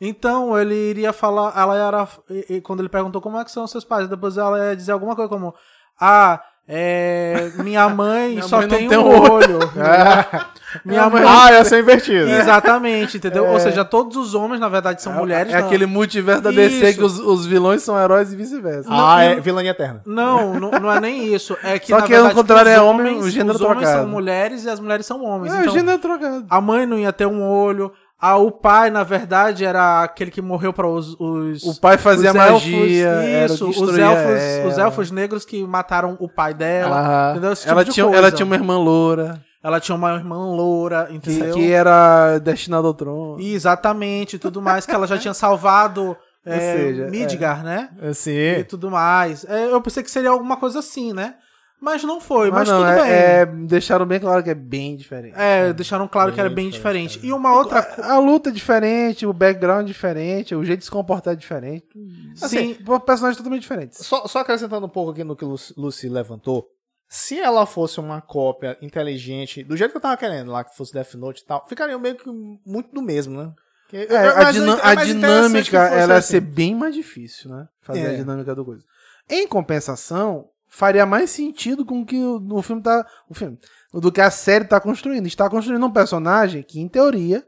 Então 0.01 0.57
ele 0.59 0.75
iria 0.75 1.13
falar, 1.13 1.53
ela 1.57 1.75
era. 1.77 2.07
e- 2.29 2.55
e 2.55 2.61
quando 2.61 2.81
ele 2.81 2.89
perguntou 2.89 3.21
como 3.21 3.37
é 3.39 3.45
que 3.45 3.51
são 3.51 3.65
seus 3.65 3.85
pais, 3.85 4.09
depois 4.09 4.37
ela 4.37 4.57
ia 4.65 4.75
dizer 4.75 4.91
alguma 4.91 5.15
coisa 5.15 5.29
como: 5.29 5.55
Ah, 5.99 6.43
é, 6.67 7.51
minha 7.63 7.87
mãe 7.89 8.31
Minha 8.35 8.43
só 8.43 8.57
mãe 8.57 8.67
tem, 8.67 8.87
tem 8.89 8.97
um 8.97 9.07
um 9.07 9.31
olho. 9.31 9.59
Minha 10.83 11.09
mãe. 11.09 11.23
Ah, 11.25 11.51
ia 11.53 11.63
ser 11.63 11.79
invertido. 11.79 12.29
Exatamente, 12.29 13.15
entendeu? 13.17 13.45
Ou 13.47 13.57
seja, 13.59 13.85
todos 13.85 14.17
os 14.17 14.35
homens, 14.35 14.59
na 14.59 14.67
verdade, 14.67 15.01
são 15.01 15.13
mulheres. 15.13 15.51
É 15.53 15.59
não- 15.59 15.65
aquele 15.65 15.85
multiverso 15.85 16.41
da 16.41 16.51
DC 16.51 16.89
Isso. 16.89 16.97
que 16.99 17.03
os, 17.05 17.19
os 17.19 17.45
vilões 17.45 17.81
são 17.83 17.97
heróis 17.97 18.33
e 18.33 18.35
vice-versa. 18.35 18.89
Ah, 18.91 18.95
Não, 18.97 19.19
é 19.19 19.39
vilania 19.39 19.71
eterna. 19.71 20.01
Não, 20.05 20.59
não, 20.59 20.71
não 20.71 20.91
é 20.91 20.99
nem 20.99 21.33
isso. 21.33 21.57
É 21.63 21.79
que, 21.79 21.87
Só 21.87 21.99
na 21.99 22.01
que, 22.05 22.13
ao 22.13 22.23
verdade, 22.23 22.35
contrário, 22.35 22.71
os 22.71 22.77
é 22.77 22.81
homem, 22.81 23.07
homens, 23.13 23.25
o 23.25 23.29
gênero 23.29 23.55
os 23.55 23.61
homens 23.61 23.77
trocado. 23.79 24.01
são 24.03 24.07
mulheres 24.11 24.65
e 24.65 24.69
as 24.69 24.79
mulheres 24.81 25.05
são 25.05 25.23
homens. 25.23 25.53
É, 25.53 25.59
então, 25.61 25.71
o 25.71 25.75
gênero 25.75 25.97
trocado. 25.99 26.45
a 26.49 26.61
mãe 26.61 26.85
não 26.85 26.99
ia 26.99 27.13
ter 27.13 27.25
um 27.25 27.41
olho. 27.41 27.91
Ah, 28.19 28.37
o 28.37 28.51
pai, 28.51 28.89
na 28.89 29.03
verdade, 29.03 29.63
era 29.63 30.01
aquele 30.01 30.31
que 30.31 30.41
morreu 30.41 30.73
para 30.73 30.87
os, 30.87 31.15
os. 31.19 31.63
O 31.63 31.79
pai 31.79 31.97
fazia 31.99 32.33
magia, 32.33 33.07
elfos, 33.07 33.51
isso, 33.51 33.71
que 33.71 33.79
os 33.83 33.97
elfos, 33.97 34.41
ela. 34.41 34.67
os 34.69 34.77
elfos 34.79 35.11
negros 35.11 35.45
que 35.45 35.63
mataram 35.63 36.17
o 36.19 36.27
pai 36.27 36.53
dela. 36.53 36.99
Aham. 36.99 37.31
Entendeu? 37.31 37.55
Tipo 37.55 37.69
Ela 37.69 37.85
de 37.85 37.91
tinha, 37.91 38.05
coisa. 38.05 38.17
ela 38.17 38.31
tinha 38.31 38.45
uma 38.45 38.55
irmã 38.55 38.77
loura, 38.79 39.39
Ela 39.63 39.79
tinha 39.79 39.95
uma 39.95 40.15
irmã 40.15 40.35
loura, 40.37 41.05
que, 41.05 41.15
entendeu? 41.15 41.53
que 41.53 41.71
era 41.71 42.39
destinada 42.39 42.87
ao 42.87 42.93
trono. 42.95 43.39
Exatamente, 43.39 44.39
tudo 44.39 44.61
mais, 44.63 44.85
que 44.87 44.91
ela 44.95 45.05
já 45.05 45.17
tinha 45.19 45.33
salvado 45.35 46.17
é, 46.43 46.59
seja, 46.59 47.07
Midgar, 47.09 47.63
né? 47.63 47.89
E 48.01 48.07
Assim, 48.07 48.63
tudo 48.67 48.89
mais. 48.89 49.45
É, 49.45 49.65
eu 49.71 49.79
pensei 49.79 50.01
que 50.01 50.09
seria 50.09 50.31
alguma 50.31 50.57
coisa 50.57 50.79
assim, 50.79 51.13
né? 51.13 51.35
Mas 51.79 52.03
não 52.03 52.19
foi, 52.19 52.49
mas, 52.49 52.67
Mas 52.67 52.69
não, 52.69 52.77
tudo 52.79 52.89
é, 52.89 53.45
bem. 53.45 53.61
é, 53.63 53.67
deixaram 53.67 54.05
bem 54.05 54.19
claro 54.19 54.43
que 54.43 54.49
é 54.49 54.55
bem 54.55 54.95
diferente. 54.95 55.35
É, 55.37 55.71
deixaram 55.73 56.07
claro 56.07 56.33
que 56.33 56.39
era 56.39 56.49
Bem 56.49 56.55
bem 56.65 56.69
diferente, 56.71 57.11
diferente. 57.11 57.27
E 57.29 57.33
uma 57.33 57.53
outra 57.55 57.83
coisa. 57.83 58.11
A 58.11 58.17
luta 58.19 58.49
é 58.49 58.51
diferente, 58.51 59.25
o 59.27 59.33
background 59.33 59.83
é 59.85 59.87
diferente, 59.87 60.55
o 60.55 60.65
jeito 60.65 60.79
de 60.79 60.85
se 60.85 60.91
comportar 60.91 61.33
é 61.33 61.37
diferente. 61.37 61.85
Sim. 62.35 62.47
Sim, 62.47 62.73
personagens 63.05 63.37
totalmente 63.37 63.61
diferentes. 63.61 63.99
só, 64.05 64.25
só 64.27 64.39
acrescentando 64.39 64.85
um 64.87 64.89
pouco 64.89 65.11
aqui 65.11 65.23
no 65.23 65.35
que 65.35 65.45
Lucy, 65.45 65.73
Lucy 65.77 66.09
levantou. 66.09 66.67
Se 67.07 67.39
ela 67.39 67.65
fosse 67.65 67.99
uma 67.99 68.21
cópia 68.21 68.75
inteligente, 68.81 69.63
do 69.63 69.77
jeito 69.77 69.91
que 69.91 69.97
eu 69.97 70.01
tava 70.01 70.17
querendo 70.17 70.51
lá, 70.51 70.63
que 70.63 70.75
fosse 70.75 70.91
Death 70.91 71.13
Note 71.13 71.41
e 71.41 71.45
tal, 71.45 71.65
ficaria 71.67 71.97
meio 71.97 72.15
que 72.15 72.27
muito 72.65 72.91
do 72.91 73.01
mesmo, 73.03 73.39
né? 73.41 73.53
Que- 73.87 73.97
É, 74.09 74.17
a, 74.17 74.51
dina- 74.51 74.73
é 74.73 74.79
a 74.81 74.93
interessante 74.93 75.05
dinâmica 75.13 75.77
ela 75.77 76.13
ia 76.15 76.17
assim. 76.19 76.31
ser 76.31 76.41
bem 76.41 76.75
mais 76.75 76.93
difícil, 76.93 77.49
né? 77.49 77.67
Fazer 77.81 77.99
É. 78.01 78.09
a 78.09 78.15
dinâmica 78.15 78.53
do 78.53 78.65
coisa. 78.65 78.83
Em 79.29 79.47
compensação, 79.47 80.49
faria 80.77 81.07
mais 81.07 81.31
sentido 81.31 81.83
com 81.83 82.01
o 82.01 82.05
que 82.05 82.15
o, 82.15 82.39
o 82.51 82.61
filme 82.61 82.83
tá. 82.83 83.03
O 83.27 83.33
filme. 83.33 83.57
Do 83.91 84.11
que 84.11 84.21
a 84.21 84.29
série 84.29 84.65
tá 84.65 84.79
construindo. 84.79 85.25
Está 85.25 85.49
construindo 85.49 85.83
um 85.83 85.91
personagem 85.91 86.61
que, 86.61 86.79
em 86.79 86.87
teoria, 86.87 87.43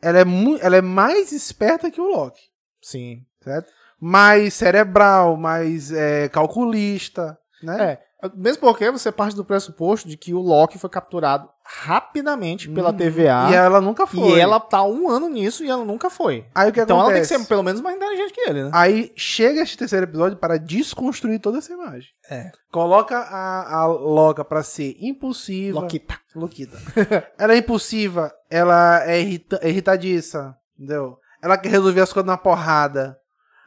ela 0.00 0.18
é, 0.18 0.24
ela 0.62 0.76
é 0.76 0.80
mais 0.80 1.30
esperta 1.30 1.90
que 1.90 2.00
o 2.00 2.08
Loki. 2.08 2.40
Sim. 2.80 3.26
Certo? 3.44 3.70
Mais 4.00 4.54
cerebral, 4.54 5.36
mais 5.36 5.92
é, 5.92 6.30
calculista. 6.30 7.38
Né? 7.62 7.82
É, 7.82 8.30
mesmo 8.34 8.62
porque 8.62 8.90
você 8.90 9.12
parte 9.12 9.36
do 9.36 9.44
pressuposto 9.44 10.08
de 10.08 10.16
que 10.16 10.32
o 10.32 10.40
Loki 10.40 10.78
foi 10.78 10.88
capturado 10.88 11.50
rapidamente 11.78 12.68
pela 12.68 12.92
TVA. 12.92 13.48
E 13.50 13.54
ela 13.54 13.80
nunca 13.80 14.06
foi. 14.06 14.36
E 14.36 14.40
ela 14.40 14.58
tá 14.58 14.82
um 14.82 15.08
ano 15.08 15.28
nisso 15.28 15.64
e 15.64 15.70
ela 15.70 15.84
nunca 15.84 16.10
foi. 16.10 16.44
Aí 16.54 16.68
o 16.68 16.72
que 16.72 16.80
então 16.80 16.98
ela 16.98 17.06
tem 17.06 17.20
que 17.20 17.26
acontece? 17.26 17.44
ser 17.44 17.48
pelo 17.48 17.62
menos 17.62 17.80
mais 17.80 17.96
inteligente 17.96 18.32
que 18.32 18.40
ele, 18.40 18.64
né? 18.64 18.70
Aí 18.72 19.12
chega 19.14 19.62
este 19.62 19.78
terceiro 19.78 20.04
episódio 20.04 20.36
para 20.36 20.58
desconstruir 20.58 21.38
toda 21.40 21.58
essa 21.58 21.72
imagem. 21.72 22.08
É. 22.28 22.50
Coloca 22.72 23.16
a, 23.16 23.82
a 23.82 23.86
Loca 23.86 24.44
pra 24.44 24.62
ser 24.62 24.96
impulsiva. 25.00 25.80
Loquita. 25.80 26.18
Loquita. 26.34 26.76
ela 27.38 27.54
é 27.54 27.58
impulsiva, 27.58 28.32
ela 28.50 29.04
é 29.08 29.20
irrita, 29.20 29.58
é 29.62 29.68
irritadiça, 29.68 30.56
entendeu? 30.76 31.18
Ela 31.42 31.56
quer 31.56 31.70
resolver 31.70 32.00
as 32.00 32.12
coisas 32.12 32.26
na 32.26 32.36
porrada. 32.36 33.16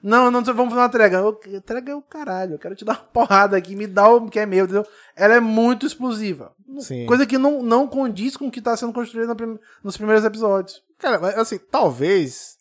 Não, 0.04 0.30
não, 0.30 0.44
vamos 0.44 0.66
fazer 0.74 0.82
uma 0.82 0.89
trega. 0.89 1.18
Eu- 1.20 1.62
Trega 1.62 1.94
é 1.94 1.96
o 1.96 2.02
caralho, 2.02 2.56
eu 2.56 2.60
quero 2.60 2.76
te 2.76 2.84
dar 2.84 2.94
uma 2.94 3.00
porrada 3.13 3.56
aqui, 3.56 3.74
me 3.76 3.88
dá 3.88 4.10
o 4.10 4.28
que 4.30 4.38
é 4.39 4.46
meu, 4.46 4.66
entendeu? 4.66 4.86
Ela 5.16 5.36
é 5.36 5.39
muito 5.39 5.86
explosiva. 5.86 6.52
Sim. 6.80 7.06
Coisa 7.06 7.26
que 7.26 7.38
não, 7.38 7.62
não 7.63 7.88
condiz 7.88 8.36
com 8.36 8.48
o 8.48 8.52
que 8.52 8.62
tá 8.62 8.76
sendo 8.76 8.92
construído 8.92 9.34
prim- 9.36 9.58
nos 9.84 9.96
primeiros 9.96 10.26
episódios. 10.26 10.82
Cara, 11.00 11.20
mas 11.20 11.38
assim, 11.38 11.58
talvez 11.58 12.58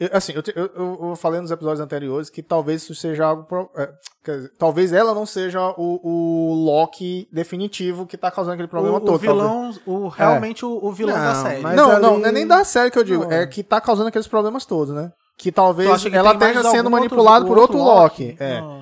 Eu- 0.00 0.08
assim, 0.14 0.32
eu, 0.32 0.42
eu- 0.56 0.98
eu- 1.10 1.14
falei 1.16 1.42
nos 1.42 1.50
episódios 1.50 1.78
anteriores 1.80 2.30
que 2.30 2.42
talvez 2.42 2.82
isso 2.82 2.94
seja 2.94 3.26
algo. 3.26 3.42
pro- 3.44 3.70
é, 3.76 3.92
quer 4.24 4.36
dizer, 4.36 4.52
talvez 4.58 4.94
ela 4.94 5.12
não 5.14 5.26
seja 5.26 5.60
o, 5.76 6.00
o 6.02 6.54
Loki 6.64 7.28
definitivo 7.30 8.06
que 8.06 8.16
tá 8.16 8.30
causando 8.30 8.54
aquele 8.54 8.66
problema 8.68 8.96
o, 8.96 9.00
todo. 9.00 9.14
o 9.16 9.18
vilão, 9.18 9.70
o, 9.84 10.08
realmente 10.08 10.64
o, 10.64 10.70
o 10.82 10.90
vilão 10.90 11.14
da 11.14 11.34
Não, 11.34 11.42
série. 11.42 11.60
mas- 11.62 11.76
Não, 11.76 11.90
ali- 11.90 12.00
não, 12.02 12.18
não 12.18 12.26
é 12.26 12.32
nem 12.32 12.46
da 12.46 12.64
série 12.64 12.90
que 12.90 12.98
eu 12.98 13.04
digo, 13.04 13.24
Não. 13.24 13.30
é 13.32 13.46
que 13.46 13.62
tá 13.62 13.78
causando 13.78 14.08
aqueles 14.08 14.26
problemas 14.26 14.64
todos, 14.64 14.94
né? 14.94 15.12
Que 15.40 15.50
talvez 15.50 16.02
que 16.04 16.14
ela 16.14 16.32
esteja 16.32 16.62
sendo 16.70 16.90
manipulada 16.90 17.44
por 17.46 17.56
outro 17.58 17.78
Loki. 17.78 18.36
Ah. 18.38 18.44
É. 18.44 18.80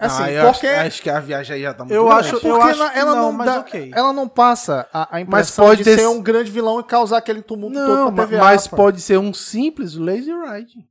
Assim, 0.00 0.22
Ah, 0.22 0.30
eu 0.30 0.44
porque. 0.52 0.66
acho, 0.68 0.86
acho 0.86 1.02
que 1.02 1.10
a 1.10 1.18
viagem 1.20 1.56
aí 1.56 1.62
já 1.62 1.74
tá 1.74 1.84
muito 1.84 1.92
Eu 1.94 2.04
grande. 2.06 2.20
acho- 2.20 2.30
porque 2.34 2.46
eu 2.46 2.62
acho 2.62 2.82
ela 2.82 3.14
não, 3.16 3.22
não, 3.24 3.32
mas 3.32 3.46
dá- 3.46 3.58
ok. 3.60 3.90
ela 3.94 4.12
não 4.12 4.28
passa 4.28 4.86
a, 4.92 5.16
a 5.16 5.20
impressão 5.20 5.66
pode 5.66 5.78
de 5.78 5.84
ter- 5.90 5.98
ser 5.98 6.06
um 6.06 6.22
grande 6.22 6.50
vilão 6.52 6.78
e 6.78 6.84
causar 6.84 7.18
aquele 7.18 7.42
tumulto 7.42 7.74
todo 7.74 7.88
Não, 7.88 8.14
pra 8.14 8.22
ma- 8.22 8.26
TVA. 8.28 8.38
mas 8.44 8.66
pô. 8.68 8.76
pode 8.76 9.00
ser 9.00 9.18
um 9.18 9.34
simples 9.34 9.96
lazy 9.96 10.30
ride. 10.32 10.86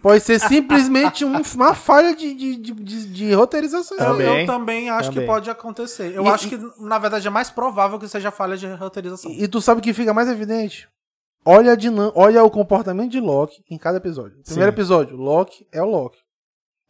Pode 0.00 0.22
ser 0.24 0.40
simplesmente 0.40 1.24
um- 1.24 1.40
uma 1.54 1.74
falha 1.74 2.14
de, 2.16 2.32
de, 2.32 2.56
de, 2.56 2.72
de- 2.72 3.06
de 3.12 3.32
roteirização. 3.34 3.96
Eu, 3.98 4.04
Também. 4.06 4.40
eu 4.40 4.46
também 4.46 4.88
acho 4.90 5.08
Também. 5.10 5.24
que 5.24 5.26
pode 5.26 5.50
acontecer. 5.50 6.12
Eu 6.14 6.24
E- 6.24 6.28
acho 6.28 6.48
que, 6.48 6.58
na 6.80 6.98
verdade, 6.98 7.26
é 7.26 7.30
mais 7.30 7.50
provável 7.50 7.98
que 7.98 8.08
seja 8.08 8.30
falha 8.30 8.56
de 8.56 8.66
roteirização. 8.72 9.30
E, 9.32 9.44
e 9.44 9.48
tu 9.48 9.60
sabe 9.60 9.80
o 9.80 9.82
que 9.82 9.92
fica 9.92 10.14
mais 10.14 10.28
evidente? 10.28 10.88
Olha, 11.44 11.72
a 11.72 11.74
dinam- 11.74 12.12
olha 12.14 12.44
o 12.44 12.50
comportamento 12.50 13.10
de 13.10 13.20
Loki 13.20 13.64
em 13.70 13.76
cada 13.78 13.98
episódio. 13.98 14.40
Primeiro 14.44 14.70
Sim. 14.70 14.74
episódio, 14.76 15.16
Loki 15.16 15.66
é 15.72 15.82
o 15.82 15.86
Loki. 15.86 16.18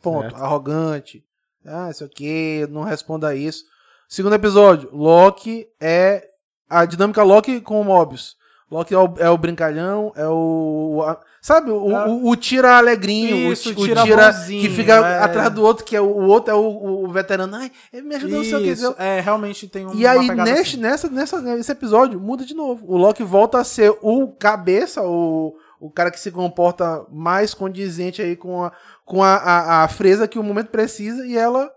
Ponto. 0.03 0.23
Certo. 0.31 0.37
Arrogante. 0.43 1.25
Ah, 1.65 1.89
isso 1.91 2.05
aqui, 2.05 2.67
não 2.71 2.83
responda 2.83 3.29
a 3.29 3.35
isso. 3.35 3.65
Segundo 4.09 4.35
episódio, 4.35 4.91
Loki 4.95 5.67
é 5.81 6.27
a 6.69 6.85
dinâmica 6.85 7.23
Loki 7.23 7.61
com 7.61 7.81
o 7.81 7.85
Mobius. 7.85 8.37
Loki 8.73 8.95
é 8.95 8.99
o, 8.99 9.15
é 9.19 9.29
o 9.29 9.37
brincalhão, 9.37 10.13
é 10.17 10.27
o. 10.27 11.05
a- 11.07 11.21
sabe, 11.43 11.71
o, 11.71 11.91
É. 11.91 12.09
o, 12.09 12.29
o 12.31 12.37
tira 12.37 12.79
alegrinho, 12.79 13.53
Isso, 13.53 13.71
o, 13.71 13.75
ti- 13.75 13.81
o 13.81 13.85
tira 13.85 14.03
tira, 14.03 14.33
bonzinho, 14.33 14.63
que 14.63 14.71
fica 14.71 14.95
é. 14.95 15.19
atrás 15.19 15.51
do 15.51 15.63
outro, 15.63 15.85
que 15.85 15.95
é 15.95 16.01
o, 16.01 16.09
outro 16.25 16.51
é 16.53 16.57
o, 16.57 17.07
veterano. 17.09 17.55
Ai, 17.55 17.71
ele 17.93 18.07
me 18.07 18.15
ajudou, 18.17 18.39
não 18.39 18.45
sei 18.45 18.55
o 18.55 18.61
que. 18.63 18.69
Isso, 18.71 18.95
é, 18.99 19.21
realmente 19.21 19.69
tem 19.69 19.87
um, 19.87 19.95
E 19.95 20.07
aí, 20.07 20.27
neste, 20.31 20.77
assim. 20.77 20.77
nessa, 20.79 21.09
nessa, 21.11 21.41
nesse 21.43 21.71
episódio, 21.71 22.19
muda 22.19 22.47
de 22.47 22.55
novo. 22.55 22.85
O 22.89 22.97
Loki 22.97 23.23
volta 23.23 23.59
a 23.59 23.65
ser 23.65 23.95
o 24.01 24.29
cabeça, 24.29 25.03
o, 25.03 25.55
o 25.79 25.91
cara 25.91 26.11
que 26.11 26.19
se 26.19 26.31
comporta 26.31 27.05
mais 27.13 27.53
condizente 27.53 28.23
aí 28.23 28.35
com 28.37 28.65
a, 28.65 28.73
com 29.05 29.23
a, 29.23 29.35
a, 29.35 29.85
a 29.85 29.89
fresa 29.89 30.27
que 30.27 30.39
o 30.39 30.43
momento 30.43 30.69
precisa, 30.69 31.27
e 31.27 31.37
ela. 31.37 31.71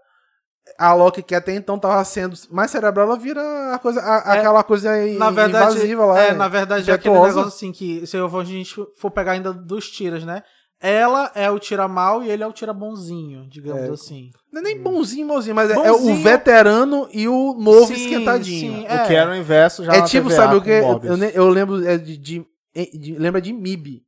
A 0.77 0.93
Loki, 0.93 1.21
que 1.23 1.35
até 1.35 1.53
então 1.55 1.77
tava 1.79 2.03
sendo 2.03 2.35
mais 2.51 2.71
cerebral, 2.71 3.07
ela 3.07 3.17
vira 3.17 3.41
a 3.73 3.79
coisa, 3.79 4.01
a- 4.01 4.35
É, 4.35 4.39
aquela 4.39 4.63
coisa 4.63 4.91
aí 4.91 5.17
Na 5.17 5.29
verdade, 5.31 5.71
invasiva 5.75 6.05
lá. 6.05 6.19
é, 6.19 6.31
né? 6.31 6.37
na 6.37 6.47
verdade, 6.47 6.89
é 6.89 6.93
aquele 6.93 7.13
negócio 7.13 7.41
assim 7.41 7.71
que, 7.71 8.05
se 8.05 8.17
eu 8.17 8.29
for- 8.29 8.41
a 8.41 8.43
gente 8.45 8.75
for 8.97 9.11
pegar 9.11 9.33
ainda 9.33 9.53
dos 9.53 9.89
tiras, 9.89 10.25
né? 10.25 10.41
Ela 10.81 11.31
é 11.33 11.49
o 11.49 11.57
tira 11.57 11.87
mal 11.87 12.21
e 12.21 12.29
ele 12.29 12.43
é 12.43 12.47
o 12.47 12.51
tira 12.51 12.73
bonzinho, 12.73 13.47
digamos 13.49 13.83
É. 13.83 13.89
assim. 13.91 14.29
Não 14.51 14.59
é 14.59 14.63
nem 14.63 14.81
bonzinho, 14.81 15.25
bonzinho, 15.27 15.55
mas 15.55 15.69
é- 15.69 15.73
é, 15.73 15.75
Bonzinho. 15.91 16.13
o 16.13 16.21
veterano 16.21 17.07
e 17.13 17.27
o 17.29 17.53
novo 17.57 17.87
Sim, 17.87 17.93
esquentadinho. 17.93 18.79
sim, 18.79 18.83
O 18.85 19.07
que 19.07 19.15
era 19.15 19.31
o 19.31 19.35
inverso 19.35 19.83
já 19.85 19.93
É 19.93 19.99
na 19.99 20.05
tipo, 20.05 20.27
TVA 20.27 20.35
sabe 20.35 20.55
o 20.57 20.61
que? 20.61 20.69
Eu, 20.69 21.29
eu 21.33 21.47
lembro 21.49 21.87
é 21.87 21.97
de, 21.97 22.17
de- 22.17 22.45
de- 22.93 23.15
lembra 23.17 23.39
de 23.41 23.53
MIB. 23.53 24.01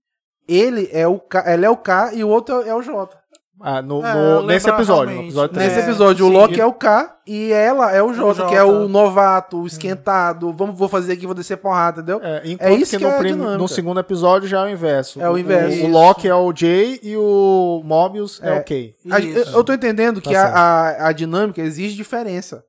Ele 0.48 0.90
é 0.92 1.08
o 1.08 1.20
K, 1.20 1.54
ele 1.54 1.66
é 1.66 1.70
o 1.70 1.78
K 1.78 2.14
e 2.14 2.24
o 2.24 2.30
outro 2.30 2.62
é 2.62 2.74
o 2.76 2.82
J. 2.82 3.18
Ah, 3.60 3.82
no, 3.82 4.06
É, 4.06 4.14
no- 4.14 4.44
nesse 4.44 4.70
episódio, 4.70 5.16
no 5.16 5.22
episódio 5.24 5.54
3. 5.56 5.68
Nesse 5.74 5.80
É, 5.80 5.84
episódio, 5.90 6.26
o. 6.28 6.30
Loki 6.30 6.62
é 6.62 6.66
o 6.66 6.74
K 6.74 7.18
e 7.26 7.52
ela 7.52 7.92
é 7.92 8.04
o 8.04 8.14
J, 8.14 8.34
J. 8.36 8.50
que 8.50 8.56
é 8.56 8.64
o 8.64 8.88
novato, 8.88 9.62
o 9.62 9.66
esquentado. 9.66 10.54
Vamos, 10.54 10.78
vou 10.78 10.88
fazer 10.88 11.14
aqui, 11.14 11.26
vou 11.26 11.34
descer 11.34 11.58
porrada, 11.58 12.02
entendeu? 12.02 12.20
É, 12.24 12.42
enquanto 12.46 12.78
isso 12.80 12.92
que, 12.92 12.98
que 12.98 13.04
no, 13.04 13.10
é 13.10 13.18
prim- 13.18 13.34
no 13.34 13.68
segundo 13.68 14.00
episódio 14.00 14.48
já 14.48 14.62
é 14.62 14.66
o 14.66 14.70
inverso. 14.70 15.20
É 15.20 15.28
o 15.30 15.38
inverso. 15.38 15.82
O, 15.84 15.86
o 15.88 15.92
Loki 15.92 16.28
é 16.28 16.36
o 16.36 16.54
Jay 16.56 17.00
e 17.02 17.18
o 17.18 17.82
Mobius 17.84 18.40
é, 18.44 18.58
É. 18.58 18.60
o 18.60 18.64
Kay. 18.64 18.94
A- 19.10 19.20
eu 19.58 19.64
tô 19.64 19.74
entendendo 19.74 20.22
que 20.22 20.32
Tá 20.34 20.44
a, 20.50 20.90
a, 21.06 21.08
a 21.08 21.12
dinâmica 21.12 21.60
exige 21.62 21.96
diferença. 21.96 22.64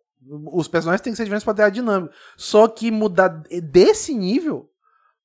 Os 0.52 0.68
personagens 0.68 1.00
têm 1.02 1.12
que 1.12 1.16
ser 1.16 1.24
diferentes 1.24 1.44
pra 1.44 1.54
ter 1.54 1.62
a 1.62 1.70
dinâmica. 1.70 2.12
Só 2.36 2.66
que 2.66 2.90
mudar 2.90 3.28
desse 3.62 4.14
nível. 4.14 4.66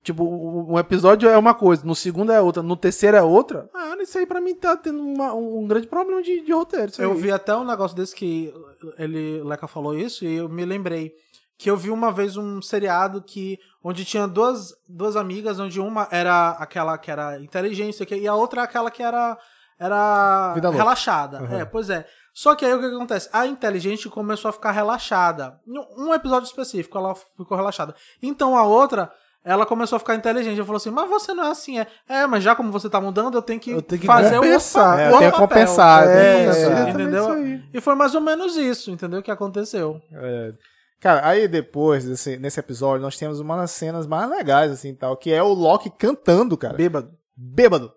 Tipo, 0.04 0.26
um 0.70 0.78
episódio 0.78 1.30
é 1.30 1.38
uma 1.38 1.54
coisa, 1.54 1.86
no 1.86 1.96
segundo 1.96 2.30
é 2.32 2.42
outra, 2.42 2.62
no 2.62 2.76
terceiro 2.76 3.16
é 3.16 3.22
outra. 3.22 3.70
Ah, 3.74 3.96
isso 4.02 4.18
aí 4.18 4.26
pra 4.26 4.42
mim 4.42 4.54
tá 4.54 4.76
tendo 4.76 5.02
uma- 5.02 5.34
um 5.34 5.66
grande 5.66 5.88
problema 5.88 6.22
de, 6.22 6.42
de 6.42 6.52
roteiro. 6.52 6.92
Eu 7.00 7.16
vi 7.16 7.32
até 7.32 7.56
um 7.56 7.64
negócio 7.64 7.96
desse 7.96 8.14
que 8.14 8.54
ele, 8.98 9.42
Leca 9.44 9.66
falou 9.66 9.98
isso 9.98 10.26
e 10.26 10.36
eu 10.36 10.50
me 10.50 10.66
lembrei 10.66 11.14
que 11.58 11.70
eu 11.72 11.78
vi 11.78 11.90
uma 11.90 12.12
vez 12.12 12.36
um 12.36 12.62
seriado 12.62 13.22
que 13.22 13.58
onde 13.82 14.04
tinha 14.04 14.28
duas, 14.28 14.74
duas 14.90 15.16
amigas, 15.16 15.58
onde 15.58 15.80
uma 15.80 16.06
era 16.12 16.50
aquela 16.60 16.98
que 16.98 17.10
era 17.10 17.40
inteligência 17.40 18.06
e 18.14 18.28
a 18.28 18.36
outra 18.36 18.64
aquela 18.64 18.92
que 18.92 19.02
era 19.02 19.38
era 19.80 20.54
relaxada. 20.78 21.42
Uhum. 21.44 21.60
É, 21.60 21.66
pois 21.66 21.90
é. 21.90 22.06
Só 22.34 22.56
que 22.56 22.66
aí 22.66 22.74
o 22.74 22.80
que 22.80 22.86
acontece? 22.88 23.30
A 23.32 23.46
inteligente 23.46 24.10
começou 24.10 24.50
a 24.50 24.52
ficar 24.52 24.72
relaxada. 24.72 25.60
Um 25.98 26.14
episódio 26.14 26.48
específico 26.48 26.98
ela 26.98 27.14
ficou 27.16 27.56
relaxada. 27.56 27.94
Então 28.22 28.58
a 28.58 28.64
outra 28.66 29.12
ela 29.44 29.66
começou 29.66 29.98
a 29.98 30.00
ficar 30.00 30.16
inteligente. 30.16 30.58
Eu 30.58 30.66
falou 30.66 30.78
assim: 30.78 30.90
Mas 30.92 31.10
você 31.10 31.34
não 31.34 31.44
é 31.46 31.52
assim, 31.52 31.80
é? 31.80 31.88
É, 32.08 32.26
mas 32.26 32.44
já 32.44 32.56
como 32.56 32.72
você 32.72 32.90
tá 32.90 33.00
mudando, 33.02 33.36
eu 33.36 33.42
tenho 33.42 33.60
que, 33.60 33.72
Eu 33.72 33.82
tenho 33.82 34.02
que 34.02 34.08
fazer 34.08 34.36
compensar. 34.36 34.96
o 34.96 35.00
É, 35.00 35.10
tem 35.10 35.18
que 35.20 35.26
papel. 35.26 35.40
compensar, 35.48 36.08
É, 36.08 36.90
entendeu? 36.90 37.28
E 37.74 37.82
foi 37.82 37.96
mais 37.96 38.16
ou 38.16 38.22
menos 38.22 38.56
isso, 38.56 38.92
entendeu? 38.92 39.22
Que 39.22 39.32
aconteceu. 39.32 40.02
É. 40.12 40.54
Cara, 41.00 41.28
aí 41.28 41.48
depois, 41.50 42.06
desse, 42.06 42.38
nesse 42.38 42.60
episódio, 42.62 43.02
nós 43.02 43.18
temos 43.18 43.40
uma 43.42 43.58
das 43.58 43.72
cenas 43.72 44.08
mais 44.08 44.30
legais, 44.30 44.72
assim, 44.72 44.96
tal, 44.96 45.18
que 45.18 45.34
é 45.34 45.44
o 45.44 45.52
Loki 45.54 45.90
cantando, 45.90 46.56
cara. 46.58 46.76
Bêbado. 46.76 47.12
Bêbado. 47.36 47.92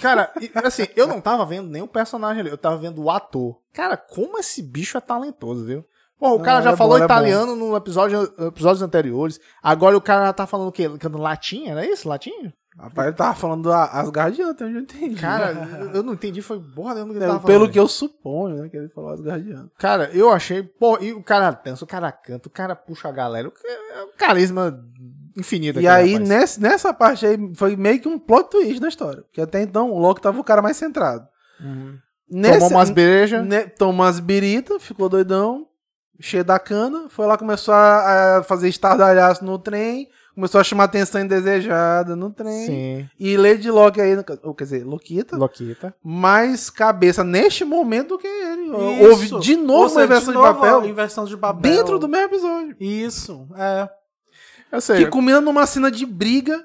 Cara, 0.00 0.32
assim, 0.64 0.86
eu 0.96 1.06
não 1.06 1.20
tava 1.20 1.44
vendo 1.44 1.68
nem 1.68 1.82
o 1.82 1.88
personagem 1.88 2.40
ali, 2.40 2.50
eu 2.50 2.56
tava 2.56 2.76
vendo 2.78 3.02
o 3.02 3.10
ator. 3.10 3.58
Cara, 3.74 3.96
como 3.96 4.38
esse 4.38 4.62
bicho 4.62 4.96
é 4.96 5.00
talentoso, 5.00 5.64
viu? 5.66 5.84
Pô, 6.22 6.34
o 6.34 6.38
Não, 6.38 6.44
cara 6.44 6.60
já 6.62 6.68
ele 6.70 6.74
é 6.74 6.76
falou 6.76 6.96
bom, 6.98 7.02
é 7.02 7.04
italiano 7.04 7.56
no 7.56 7.76
episódio, 7.76 8.32
episódios 8.46 8.80
anteriores. 8.80 9.40
Agora 9.60 9.96
o 9.96 10.00
cara 10.00 10.26
já 10.26 10.32
tá 10.32 10.46
falando 10.46 10.68
o 10.68 10.72
quê? 10.72 10.88
Cantando 10.88 11.18
latim, 11.18 11.66
era 11.66 11.84
isso? 11.84 12.08
Latim? 12.08 12.30
Rapaz, 12.78 13.08
ele 13.08 13.16
tava 13.16 13.34
falando 13.34 13.70
até 13.72 14.64
onde 14.64 14.76
eu 14.76 14.80
entendi. 14.82 15.16
Cara, 15.20 15.50
eu- 15.92 16.02
não 16.04 16.12
entendi, 16.14 16.40
foi 16.40 16.60
porra 16.60 16.94
nenhuma 16.94 17.12
que 17.12 17.18
ele 17.18 17.24
É, 17.24 17.28
tava 17.28 17.40
pelo 17.40 17.58
falando. 17.58 17.72
que 17.72 17.78
eu 17.80 17.88
suponho, 17.88 18.62
né? 18.62 18.68
Que 18.68 18.76
ele 18.76 18.88
falou 18.90 19.10
Asgardiano. 19.10 19.68
Cara, 19.76 20.10
eu 20.14 20.30
achei. 20.30 20.62
Pô, 20.62 20.96
e 21.00 21.12
o 21.12 21.24
cara 21.24 21.50
dança, 21.50 21.84
o 21.84 21.88
cara 21.88 22.12
canta, 22.12 22.48
o 22.48 22.52
cara 22.52 22.76
puxa 22.76 23.08
a 23.08 23.12
galera. 23.12 23.48
O 23.48 23.52
é 23.68 24.04
um 24.04 24.16
carisma 24.16 24.78
infinito 25.36 25.80
E 25.80 25.88
aí, 25.88 26.12
rapaz. 26.12 26.28
nessa, 26.28 26.60
nessa 26.60 26.94
parte 26.94 27.26
aí, 27.26 27.36
foi 27.56 27.74
meio 27.74 28.00
que 28.00 28.06
um 28.08 28.16
plot 28.18 28.48
twist 28.48 28.80
na 28.80 28.88
história. 28.88 29.22
Porque 29.22 29.40
até 29.40 29.60
então, 29.60 29.90
o 29.90 29.98
Loki 29.98 30.20
tava 30.22 30.38
o 30.38 30.44
cara 30.44 30.62
mais 30.62 30.76
centrado. 30.76 31.26
Uhum. 31.60 31.96
Nesse, 32.30 32.60
Tomou 32.60 32.70
umas 32.78 32.90
brejas. 32.90 33.44
ne- 33.44 33.66
tomou 33.66 33.94
umas 34.06 34.18
birita, 34.20 34.78
ficou 34.80 35.08
doidão, 35.10 35.66
cheio 36.22 36.44
da 36.44 36.58
cana, 36.58 37.06
foi 37.08 37.26
lá, 37.26 37.36
começou 37.36 37.74
a, 37.74 38.42
fazer 38.46 38.68
estardalhaço 38.68 39.44
no 39.44 39.58
trem, 39.58 40.08
começou 40.34 40.60
a 40.60 40.64
chamar 40.64 40.84
atenção 40.84 41.20
indesejada 41.20 42.14
no 42.16 42.30
trem. 42.30 42.66
Sim. 42.66 43.08
E 43.18 43.36
Lady 43.36 43.70
Loki 43.70 44.00
aí, 44.00 44.16
ou 44.42 44.54
quer 44.54 44.64
dizer, 44.64 44.84
Loquita, 44.86 45.36
Loquita. 45.36 45.94
mais 46.02 46.70
cabeça 46.70 47.22
neste 47.24 47.64
momento 47.64 48.10
do 48.10 48.18
que 48.18 48.26
ele. 48.26 48.62
Isso. 48.62 49.04
Houve 49.04 49.40
de 49.40 49.56
novo 49.56 49.72
Ou 49.72 49.80
uma 49.82 49.88
seja, 49.88 50.04
inversão 50.04 50.32
de, 50.32 50.38
novo, 50.38 50.54
papel 50.54 50.80
a 50.80 50.86
inversão 50.86 51.24
de 51.24 51.36
papel. 51.36 51.60
dentro 51.60 51.98
do 51.98 52.08
mesmo 52.08 52.26
episódio. 52.26 52.76
Isso, 52.80 53.46
é. 53.56 53.88
Eu 54.70 54.80
sei. 54.80 55.04
Que 55.04 55.10
culmina 55.10 55.40
numa 55.40 55.66
cena 55.66 55.90
de 55.90 56.06
briga 56.06 56.64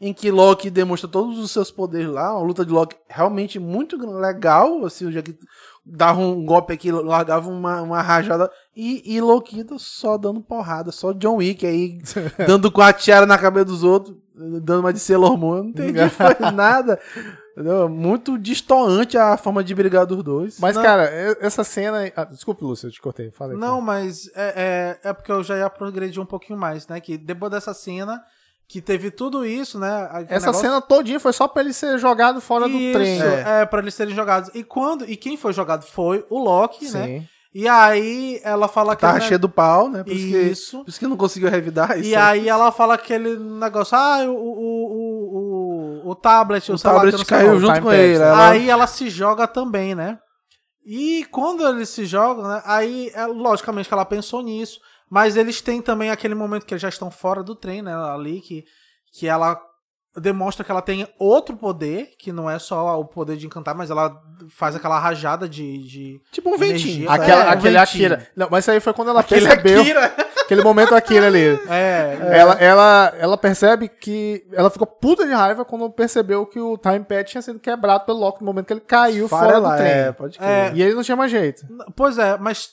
em 0.00 0.14
que 0.14 0.30
Loki 0.30 0.70
demonstra 0.70 1.08
todos 1.08 1.38
os 1.38 1.50
seus 1.50 1.70
poderes 1.70 2.08
lá, 2.08 2.34
uma 2.34 2.46
luta 2.46 2.64
de 2.64 2.72
Loki 2.72 2.96
realmente 3.06 3.58
muito 3.58 3.96
legal, 3.96 4.84
assim, 4.86 5.04
o 5.06 5.10
dia 5.10 5.22
que 5.22 5.36
dava 5.84 6.20
um 6.20 6.44
golpe 6.44 6.72
aqui, 6.72 6.90
largava 6.90 7.50
uma, 7.50 7.82
uma 7.82 8.00
rajada, 8.00 8.50
e, 8.74 9.02
e 9.04 9.20
Loquita 9.20 9.76
só 9.78 10.16
dando 10.16 10.40
porrada, 10.40 10.90
só 10.90 11.12
John 11.12 11.36
Wick 11.36 11.66
aí, 11.66 11.98
dando 12.46 12.72
com 12.72 12.80
a 12.80 12.92
tiara 12.92 13.26
na 13.26 13.36
cabeça 13.36 13.66
dos 13.66 13.84
outros, 13.84 14.16
dando 14.34 14.80
uma 14.80 14.92
de 14.92 15.00
Sailor 15.00 15.36
Moon, 15.36 15.56
eu 15.56 15.62
não 15.64 15.70
entendi 15.70 15.98
foi 16.08 16.50
nada, 16.50 16.98
muito 17.90 18.38
distoante 18.38 19.18
a 19.18 19.36
forma 19.36 19.62
de 19.62 19.74
brigar 19.74 20.06
dos 20.06 20.22
dois. 20.22 20.58
Mas, 20.58 20.76
Não. 20.76 20.82
cara, 20.82 21.04
essa 21.40 21.62
cena. 21.62 22.10
Ah, 22.16 22.24
desculpe, 22.24 22.64
Lúcio, 22.64 22.86
eu 22.86 22.92
te 22.92 23.00
cortei. 23.00 23.30
Fala 23.30 23.52
aí. 23.52 23.58
Não, 23.58 23.80
mas 23.80 24.30
é, 24.34 24.98
é, 25.04 25.10
é 25.10 25.12
porque 25.12 25.30
eu 25.30 25.42
já 25.42 25.58
ia 25.58 25.68
progredir 25.68 26.22
um 26.22 26.26
pouquinho 26.26 26.58
mais, 26.58 26.86
né? 26.88 27.00
Que 27.00 27.18
depois 27.18 27.50
dessa 27.50 27.74
cena, 27.74 28.22
que 28.70 28.80
teve 28.80 29.10
tudo 29.10 29.44
isso, 29.44 29.80
né? 29.80 30.08
Essa 30.28 30.46
negócio- 30.46 30.60
cena 30.62 30.80
todinha 30.80 31.18
foi 31.18 31.32
só 31.32 31.48
pra 31.48 31.60
ele 31.62 31.72
ser 31.72 31.98
jogado 31.98 32.40
fora 32.40 32.68
do 32.68 32.76
Isso, 32.76 32.92
trem. 32.92 33.20
É, 33.20 33.66
pra 33.66 33.80
eles 33.80 33.94
serem 33.94 34.14
jogados. 34.14 34.48
E 34.54 34.62
quando. 34.62 35.04
E 35.10 35.16
quem 35.16 35.36
foi 35.36 35.52
jogado 35.52 35.82
foi 35.84 36.24
o 36.30 36.38
Loki, 36.38 36.84
né? 36.92 37.04
Sim. 37.04 37.28
E 37.52 37.66
aí 37.66 38.40
ela 38.44 38.68
fala 38.68 38.94
que. 38.94 39.00
Tava 39.00 39.18
cheio 39.18 39.40
do 39.40 39.48
pau, 39.48 39.88
né? 39.88 40.04
Por 40.04 40.12
isso, 40.12 40.26
que, 40.28 40.38
Isso. 40.38 40.78
por 40.84 40.88
isso 40.88 40.98
que 41.00 41.06
não 41.08 41.16
conseguiu 41.16 41.50
revidar 41.50 41.98
isso. 41.98 42.08
E 42.10 42.14
aí 42.14 42.48
ela 42.48 42.70
fala 42.70 42.94
aquele 42.94 43.36
negócio, 43.36 43.96
ah, 43.98 44.18
o, 44.28 44.30
o, 44.30 46.04
o, 46.04 46.10
o, 46.10 46.14
tablet, 46.14 46.70
o, 46.70 46.74
o 46.74 46.76
que 46.76 46.82
tablet 46.84 47.24
caiu 47.24 47.58
junto 47.58 47.72
time 47.74 47.84
com 47.86 47.92
ele. 47.92 48.18
né? 48.20 48.24
ela- 48.24 48.48
Aí 48.50 48.70
ela 48.70 48.86
se 48.86 49.10
joga 49.10 49.48
também, 49.48 49.96
né? 49.96 50.16
E 50.86 51.26
quando 51.32 51.66
eles 51.66 51.88
se 51.88 52.04
jogam, 52.06 52.46
né? 52.46 52.62
Aí, 52.64 53.10
é, 53.14 53.26
logicamente 53.26 53.88
que 53.88 53.94
ela 53.94 54.04
pensou 54.04 54.42
nisso, 54.42 54.78
mas 55.10 55.36
eles 55.36 55.60
têm 55.60 55.82
também 55.82 56.10
aquele 56.10 56.34
momento 56.34 56.64
que 56.64 56.72
eles 56.72 56.80
já 56.82 56.88
estão 56.88 57.10
fora 57.10 57.42
do 57.42 57.54
trem, 57.56 57.82
né? 57.82 57.94
Ali, 57.94 58.40
que, 58.40 58.64
que 59.12 59.26
ela 59.26 59.60
demonstra 60.16 60.64
que 60.64 60.70
ela 60.70 60.82
tem 60.82 61.06
outro 61.18 61.56
poder, 61.56 62.10
que 62.18 62.32
não 62.32 62.50
é 62.50 62.58
só 62.58 62.98
o 62.98 63.04
poder 63.04 63.36
de 63.36 63.46
encantar, 63.46 63.74
mas 63.74 63.90
ela 63.90 64.20
faz 64.48 64.74
aquela 64.74 64.98
rajada 64.98 65.48
de. 65.48 65.78
de 65.86 66.20
Tipo 66.32 66.50
um 66.54 66.58
ventinho. 66.58 67.04
Energia. 67.04 67.10
Aquela, 67.10 67.42
É, 67.42 67.46
um 67.46 67.50
aquele 67.50 67.78
ventinho. 67.78 68.06
Akira. 68.06 68.28
Não, 68.34 68.48
mas 68.50 68.64
isso 68.64 68.70
aí 68.70 68.80
foi 68.80 68.92
quando 68.92 69.08
ela 69.10 69.20
Aquele 69.20 69.46
percebeu. 69.46 69.80
Akira. 69.82 70.30
Aquele 70.44 70.64
momento 70.64 70.96
Akira 70.96 71.28
ali. 71.28 71.60
É, 71.70 72.18
Ela, 72.32 72.54
ela, 72.54 73.14
ela 73.16 73.38
percebe 73.38 73.88
que. 73.88 74.44
Ela 74.52 74.68
ficou 74.68 74.86
puta 74.86 75.24
de 75.24 75.32
raiva 75.32 75.64
quando 75.64 75.88
percebeu 75.90 76.44
que 76.44 76.58
o 76.58 76.76
Time 76.76 77.04
Pad 77.04 77.30
tinha 77.30 77.40
sido 77.42 77.60
quebrado 77.60 78.04
pelo 78.04 78.18
Loki 78.18 78.40
no 78.40 78.46
momento 78.46 78.66
que 78.66 78.72
ele 78.72 78.80
caiu 78.80 79.28
fora 79.28 79.60
do 79.60 79.76
trem. 79.76 79.86
é, 79.86 80.12
pode 80.12 80.38
crer. 80.38 80.48
É. 80.48 80.72
E 80.74 80.82
ele 80.82 80.94
não 80.94 81.04
tinha 81.04 81.16
mais 81.16 81.30
jeito. 81.30 81.64
Pois 81.94 82.18
é, 82.18 82.36
mas 82.36 82.70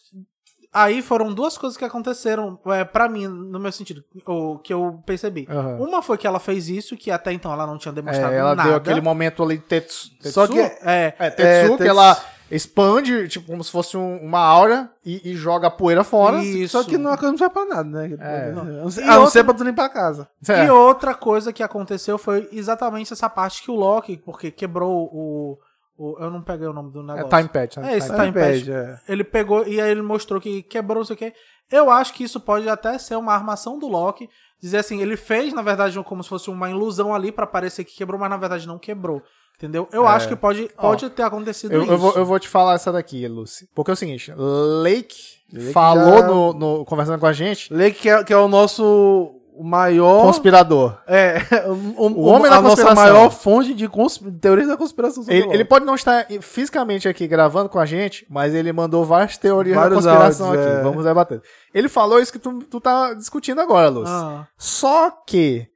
aí 0.84 1.02
foram 1.02 1.34
duas 1.34 1.58
coisas 1.58 1.78
que 1.78 1.86
aconteceram 1.86 2.60
é, 2.68 2.84
para 2.84 3.08
mim, 3.10 3.28
no 3.28 3.60
meu 3.60 3.72
sentido, 3.72 4.04
o 4.26 4.58
que 4.60 4.74
eu 4.74 5.02
percebi. 5.06 5.48
Aham. 5.50 5.78
Uma 5.80 6.02
foi 6.02 6.18
que 6.18 6.28
ela 6.28 6.40
fez 6.40 6.70
isso, 6.70 6.96
que 6.98 7.10
até 7.12 7.32
então 7.34 7.52
ela 7.52 7.66
não 7.68 7.78
tinha 7.78 7.92
demonstrado 7.94 8.34
É, 8.34 8.38
ela 8.38 8.56
nada. 8.56 8.70
deu 8.70 8.78
aquele 8.78 9.02
momento 9.02 9.42
ali 9.44 9.58
de 9.58 9.64
tetsu, 9.64 10.10
Só 10.24 10.48
tetsu? 10.48 10.54
que 10.54 10.60
É, 10.88 11.14
É, 11.20 11.30
Tetsu, 11.30 11.74
É, 11.74 11.78
que 11.78 11.88
ela 11.88 12.18
expande, 12.50 13.28
tipo, 13.28 13.48
como 13.48 13.64
se 13.64 13.70
fosse 13.72 13.98
um- 13.98 14.18
uma 14.22 14.40
aura 14.40 14.90
e, 15.06 15.32
e 15.32 15.36
joga 15.36 15.68
a 15.68 15.72
poeira 15.72 16.04
fora. 16.04 16.42
Isso. 16.44 16.78
Só 16.82 16.84
que 16.88 16.98
não, 16.98 17.12
não 17.14 17.38
serve 17.38 17.50
pra 17.54 17.66
nada, 17.66 17.84
né? 17.84 18.18
É. 18.20 18.50
A 18.52 18.64
não 18.64 18.90
ser- 18.90 19.02
E 19.02 19.04
a 19.04 19.08
não 19.08 19.14
outra- 19.18 19.32
ser 19.32 19.44
pra 19.44 19.54
tu 19.54 19.64
limpar 19.64 19.86
a 19.86 19.90
casa. 19.90 20.28
É. 20.48 20.66
E 20.66 20.70
outra 20.70 21.14
coisa 21.14 21.52
que 21.52 21.62
aconteceu 21.62 22.18
foi 22.18 22.48
exatamente 22.52 23.12
essa 23.12 23.30
parte 23.30 23.62
que 23.64 23.70
o 23.72 23.76
Loki, 23.76 24.18
porque 24.18 24.50
quebrou 24.52 25.10
o. 25.12 25.60
o- 25.98 26.18
eu 26.20 26.30
não 26.30 26.42
peguei 26.42 26.68
o 26.68 26.74
nome 26.74 26.92
do 26.92 27.00
É 27.02 27.16
negócio. 27.16 27.30
time 27.38 27.50
patch, 27.50 27.78
né? 27.78 27.94
É 27.94 27.98
esse 27.98 28.08
Time 28.14 28.32
time 28.32 28.72
é. 28.72 29.00
Ele 29.10 29.24
pegou 29.24 29.68
e 29.68 29.82
aí 29.82 29.90
ele 29.90 30.02
mostrou 30.02 30.40
que 30.40 30.62
quebrou, 30.64 31.00
não 31.00 31.06
sei 31.06 31.16
o 31.16 31.18
quê. 31.18 31.34
Eu 31.72 31.90
acho 31.92 32.14
que 32.14 32.24
isso 32.24 32.40
pode 32.40 32.68
até 32.70 32.98
ser 32.98 33.16
uma 33.16 33.34
armação 33.34 33.78
do 33.78 33.88
Loki. 33.88 34.30
Dizer 34.62 34.78
assim, 34.78 35.02
ele 35.02 35.16
fez, 35.18 35.54
na 35.54 35.62
verdade, 35.62 36.02
como 36.04 36.24
se 36.24 36.30
fosse 36.30 36.50
uma 36.50 36.70
ilusão 36.70 37.14
ali 37.14 37.32
pra 37.32 37.46
parecer 37.46 37.84
que 37.84 37.96
quebrou, 37.96 38.20
mas 38.20 38.30
na 38.30 38.38
verdade 38.38 38.68
não 38.68 38.80
quebrou. 38.80 39.22
Entendeu? 39.58 39.88
Eu 39.92 40.08
acho 40.08 40.28
que 40.28 40.36
pode, 40.36 40.70
pode 40.80 41.10
ter 41.10 41.24
acontecido 41.24 41.72
Eu, 41.74 41.82
isso. 41.84 41.92
eu, 41.92 41.98
vou, 41.98 42.14
eu 42.14 42.24
vou 42.26 42.40
te 42.40 42.48
falar 42.48 42.76
essa 42.76 42.92
daqui, 42.92 43.28
Lucy. 43.28 43.68
Porque 43.74 43.90
é 43.90 43.94
o 43.94 43.98
seguinte, 43.98 44.32
Lake, 44.84 45.18
Lake 45.52 45.74
falou 45.74 46.20
já- 46.20 46.28
no, 46.28 46.54
no- 46.54 46.86
conversando 46.86 47.20
com 47.20 47.26
a 47.26 47.34
gente, 47.34 47.74
Lake, 47.74 48.00
que 48.02 48.10
é, 48.10 48.24
que 48.24 48.32
é 48.32 48.38
o 48.38 48.48
nosso 48.48 49.37
maior. 49.64 50.22
conspirador. 50.24 50.98
É, 51.08 51.38
o, 51.98 52.08
O 52.08 52.22
homem 52.26 52.50
da 52.50 52.58
a 52.58 52.62
nossa 52.62 52.84
conspiração. 52.84 52.96
maior 52.96 53.30
fonte 53.30 53.74
de 53.74 53.88
consp... 53.88 54.24
teorias 54.40 54.68
da 54.68 54.78
conspiração 54.78 55.24
sobre 55.24 55.38
Ele, 55.38 55.48
o 55.48 55.54
ele 55.54 55.66
pode 55.66 55.86
não 55.86 55.96
estar 55.96 56.26
fisicamente 56.42 57.08
aqui 57.08 57.28
gravando 57.28 57.70
com 57.70 57.80
a 57.80 57.86
gente, 57.86 58.26
mas 58.30 58.54
ele 58.54 58.72
mandou 58.74 59.04
várias 59.06 59.38
teorias 59.38 59.76
Vários 59.76 60.04
da 60.04 60.12
conspiração 60.12 60.48
áudios, 60.48 60.66
aqui. 60.68 60.76
é. 60.78 60.82
Vamos 60.84 61.04
debater. 61.06 61.42
Ele 61.74 61.90
falou 61.90 62.20
isso 62.20 62.32
que 62.32 62.40
tu, 62.40 62.60
tu 62.64 62.80
tá 62.80 63.14
discutindo 63.14 63.60
agora, 63.62 63.90
Lúcio. 63.90 64.14
Ah, 64.14 64.48
Só 64.58 65.10
que 65.12 65.68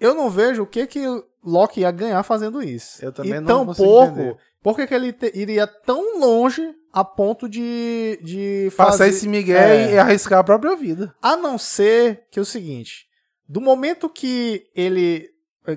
eu 0.00 0.14
não 0.14 0.30
vejo 0.30 0.62
o 0.62 0.66
que 0.66 0.86
que 0.86 1.04
Loki 1.44 1.80
ia 1.80 1.90
ganhar 1.90 2.22
fazendo 2.22 2.62
isso. 2.62 3.04
Eu 3.04 3.12
também 3.12 3.32
e 3.34 3.40
não 3.40 3.46
tão 3.64 3.74
pouco, 3.74 4.12
entender. 4.20 4.36
por 4.62 4.76
que 4.76 4.86
que 4.86 4.94
ele 4.94 5.12
te- 5.12 5.32
iria 5.34 5.66
tão 5.66 6.18
longe 6.20 6.74
a 6.92 7.04
ponto 7.04 7.48
de, 7.48 8.18
de 8.22 8.70
Passar 8.76 8.98
fazer... 8.98 9.10
esse 9.10 9.28
migué 9.28 9.90
É. 9.90 9.94
e 9.94 9.98
arriscar 9.98 10.40
a 10.40 10.44
própria 10.44 10.74
vida. 10.76 11.14
A 11.22 11.36
não 11.36 11.56
ser 11.56 12.24
que 12.30 12.38
é 12.38 12.42
o 12.42 12.44
seguinte, 12.44 13.06
do 13.50 13.60
momento 13.60 14.08
que 14.08 14.70
ele, 14.76 15.28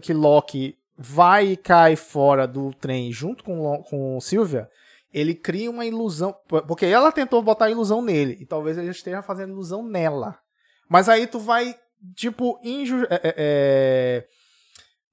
que 0.03 0.13
Loki 0.13 0.77
vai 0.95 1.53
e 1.53 1.57
cai 1.57 1.95
fora 1.95 2.47
do 2.47 2.71
trem 2.71 3.11
junto 3.11 3.43
com, 3.43 3.81
com 3.89 4.21
Sylvia, 4.21 4.69
ele 5.11 5.33
cria 5.33 5.71
uma 5.71 5.83
ilusão, 5.83 6.35
porque 6.67 6.85
ela 6.85 7.11
tentou 7.11 7.41
botar 7.41 7.71
ilusão 7.71 7.99
nele, 7.99 8.37
e 8.39 8.45
talvez 8.45 8.77
ele 8.77 8.91
esteja 8.91 9.23
fazendo 9.23 9.53
ilusão 9.53 9.81
nela. 9.81 10.37
Mas 10.87 11.09
aí 11.09 11.25
tu 11.25 11.39
vai, 11.39 11.75
tipo, 12.15 12.59
inju 12.63 13.07
é, 13.09 13.33
é, 13.37 14.27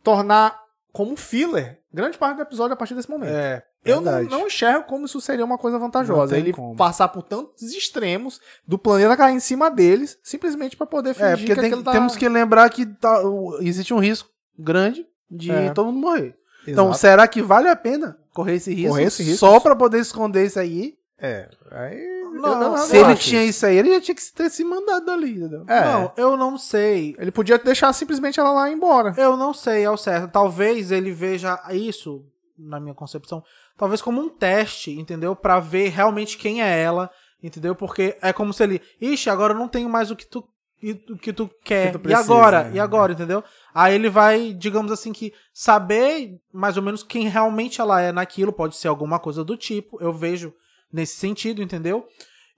tornar 0.04 0.62
como 0.92 1.16
filler 1.16 1.80
grande 1.90 2.18
parte 2.18 2.36
do 2.36 2.42
episódio 2.42 2.74
a 2.74 2.76
partir 2.76 2.94
desse 2.94 3.08
momento. 3.08 3.32
É, 3.32 3.64
Eu 3.84 4.00
não, 4.00 4.22
não 4.24 4.46
enxergo 4.46 4.84
como 4.86 5.06
isso 5.06 5.20
seria 5.20 5.44
uma 5.44 5.56
coisa 5.56 5.78
Não 5.78 5.86
vantajosa. 5.86 6.36
Ele 6.36 6.52
como. 6.52 6.76
passar 6.76 7.08
por 7.08 7.22
tantos 7.22 7.62
extremos 7.72 8.40
do 8.66 8.78
planeta 8.78 9.16
cair 9.16 9.34
em 9.34 9.40
cima 9.40 9.70
deles, 9.70 10.18
simplesmente 10.22 10.76
pra 10.76 10.86
poder 10.86 11.14
fingir 11.14 11.26
É, 11.32 11.36
porque 11.36 11.54
que 11.54 11.60
tem- 11.60 11.64
aquilo 11.70 11.82
tá... 11.82 11.92
temos 11.92 12.14
que 12.16 12.28
lembrar 12.28 12.68
que 12.68 12.84
tá- 12.84 13.22
existe 13.60 13.94
um 13.94 13.98
risco 13.98 14.28
grande 14.58 15.06
de 15.30 15.50
É. 15.50 15.70
todo 15.72 15.86
mundo 15.86 15.98
morrer. 16.00 16.36
Então, 16.68 16.86
Exato. 16.86 16.98
será 16.98 17.26
que 17.26 17.40
vale 17.40 17.68
a 17.68 17.76
pena 17.76 18.18
correr 18.34 18.56
esse 18.56 18.72
risco, 18.74 18.90
Correr 18.90 19.04
esse 19.04 19.22
risco? 19.22 19.38
só 19.38 19.58
pra 19.58 19.74
poder 19.74 19.98
esconder 20.00 20.44
isso 20.44 20.58
aí? 20.60 20.94
É, 21.18 21.48
aí... 21.70 22.20
Não, 22.32 22.76
eu 22.76 22.78
Se 22.78 22.96
ele 22.96 23.14
tinha 23.16 23.44
isso 23.44 23.66
aí, 23.66 23.76
ele 23.76 23.92
já 23.94 24.00
tinha 24.00 24.14
que 24.14 24.22
ter 24.32 24.48
se 24.50 24.62
mandado 24.64 25.04
dali, 25.06 25.32
entendeu? 25.32 25.64
É, 25.68 25.84
Não, 25.84 26.12
eu 26.16 26.36
não 26.36 26.56
sei. 26.56 27.14
ele 27.18 27.30
podia 27.30 27.58
deixar 27.58 27.92
simplesmente 27.92 28.38
ela 28.40 28.52
lá 28.52 28.68
e 28.68 28.72
ir 28.72 28.76
embora. 28.76 29.12
Eu 29.18 29.36
não 29.36 29.52
sei 29.52 29.84
ao 29.84 29.96
certo. 29.98 30.30
Talvez 30.30 30.90
ele 30.92 31.10
veja 31.12 31.60
isso, 31.72 32.24
na 32.60 32.80
minha 32.80 32.94
concepção, 32.94 33.42
talvez 33.76 34.02
como 34.02 34.20
um 34.20 34.28
teste, 34.28 34.92
entendeu? 34.92 35.34
Pra 35.34 35.60
ver 35.60 35.88
realmente 35.88 36.36
quem 36.36 36.62
é 36.62 36.82
ela, 36.82 37.10
entendeu? 37.42 37.74
Porque 37.74 38.16
é 38.20 38.32
como 38.32 38.52
se 38.52 38.62
ele, 38.62 38.82
ixi, 39.00 39.30
agora 39.30 39.52
eu 39.54 39.58
não 39.58 39.68
tenho 39.68 39.88
mais 39.88 40.10
o 40.10 40.16
que 40.16 40.26
tu 40.26 40.46
e 40.82 40.92
o 41.10 41.16
que 41.18 41.32
tu 41.32 41.50
quer. 41.62 41.92
Que 41.92 41.98
tu 41.98 42.00
e 42.00 42.02
precisa, 42.02 42.24
agora? 42.24 42.64
né? 42.64 42.76
E 42.76 42.80
agora, 42.80 43.12
entendeu? 43.12 43.44
Aí 43.74 43.94
ele 43.94 44.08
vai, 44.08 44.52
digamos 44.52 44.90
assim, 44.90 45.12
que 45.12 45.32
saber 45.52 46.40
mais 46.52 46.76
ou 46.76 46.82
menos 46.82 47.02
quem 47.02 47.28
realmente 47.28 47.80
ela 47.80 48.00
é 48.00 48.12
naquilo, 48.12 48.52
pode 48.52 48.76
ser 48.76 48.88
alguma 48.88 49.18
coisa 49.18 49.44
do 49.44 49.56
tipo, 49.56 49.98
eu 50.00 50.12
vejo 50.12 50.54
nesse 50.92 51.16
sentido, 51.16 51.62
entendeu? 51.62 52.06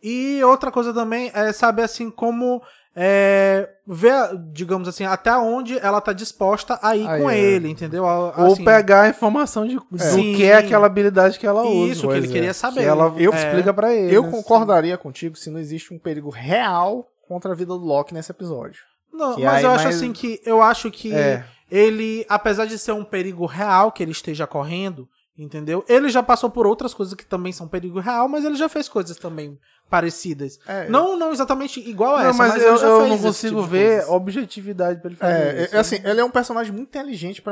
E 0.03 0.43
outra 0.43 0.71
coisa 0.71 0.93
também 0.93 1.31
é 1.35 1.53
saber 1.53 1.83
assim 1.83 2.11
como 2.11 2.63
é, 2.95 3.71
ver, 3.87 4.13
digamos 4.53 4.87
assim, 4.87 5.05
até 5.05 5.35
onde 5.37 5.79
ela 5.79 6.01
tá 6.01 6.13
disposta 6.13 6.79
a 6.83 6.95
ir 6.97 7.07
Aí, 7.07 7.21
com 7.23 7.31
é. 7.31 7.39
ele, 7.39 7.69
entendeu? 7.69 8.07
A- 8.07 8.37
Ou 8.39 8.53
assim, 8.53 8.65
pegar 8.65 9.03
a 9.03 9.09
informação 9.09 9.67
de, 9.67 9.77
do 9.77 9.99
Sim. 9.99 10.35
que 10.35 10.45
é 10.45 10.57
aquela 10.57 10.87
habilidade 10.87 11.39
que 11.39 11.47
ela 11.47 11.63
usa. 11.63 11.93
Isso 11.93 12.09
que 12.09 12.15
ele 12.15 12.27
é. 12.29 12.31
queria 12.31 12.55
saber. 12.55 12.81
Que 12.83 12.87
ela 12.87 13.15
Eu- 13.17 13.33
explica 13.33 13.73
pra 13.73 13.95
ele. 13.95 14.15
Eu 14.15 14.23
né? 14.25 14.31
concordaria 14.31 14.99
contigo 14.99 15.37
se 15.37 15.51
não 15.51 15.59
existe 15.59 15.93
um 15.95 15.99
perigo 15.99 16.29
real 16.31 17.09
contra 17.27 17.53
a 17.53 17.55
vida 17.55 17.73
do 17.73 17.85
Loki 17.85 18.13
nesse 18.13 18.31
episódio. 18.31 18.81
Não, 19.13 19.37
Que 19.37 19.45
mas 19.45 19.57
aí 19.57 19.65
eu 19.65 19.71
acho 19.71 19.85
mais- 19.85 19.97
assim 19.97 20.13
que 20.13 20.41
eu 20.45 20.63
acho 20.63 20.91
que 20.91 21.15
É. 21.15 21.45
ele, 21.71 22.27
apesar 22.29 22.67
de 22.67 22.79
ser 22.79 22.93
um 22.93 23.05
perigo 23.05 23.47
real 23.47 23.91
que 23.91 24.03
ele 24.03 24.13
esteja 24.13 24.47
correndo, 24.47 25.09
entendeu? 25.39 25.83
Ele 25.89 26.09
já 26.11 26.23
passou 26.23 26.51
por 26.51 26.67
outras 26.67 26.93
coisas 26.93 27.15
que 27.15 27.25
também 27.25 27.53
são 27.53 27.67
perigo 27.69 28.01
real, 28.01 28.29
mas 28.29 28.45
ele 28.45 28.55
já 28.55 28.69
fez 28.69 28.89
coisas 28.89 29.17
também 29.17 29.59
parecidas. 29.93 30.59
É, 30.67 30.89
Não, 30.89 31.19
não 31.19 31.33
exatamente 31.33 31.79
igual 31.79 32.17
a 32.17 32.23
Não, 32.23 32.31
essa, 32.31 32.39
mas, 32.39 32.55
mas, 32.55 32.63
eu, 32.63 32.77
eu 32.79 33.07
não 33.09 33.19
consigo 33.19 33.57
tipo 33.61 33.69
ver 33.69 34.09
objetividade 34.09 35.01
pra 35.03 35.11
ele 35.11 35.19
fazer 35.19 35.35
É, 35.59 35.65
isso. 35.65 35.77
é, 35.77 35.79
assim, 35.79 36.01
ele 36.03 36.19
é 36.19 36.25
um 36.25 36.31
personagem 36.31 36.73
muito 36.73 36.89
inteligente 36.89 37.43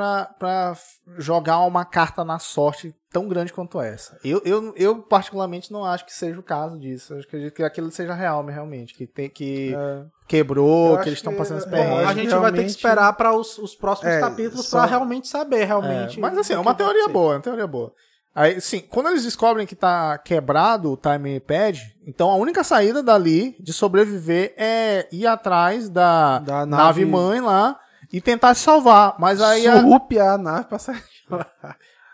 f- 0.74 0.83
jogar 1.18 1.59
uma 1.61 1.85
carta 1.85 2.24
na 2.24 2.38
sorte 2.38 2.94
tão 3.12 3.29
grande 3.29 3.53
quanto 3.53 3.79
essa. 3.79 4.16
Eu, 4.24 4.40
eu, 4.46 4.72
eu 4.74 5.03
particularmente 5.03 5.70
não 5.70 5.85
acho 5.85 6.07
que 6.07 6.14
seja 6.14 6.40
o 6.40 6.42
caso 6.42 6.79
disso. 6.79 7.12
Eu 7.12 7.20
acredito 7.20 7.53
que 7.55 7.62
aquilo 7.62 7.90
seja 7.90 8.14
real, 8.14 8.42
realmente, 8.46 8.94
que 8.94 9.07
tem 9.07 9.29
que 9.29 9.74
É. 9.74 10.05
quebrou, 10.26 10.96
que 10.98 11.09
eles 11.11 11.18
estão 11.18 11.35
passando 11.35 11.62
Bom, 11.64 11.70
perrengue. 11.72 12.05
a 12.05 12.14
gente 12.14 12.14
que 12.14 12.14
vai 12.14 12.22
ter 12.24 12.29
que 12.29 12.35
realmente- 12.57 12.68
esperar 12.70 13.12
para 13.12 13.35
os, 13.35 13.59
os 13.59 13.74
próximos 13.74 14.14
É, 14.14 14.20
capítulos 14.20 14.66
só- 14.66 14.79
pra 14.79 14.87
realmente 14.87 15.29
saber, 15.29 15.61
É, 15.61 15.64
realmente. 15.64 16.18
mas 16.18 16.38
assim, 16.38 16.55
é 16.55 16.59
uma 16.59 16.74
teoria 16.74 17.07
boa, 17.09 17.35
é 17.35 17.37
uma 17.37 17.42
teoria 17.42 17.66
boa. 17.66 17.92
Aí, 18.35 18.61
sim, 18.61 18.81
quando 18.88 19.09
eles 19.09 19.25
descobrem 19.25 19.66
que 19.66 19.75
tá 19.75 20.16
quebrado 20.19 20.93
o 20.93 20.97
time 20.97 21.40
pad, 21.40 21.81
então 22.07 22.31
a 22.31 22.37
única 22.37 22.62
saída 22.62 23.03
dali 23.03 23.57
de 23.59 23.73
sobreviver 23.73 24.55
é 24.57 25.09
ir 25.11 25.27
atrás 25.27 25.88
da, 25.88 26.38
Da 26.38 26.64
nave 26.66 27.01
nave- 27.01 27.05
mãe 27.07 27.40
lá 27.40 27.79
e 28.12 28.21
tentar 28.21 28.55
salvar. 28.55 29.16
Mas 29.19 29.40
aí 29.40 29.66
a, 29.66 29.81
Surrupiar 29.81 30.35
a 30.35 30.38
nave 30.38 30.66
pra 30.66 30.79
sair. 30.79 31.03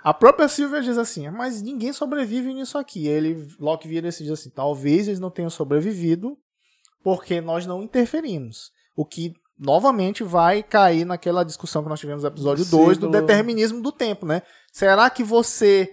a 0.02 0.14
própria 0.14 0.48
Sylvia 0.48 0.80
diz 0.80 0.96
assim: 0.98 1.28
Mas 1.30 1.60
ninguém 1.62 1.92
sobrevive 1.92 2.52
nisso 2.54 2.78
aqui. 2.78 3.06
Ele, 3.06 3.46
Loki 3.60 3.86
vira 3.86 4.08
e 4.08 4.10
diz 4.10 4.30
assim: 4.30 4.50
Talvez 4.50 5.08
eles 5.08 5.20
não 5.20 5.30
tenham 5.30 5.50
sobrevivido 5.50 6.36
porque 7.04 7.40
nós 7.40 7.66
não 7.66 7.82
interferimos. 7.82 8.70
O 8.96 9.04
que 9.04 9.34
novamente 9.58 10.22
vai 10.24 10.62
cair 10.62 11.04
naquela 11.04 11.44
discussão 11.44 11.82
que 11.82 11.88
nós 11.88 12.00
tivemos 12.00 12.22
no 12.22 12.28
episódio 12.28 12.64
Do 12.64 12.70
2 12.70 12.98
do 12.98 13.10
determinismo 13.10 13.80
do 13.80 13.92
tempo, 13.92 14.26
né? 14.26 14.42
Será 14.72 15.08
que 15.08 15.22
você, 15.24 15.88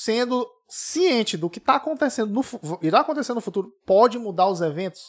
sendo 0.00 0.48
ciente 0.66 1.36
do 1.36 1.50
que 1.50 1.58
está 1.58 1.74
acontecendo 1.74 2.32
no 2.32 2.42
irá 2.80 3.00
acontecer 3.00 3.34
no 3.34 3.40
futuro, 3.40 3.70
pode 3.84 4.18
mudar 4.18 4.48
os 4.48 4.62
eventos? 4.62 5.02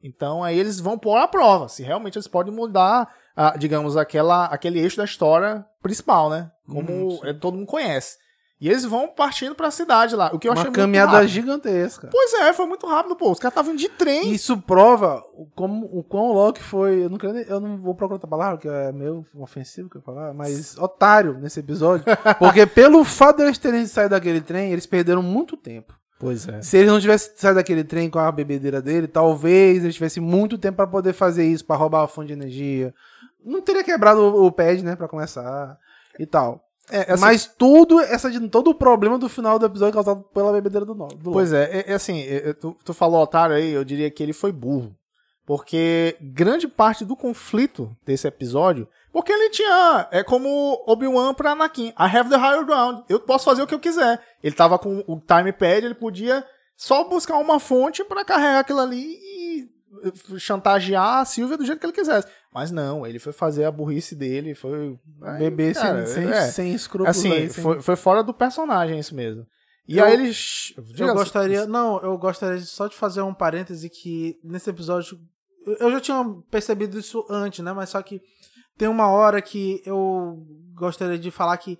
Então 0.00 0.44
aí 0.44 0.56
eles 0.56 0.78
vão 0.78 0.96
pôr 0.96 1.16
a 1.16 1.26
prova, 1.26 1.68
se 1.68 1.82
realmente 1.82 2.16
eles 2.16 2.28
podem 2.28 2.54
mudar, 2.54 3.12
ah, 3.34 3.56
digamos, 3.58 3.96
aquela, 3.96 4.44
aquele 4.44 4.78
eixo 4.78 4.96
da 4.96 5.04
história 5.04 5.66
principal, 5.82 6.30
né? 6.30 6.52
Como 6.68 7.14
Hum, 7.14 7.20
eh, 7.24 7.32
todo 7.32 7.56
mundo 7.56 7.66
conhece. 7.66 8.16
E 8.60 8.68
eles 8.68 8.84
vão 8.84 9.06
partindo 9.06 9.54
pra 9.54 9.70
cidade 9.70 10.16
lá. 10.16 10.30
O 10.32 10.38
que 10.38 10.48
eu 10.48 10.52
achei 10.52 10.64
Uma 10.64 10.70
muito 10.70 10.80
caminhada 10.80 11.12
rápido. 11.12 11.28
gigantesca. 11.28 12.08
Pois 12.10 12.34
é, 12.34 12.52
foi 12.52 12.66
muito 12.66 12.86
rápido, 12.88 13.14
pô. 13.14 13.30
Os 13.30 13.38
caras 13.38 13.52
estavam 13.52 13.76
de 13.76 13.88
trem. 13.88 14.32
Isso 14.32 14.58
prova 14.58 15.22
o, 15.32 15.46
como, 15.54 15.86
o 15.92 16.02
quão 16.02 16.30
o 16.30 16.32
Loki 16.32 16.60
foi. 16.60 17.04
Eu 17.04 17.08
não, 17.08 17.18
quero 17.18 17.38
eu 17.38 17.60
não 17.60 17.78
vou 17.78 17.94
procurar 17.94 18.16
outra 18.16 18.28
palavra, 18.28 18.58
que 18.58 18.68
é 18.68 18.90
meio 18.90 19.24
ofensivo 19.36 19.88
que 19.88 19.98
eu 19.98 20.02
falar, 20.02 20.34
mas 20.34 20.76
otário 20.78 21.38
nesse 21.38 21.60
episódio. 21.60 22.04
Porque 22.38 22.66
pelo 22.66 23.04
fato 23.04 23.36
de 23.36 23.44
eles 23.44 23.58
terem 23.58 23.86
saído 23.86 24.10
daquele 24.10 24.40
trem, 24.40 24.72
eles 24.72 24.86
perderam 24.86 25.22
muito 25.22 25.56
tempo. 25.56 25.94
Pois 26.18 26.48
é. 26.48 26.60
Se 26.60 26.78
eles 26.78 26.90
não 26.90 26.98
tivessem 26.98 27.32
saído 27.36 27.56
daquele 27.56 27.84
trem 27.84 28.10
com 28.10 28.18
a 28.18 28.32
bebedeira 28.32 28.82
dele, 28.82 29.06
talvez 29.06 29.84
eles 29.84 29.94
tivessem 29.94 30.20
muito 30.20 30.58
tempo 30.58 30.78
pra 30.78 30.86
poder 30.88 31.12
fazer 31.12 31.46
isso, 31.46 31.64
pra 31.64 31.76
roubar 31.76 32.02
a 32.02 32.08
fonte 32.08 32.26
de 32.26 32.32
energia, 32.32 32.92
não 33.44 33.62
teria 33.62 33.84
quebrado 33.84 34.20
o, 34.20 34.46
o 34.46 34.50
pad, 34.52 34.82
né, 34.82 34.96
pra 34.96 35.06
começar 35.06 35.78
e 36.18 36.26
tal. 36.26 36.67
É, 36.90 37.12
assim, 37.12 37.20
Mas 37.20 37.46
tudo, 37.46 38.00
essa, 38.00 38.30
de- 38.30 38.48
todo 38.48 38.68
o 38.70 38.74
problema 38.74 39.18
do 39.18 39.28
final 39.28 39.58
do 39.58 39.66
episódio 39.66 39.94
causado 39.94 40.22
pela 40.32 40.52
bebedeira 40.52 40.86
do, 40.86 40.94
no- 40.94 41.08
do 41.08 41.32
Pois 41.32 41.52
é, 41.52 41.64
é, 41.86 41.92
é 41.92 41.94
assim, 41.94 42.20
é, 42.20 42.50
é, 42.50 42.52
tu, 42.52 42.76
tu 42.84 42.94
falou 42.94 43.22
otário 43.22 43.54
aí, 43.56 43.70
eu 43.72 43.84
diria 43.84 44.10
que 44.10 44.22
ele 44.22 44.32
foi 44.32 44.52
burro. 44.52 44.94
Porque 45.46 46.14
grande 46.20 46.68
parte 46.68 47.06
do 47.06 47.16
conflito 47.16 47.90
desse 48.04 48.26
episódio, 48.28 48.86
porque 49.10 49.32
ele 49.32 49.48
tinha, 49.48 50.06
é 50.10 50.22
como 50.22 50.84
Obi-Wan 50.86 51.32
pra 51.32 51.52
Anakin, 51.52 51.88
I 51.88 51.94
have 52.16 52.28
the 52.28 52.36
higher 52.36 52.64
ground, 52.66 53.00
eu 53.08 53.18
posso 53.18 53.46
fazer 53.46 53.62
o 53.62 53.66
que 53.66 53.74
eu 53.74 53.78
quiser. 53.80 54.20
Ele 54.42 54.54
tava 54.54 54.78
com 54.78 55.02
o 55.06 55.18
time 55.20 55.50
pad, 55.52 55.86
ele 55.86 55.94
podia 55.94 56.44
só 56.76 57.04
buscar 57.08 57.38
uma 57.38 57.58
fonte 57.58 58.04
pra 58.04 58.26
carregar 58.26 58.58
aquilo 58.60 58.80
ali 58.80 59.02
e 59.02 59.68
chantagear 60.38 61.18
a 61.18 61.24
Silvia 61.24 61.56
do 61.56 61.64
jeito 61.64 61.78
que 61.78 61.86
ele 61.86 61.92
quisesse. 61.92 62.28
Mas 62.52 62.70
não, 62.70 63.06
ele 63.06 63.18
foi 63.18 63.32
fazer 63.32 63.64
a 63.64 63.70
burrice 63.70 64.14
dele, 64.14 64.54
foi... 64.54 64.98
aí, 65.22 65.74
cara, 65.74 66.06
sem, 66.06 66.14
sem, 66.24 66.32
é. 66.32 66.42
sem 66.48 66.74
escrúpulos. 66.74 67.18
Assim, 67.18 67.32
aí, 67.32 67.50
sem- 67.50 67.62
foi, 67.62 67.80
foi 67.80 67.96
fora 67.96 68.22
do 68.22 68.32
personagem 68.34 68.98
isso 68.98 69.14
mesmo. 69.14 69.46
E 69.86 69.98
Eu- 69.98 70.04
aí 70.04 70.12
eles... 70.14 70.74
Eu 70.98 71.14
gostaria. 71.14 71.66
Não, 71.66 72.00
eu 72.02 72.16
gostaria 72.18 72.60
só 72.60 72.86
de 72.86 72.94
fazer 72.94 73.22
um 73.22 73.32
parêntese 73.34 73.88
que 73.88 74.38
nesse 74.44 74.68
episódio. 74.70 75.18
eu- 75.66 75.76
Eu 75.80 75.90
já 75.92 76.00
tinha 76.00 76.24
percebido 76.50 76.98
isso 76.98 77.24
antes, 77.30 77.64
né? 77.64 77.72
Mas 77.72 77.90
só 77.90 78.02
que 78.02 78.20
tem 78.76 78.86
uma 78.88 79.08
hora 79.08 79.40
que 79.40 79.82
eu 79.86 80.46
gostaria 80.74 81.18
de 81.18 81.30
falar 81.30 81.56
que 81.56 81.78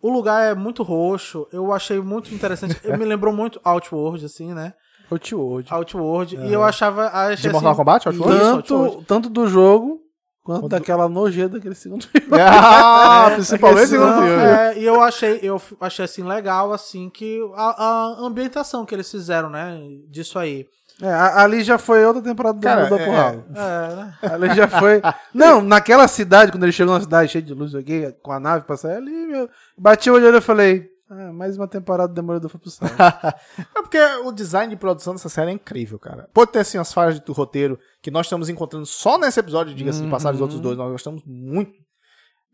o 0.00 0.08
lugar 0.10 0.44
é 0.44 0.54
muito 0.54 0.82
roxo. 0.84 1.48
Eu 1.52 1.72
achei 1.72 1.98
muito 2.00 2.32
interessante. 2.32 2.76
me 2.96 3.04
lembrou 3.04 3.34
muito 3.34 3.60
Outworld, 3.64 4.24
assim, 4.24 4.54
né? 4.54 4.72
Outworld. 5.10 5.68
É. 5.70 5.74
Outworld. 5.74 6.36
E 6.36 6.52
eu 6.52 6.62
achava. 6.62 7.06
Achei, 7.08 7.36
De 7.48 7.52
Mortal 7.52 7.70
assim, 7.72 7.78
Kombat, 7.78 8.08
Outworld? 8.08 8.36
Isso, 8.36 8.44
Tanto, 8.44 8.74
Outworld. 8.74 9.06
tanto 9.06 9.28
do 9.30 9.46
jogo 9.48 10.00
quanto 10.42 10.60
Quanto- 10.62 10.68
daquela 10.70 11.08
nojenta 11.08 11.50
daquele 11.56 11.74
segundo 11.74 12.04
filme. 12.08 12.26
Ah, 12.40 13.30
principalmente 13.34 13.88
segundo 13.88 14.12
filme. 14.14 14.28
É, 14.42 14.78
e 14.78 14.84
eu 14.84 15.00
achei, 15.02 15.40
eu 15.42 15.60
achei 15.80 16.04
assim 16.04 16.22
legal, 16.22 16.72
assim, 16.72 17.10
que 17.10 17.40
a, 17.54 17.84
a 17.84 18.16
ambientação 18.26 18.84
que 18.86 18.94
eles 18.94 19.10
fizeram, 19.10 19.50
né? 19.50 19.78
Disso 20.10 20.38
aí. 20.38 20.66
É, 21.00 21.08
a- 21.12 21.42
ali 21.44 21.62
já 21.62 21.78
foi 21.78 22.04
outra 22.04 22.20
temporada 22.20 22.58
do 22.58 22.62
Cara, 22.62 22.82
Mundo 22.84 22.96
da 22.96 23.02
é- 23.02 23.06
Porrada. 23.06 23.44
É, 23.54 23.94
né? 23.94 24.14
Ali 24.34 24.54
já 24.54 24.66
foi. 24.66 25.00
Não, 25.32 25.62
naquela 25.62 26.08
cidade, 26.08 26.50
quando 26.50 26.64
ele 26.64 26.72
chegou 26.72 26.92
na 26.94 27.00
cidade 27.00 27.30
cheia 27.30 27.42
de 27.42 27.54
luz 27.54 27.72
aqui, 27.74 28.12
com 28.20 28.32
a 28.32 28.40
nave 28.40 28.64
pra 28.64 28.76
sair 28.76 28.96
ali, 28.96 29.26
meu. 29.26 29.48
Bati 29.78 30.10
o 30.10 30.14
olho 30.14 30.36
e 30.36 30.40
falei. 30.40 30.88
Ah, 31.10 31.32
mais 31.32 31.56
uma 31.56 31.66
temporada 31.66 32.22
foi 32.48 32.60
pro 32.60 32.70
céu. 32.70 32.86
É 33.74 33.82
porque 33.82 33.98
o 34.24 34.30
design 34.32 34.70
de 34.70 34.78
produção 34.78 35.14
dessa 35.14 35.28
série 35.28 35.50
é 35.50 35.54
incrível, 35.54 35.98
cara. 35.98 36.28
Pode 36.34 36.52
ter, 36.52 36.58
assim, 36.58 36.76
as 36.76 36.92
falhas 36.92 37.18
do 37.20 37.32
roteiro 37.32 37.78
que 38.02 38.10
nós 38.10 38.26
estamos 38.26 38.48
encontrando 38.48 38.84
só 38.84 39.16
nesse 39.16 39.40
episódio, 39.40 39.74
diga-se 39.74 40.02
de 40.02 40.10
passar 40.10 40.34
os 40.34 40.40
outros 40.40 40.60
dois. 40.60 40.76
Nós 40.76 40.92
gostamos 40.92 41.22
muito. 41.24 41.72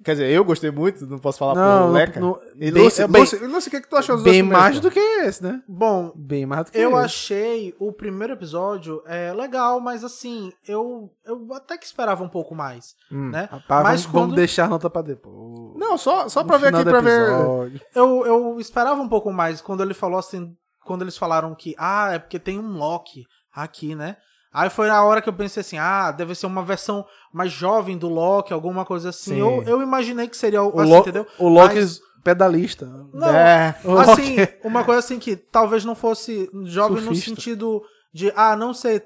Quer 0.04 0.12
dizer, 0.12 0.30
eu 0.30 0.44
gostei 0.44 0.70
muito, 0.70 1.06
não 1.06 1.18
posso 1.18 1.38
falar 1.38 1.54
Não, 1.54 1.84
pro 1.86 1.92
Leca. 1.94 2.20
no- 2.20 2.38
E 2.56 2.70
bem- 2.70 2.84
Lúcio, 2.84 3.02
é 3.02 3.08
bem- 3.08 3.22
Lúcio, 3.22 3.48
Lúcio, 3.48 3.68
o 3.68 3.70
que, 3.70 3.80
que 3.80 3.88
tu 3.88 3.96
achou 3.96 4.16
dos 4.16 4.24
Bem 4.24 4.42
mais 4.42 4.78
do 4.78 4.90
que 4.90 4.98
esse, 5.00 5.42
né? 5.42 5.62
Bom, 5.66 6.12
Bem 6.14 6.44
mais 6.44 6.66
do 6.66 6.72
que 6.72 6.78
Eu 6.78 6.90
esse. 6.90 6.98
achei 7.04 7.74
o 7.78 7.90
primeiro 7.90 8.34
episódio 8.34 9.02
é, 9.06 9.32
legal, 9.32 9.80
mas 9.80 10.04
assim, 10.04 10.52
eu, 10.68 11.10
eu 11.24 11.48
até 11.54 11.78
que 11.78 11.86
esperava 11.86 12.22
um 12.22 12.28
pouco 12.28 12.54
mais, 12.54 12.94
Hum. 13.10 13.30
né? 13.30 13.48
Rapaz, 13.50 13.82
mas 13.82 14.00
vamos, 14.02 14.12
vamos 14.12 14.28
quando- 14.28 14.36
deixar 14.36 14.64
a 14.66 14.68
nota 14.68 14.90
pra 14.90 15.00
depois. 15.00 15.74
Não, 15.76 15.96
só, 15.96 16.28
só 16.28 16.44
pra 16.44 16.58
ver 16.58 16.74
aqui, 16.74 16.84
pra 16.84 17.00
ver... 17.00 17.30
Eu, 17.94 18.26
eu 18.26 18.60
esperava 18.60 19.00
um 19.00 19.08
pouco 19.08 19.32
mais 19.32 19.60
quando 19.62 19.82
ele 19.82 19.94
falou 19.94 20.18
assim, 20.18 20.54
quando 20.84 21.00
eles 21.02 21.16
falaram 21.16 21.54
que, 21.54 21.74
ah, 21.78 22.12
é 22.12 22.18
porque 22.18 22.38
tem 22.38 22.58
um 22.58 22.76
Loki 22.76 23.24
aqui, 23.54 23.94
né? 23.94 24.18
Aí 24.54 24.70
foi 24.70 24.86
na 24.86 25.02
hora 25.04 25.20
que 25.20 25.28
eu 25.28 25.32
pensei 25.32 25.60
assim, 25.62 25.76
ah, 25.78 26.12
deve 26.12 26.32
ser 26.36 26.46
uma 26.46 26.62
versão 26.62 27.04
mais 27.32 27.50
jovem 27.50 27.98
do 27.98 28.08
Loki, 28.08 28.52
alguma 28.52 28.84
coisa 28.84 29.08
assim. 29.08 29.32
Sim. 29.34 29.40
Eu, 29.40 29.62
eu 29.64 29.82
imaginei 29.82 30.28
que 30.28 30.36
seria 30.36 30.62
O, 30.62 30.78
assim, 30.80 30.90
Lo 30.92 30.98
entendeu? 31.00 31.26
o 31.40 31.48
Loki 31.48 31.74
Mas- 31.74 32.00
pedalista. 32.22 32.86
Não, 33.12 33.28
É. 33.34 33.70
Assim, 34.08 34.36
Loki- 34.38 34.54
uma 34.62 34.84
coisa 34.84 35.00
assim 35.00 35.18
que 35.18 35.34
talvez 35.34 35.84
não 35.84 35.96
fosse 35.96 36.48
jovem 36.66 36.98
no 36.98 37.02
Surfista. 37.06 37.30
sentido 37.30 37.82
de, 38.14 38.32
ah, 38.36 38.54
não 38.56 38.72
ser, 38.72 39.04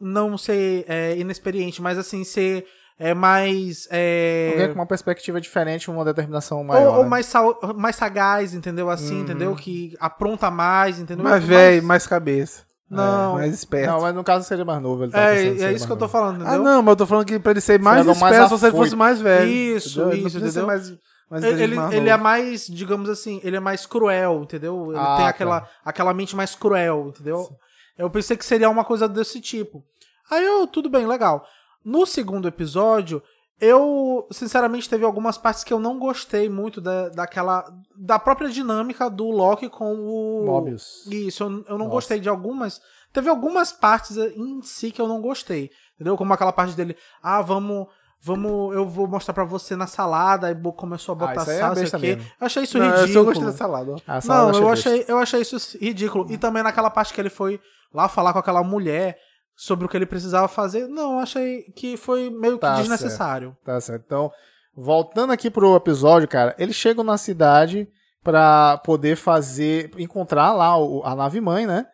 não 0.00 0.38
ser 0.38 0.84
é, 0.88 1.16
inexperiente, 1.18 1.82
mas 1.82 1.98
assim, 1.98 2.22
ser 2.24 2.64
é, 2.98 3.12
mais. 3.14 3.88
é, 3.90 4.50
Alguém 4.52 4.68
com 4.68 4.74
uma 4.74 4.86
perspectiva 4.86 5.40
diferente, 5.40 5.90
uma 5.90 6.04
determinação 6.04 6.62
maior. 6.62 6.88
ou, 6.92 6.96
ou 6.98 7.02
né? 7.04 7.08
mais, 7.08 7.32
mais 7.76 7.96
sagaz, 7.96 8.54
entendeu? 8.54 8.88
Assim, 8.90 9.16
Uhum. 9.16 9.20
entendeu? 9.22 9.54
Que 9.56 9.96
apronta 9.98 10.50
mais, 10.50 10.98
entendeu? 11.00 11.24
Mais 11.24 11.42
velho, 11.42 11.82
mais 11.82 12.06
cabeça. 12.06 12.62
Não. 12.90 13.38
É, 13.38 13.42
mais 13.42 13.54
esperto. 13.54 13.90
Não, 13.92 14.00
mas 14.00 14.14
no 14.14 14.24
caso 14.24 14.44
seria 14.46 14.64
mais 14.64 14.82
novo. 14.82 15.04
Ele 15.04 15.12
É, 15.14 15.36
é 15.46 15.72
isso 15.72 15.86
que 15.86 15.92
eu 15.92 15.96
mais 15.96 15.98
tô 15.98 16.08
falando, 16.08 16.40
Ah, 16.42 16.44
entendeu? 16.56 16.62
não, 16.64 16.82
mas 16.82 16.92
eu 16.92 16.96
tô 16.96 17.06
falando 17.06 17.24
que 17.24 17.38
pra 17.38 17.52
ele 17.52 17.60
ser 17.60 17.78
mais 17.80 18.04
mais 18.04 18.16
esperto 18.18 18.44
se 18.44 18.50
você 18.50 18.66
afoito. 18.66 18.76
fosse 18.84 18.96
mais 18.96 19.20
velho. 19.20 19.48
Isso, 19.48 20.00
entendeu? 20.00 20.12
Ele 20.18 20.26
isso, 20.26 20.38
entendeu? 20.38 20.66
mais, 20.66 20.92
mais 21.30 21.44
Ele, 21.44 21.52
velho, 21.54 21.62
ele, 21.64 21.74
mais 21.76 21.92
ele 21.94 22.08
é 22.08 22.16
mais, 22.16 22.66
digamos 22.66 23.08
assim, 23.08 23.40
ele 23.44 23.56
é 23.56 23.60
mais 23.60 23.86
cruel, 23.86 24.40
entendeu? 24.42 24.86
Ele 24.90 24.98
Ah, 24.98 25.14
tem 25.16 25.24
tá. 25.24 25.28
aquela, 25.30 25.68
aquela 25.84 26.12
mente 26.12 26.34
mais 26.34 26.54
cruel, 26.56 27.06
entendeu? 27.14 27.48
Eu 27.96 28.10
pensei 28.10 28.36
que 28.36 28.44
seria 28.44 28.68
uma 28.68 28.84
coisa 28.84 29.08
desse 29.08 29.40
tipo. 29.40 29.84
Aí 30.30 30.44
eu, 30.44 30.66
tudo 30.66 30.88
bem, 30.90 31.06
legal. 31.06 31.44
No 31.84 32.04
segundo 32.06 32.48
episódio, 32.48 33.22
eu, 33.60 34.26
sinceramente, 34.30 34.88
teve 34.88 35.04
algumas 35.04 35.36
partes 35.36 35.62
que 35.64 35.72
eu 35.72 35.78
não 35.78 35.98
gostei 35.98 36.48
muito 36.48 36.80
da, 36.80 37.08
daquela. 37.10 37.64
da 37.96 38.18
própria 38.18 38.48
dinâmica 38.48 39.10
do 39.10 39.30
Loki 39.30 39.68
com 39.68 39.94
o. 39.94 40.44
Mobius. 40.46 41.06
Isso, 41.06 41.42
eu, 41.44 41.48
eu 41.50 41.72
não 41.72 41.78
Nossa. 41.78 41.90
gostei 41.90 42.20
de 42.20 42.28
algumas. 42.28 42.80
Teve 43.12 43.28
algumas 43.28 43.72
partes 43.72 44.16
em 44.16 44.62
si 44.62 44.90
que 44.90 45.00
eu 45.00 45.08
não 45.08 45.20
gostei. 45.20 45.70
Entendeu? 45.94 46.16
Como 46.16 46.32
aquela 46.32 46.52
parte 46.52 46.74
dele, 46.74 46.96
ah, 47.22 47.42
vamos. 47.42 47.86
Vamos, 48.22 48.74
eu 48.74 48.86
vou 48.86 49.06
mostrar 49.08 49.32
pra 49.32 49.44
você 49.44 49.74
na 49.74 49.86
salada, 49.86 50.46
aí 50.48 50.54
começou 50.76 51.14
a 51.14 51.16
Ah, 51.16 51.18
botar 51.26 51.40
isso 51.40 51.50
aí 51.52 51.56
é 51.56 51.60
sal, 51.60 51.74
sei 51.74 51.86
o. 51.86 52.18
Eu 52.38 52.46
achei 52.46 52.62
isso 52.64 52.78
Não, 52.78 52.84
eu 52.84 53.00
ridículo. 53.00 53.24
gostei 53.24 53.44
da 53.46 53.52
salada. 53.52 53.96
salada 54.20 54.52
Não, 54.52 54.58
eu 54.60 54.68
achei, 54.68 55.04
eu 55.08 55.18
achei 55.18 55.40
isso 55.40 55.78
ridículo. 55.80 56.26
E 56.30 56.36
também 56.36 56.62
naquela 56.62 56.90
parte 56.90 57.14
que 57.14 57.20
ele 57.20 57.30
foi 57.30 57.58
lá 57.94 58.08
falar 58.10 58.34
com 58.34 58.38
aquela 58.38 58.62
mulher 58.62 59.16
sobre 59.62 59.84
o 59.84 59.88
que 59.90 59.96
ele 59.96 60.06
precisava 60.06 60.48
fazer. 60.48 60.88
Não, 60.88 61.12
eu 61.14 61.18
achei 61.18 61.64
que 61.76 61.96
foi 61.98 62.30
meio 62.30 62.54
que 62.54 62.60
Tá 62.60 62.76
desnecessário. 62.76 63.54
Tá 63.62 63.78
certo. 63.78 64.02
Então, 64.06 64.32
voltando 64.74 65.32
aqui 65.34 65.50
pro 65.50 65.76
episódio, 65.76 66.26
cara, 66.26 66.54
eles 66.58 66.74
chegam 66.74 67.04
na 67.04 67.18
cidade 67.18 67.86
pra 68.24 68.78
poder 68.78 69.16
fazer, 69.16 69.90
encontrar 69.98 70.52
lá 70.52 70.78
o- 70.78 71.02
a 71.04 71.14
nave 71.14 71.40
mãe, 71.42 71.66
né? 71.66 71.84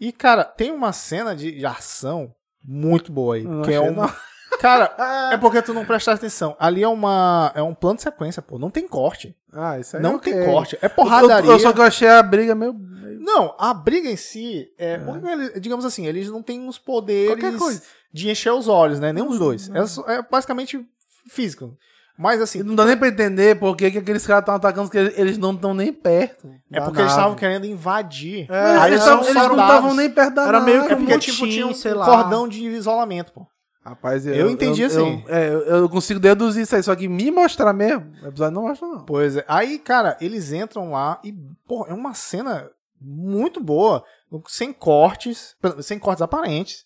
E, 0.00 0.12
cara, 0.12 0.44
tem 0.44 0.72
uma 0.72 0.92
cena 0.94 1.36
de, 1.36 1.52
de 1.58 1.66
ação 1.66 2.32
muito 2.64 3.12
boa 3.12 3.34
aí. 3.34 3.44
Não 3.44 3.60
que 3.62 3.72
é 3.72 3.80
uma. 3.80 4.14
Cara, 4.60 4.94
é 5.32 5.36
porque 5.36 5.62
tu 5.62 5.72
não 5.74 5.84
prestaste 5.84 6.18
atenção. 6.24 6.54
Ali 6.58 6.82
é 6.82 6.88
uma. 6.88 7.50
É 7.54 7.62
um 7.62 7.74
plano 7.74 7.96
de 7.96 8.02
sequência, 8.02 8.40
pô. 8.42 8.58
Não 8.58 8.70
tem 8.70 8.86
corte. 8.86 9.34
Ah, 9.52 9.78
isso 9.78 9.96
aí 9.96 10.02
não 10.02 10.16
ok. 10.16 10.32
tem 10.32 10.44
corte. 10.44 10.78
É 10.80 10.86
Eu, 10.86 10.90
porradaria. 10.90 11.50
eu 11.50 11.58
só 11.58 11.72
que 11.72 11.80
eu 11.80 11.84
achei 11.84 12.08
a 12.08 12.22
briga 12.22 12.54
meio. 12.54 12.72
meio- 12.74 13.20
Não, 13.20 13.54
a 13.58 13.74
briga 13.74 14.08
em 14.08 14.16
si 14.16 14.68
é. 14.78 14.98
porque 14.98 15.26
eles- 15.26 15.60
digamos 15.60 15.84
assim, 15.84 16.06
eles 16.06 16.28
não 16.30 16.42
têm 16.42 16.60
uns 16.60 16.78
poderes 16.78 17.82
de 18.12 18.30
encher 18.30 18.52
os 18.52 18.68
olhos, 18.68 19.00
né? 19.00 19.12
Nem 19.12 19.24
os 19.26 19.38
dois. 19.38 19.70
É, 19.74 20.14
é 20.14 20.22
basicamente 20.30 20.84
físico. 21.28 21.76
Mas 22.18 22.40
assim, 22.42 22.62
não 22.62 22.74
dá 22.74 22.84
nem 22.84 22.98
pra 22.98 23.08
entender 23.08 23.58
por 23.58 23.74
que, 23.74 23.90
que 23.90 23.96
aqueles 23.98 24.26
caras 24.26 24.42
estão 24.42 24.54
atacando, 24.54 24.90
que 24.90 24.98
eles- 24.98 25.18
eles 25.18 25.38
não 25.38 25.52
estão 25.52 25.72
nem 25.72 25.90
perto. 25.90 26.48
é 26.70 26.78
da 26.78 26.84
porque 26.84 26.98
eles 27.00 27.10
nave. 27.10 27.18
estavam 27.18 27.34
querendo 27.34 27.64
invadir. 27.64 28.46
É, 28.50 28.86
eles, 28.88 29.02
tavam- 29.02 29.24
eles 29.24 29.34
não 29.34 29.52
estavam 29.52 29.94
nem 29.94 30.10
perto 30.10 30.34
da 30.34 30.42
Era 30.42 30.52
nave. 30.60 30.64
meio 30.66 30.86
que 30.86 30.92
É 30.92 30.96
porque, 30.96 31.14
um 31.14 31.18
tipo, 31.18 31.38
motim, 31.40 31.50
tinha 31.52 31.66
um 31.66 31.72
sei 31.74 31.94
lá. 31.94 32.04
cordão 32.04 32.46
de 32.46 32.62
isolamento, 32.66 33.32
pô. 33.32 33.46
Rapaz, 33.84 34.26
eu, 34.26 34.34
Eu 34.34 34.50
entendi 34.50 34.82
eu, 34.82 34.86
assim. 34.88 35.24
Eu, 35.26 35.34
é, 35.34 35.48
eu- 35.48 35.60
eu 35.82 35.88
consigo 35.88 36.20
deduzir 36.20 36.62
isso 36.64 36.76
aí, 36.76 36.82
só 36.82 36.94
que 36.94 37.08
me 37.08 37.30
mostrar 37.30 37.72
mesmo, 37.72 38.12
o 38.22 38.26
episódio 38.28 38.54
não 38.54 38.62
mostra, 38.68 38.86
não. 38.86 39.04
Pois 39.06 39.36
é. 39.36 39.44
Aí, 39.48 39.78
cara, 39.78 40.16
eles 40.20 40.52
entram 40.52 40.90
lá 40.90 41.18
e, 41.24 41.32
pô, 41.66 41.86
é 41.88 41.94
uma 41.94 42.12
cena 42.12 42.70
muito 43.00 43.58
boa, 43.58 44.04
sem 44.48 44.72
cortes, 44.72 45.56
sem 45.82 45.98
cortes 45.98 46.20
aparentes, 46.20 46.84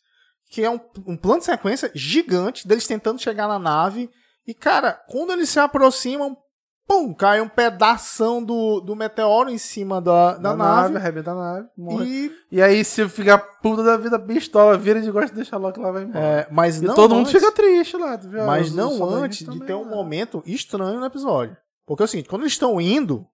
que 0.48 0.62
é 0.62 0.70
um, 0.70 0.78
um 1.04 1.16
plano 1.16 1.40
de 1.40 1.46
sequência 1.46 1.90
gigante 1.94 2.66
deles 2.68 2.86
tentando 2.86 3.20
chegar 3.20 3.48
na 3.48 3.58
nave. 3.58 4.08
E, 4.46 4.54
cara, 4.54 4.92
quando 5.08 5.32
eles 5.32 5.48
se 5.48 5.58
aproximam, 5.58 6.36
pum, 6.86 7.14
cai 7.14 7.40
um 7.40 7.48
pedação 7.48 8.42
do, 8.44 8.80
do 8.80 8.94
meteoro 8.94 9.48
em 9.50 9.58
cima 9.58 10.00
da, 10.00 10.36
da, 10.36 10.54
nave. 10.54 10.96
arrebenta 10.96 11.30
a 11.32 11.34
nave, 11.34 11.68
morre. 11.76 12.04
E, 12.06 12.32
E 12.56 12.62
aí, 12.62 12.84
se 12.84 13.08
ficar 13.08 13.38
puta 13.38 13.82
da 13.82 13.96
vida, 13.96 14.18
pistola, 14.18 14.76
vira 14.76 15.00
de 15.00 15.10
gosta 15.10 15.32
e 15.32 15.34
deixa 15.36 15.50
que 15.50 15.54
ela 15.80 15.92
vai 15.92 16.02
embora. 16.02 16.24
é, 16.24 16.48
mas 16.50 16.80
e 16.82 16.84
não 16.84 16.94
todo 16.94 17.14
mundo 17.14 17.26
antes- 17.28 17.40
fica 17.40 17.52
triste 17.52 17.96
lá, 17.96 18.16
tu 18.18 18.28
viu? 18.28 18.44
Mas 18.44 18.68
Os- 18.68 18.74
não 18.74 19.04
antes 19.04 19.38
de 19.40 19.44
também, 19.46 19.66
ter 19.66 19.74
um 19.74 19.84
né? 19.84 19.90
momento 19.90 20.42
estranho 20.46 21.00
no 21.00 21.06
episódio. 21.06 21.56
Porque 21.86 22.02
é 22.02 22.06
o 22.06 22.08
seguinte, 22.08 22.28
quando 22.28 22.42
eles 22.42 22.52
estão 22.52 22.80
indo, 22.80 23.26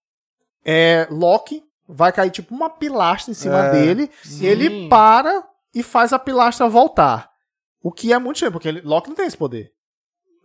é, 0.65 1.07
Loki 1.11 1.63
vai 1.89 2.13
cair 2.13 2.31
tipo 2.31 2.55
uma 2.55 2.71
pilastra 2.71 3.31
em 3.31 3.35
cima 3.35 3.67
É, 3.67 3.71
dele, 3.73 4.11
sim. 4.23 4.45
ele 4.47 4.89
para 4.89 5.45
e 5.75 5.83
faz 5.83 6.13
a 6.13 6.19
pilastra 6.19 6.69
voltar. 6.69 7.29
O 7.83 7.91
que 7.91 8.13
é 8.13 8.19
muito 8.19 8.37
estranho, 8.37 8.53
porque 8.53 8.69
ele, 8.69 8.81
Loki 8.83 9.09
não 9.09 9.17
tem 9.17 9.27
esse 9.27 9.37
poder. 9.37 9.73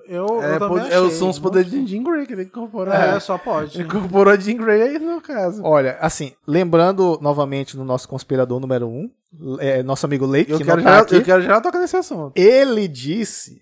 Eu, 0.08 0.41
É, 0.43 0.56
eu 0.56 0.60
também 0.60 0.80
achei. 0.86 1.12
são 1.12 1.30
os 1.30 1.39
poderes 1.39 1.70
de 1.72 1.86
Jean 1.88 2.03
Grey 2.03 2.26
que 2.26 2.34
ele 2.34 2.43
incorporou. 2.43 2.93
É, 2.93 3.16
É. 3.16 3.20
só 3.20 3.38
pode. 3.38 3.76
Ele 3.78 3.84
incorporou 3.88 4.34
a 4.34 4.38
Jean 4.38 4.58
Grey 4.58 4.82
aí 4.82 4.99
no 4.99 5.20
caso. 5.22 5.62
Olha, 5.64 5.97
assim, 5.99 6.34
lembrando 6.47 7.18
novamente 7.22 7.76
no 7.78 7.84
nosso 7.86 8.08
conspirador 8.08 8.60
número 8.60 8.88
um, 8.88 9.10
é, 9.60 9.82
nosso 9.84 10.06
amigo 10.06 10.26
Leite, 10.26 10.51
Eu 10.51 10.58
que 10.58 10.64
quero, 10.64 10.82
já, 10.82 10.99
aqui, 10.99 11.16
eu 11.16 11.24
quero 11.24 11.41
já 11.41 11.60
tocar 11.62 11.80
nesse 11.80 11.97
assunto. 11.97 12.32
ele 12.36 12.88
disse 12.88 13.62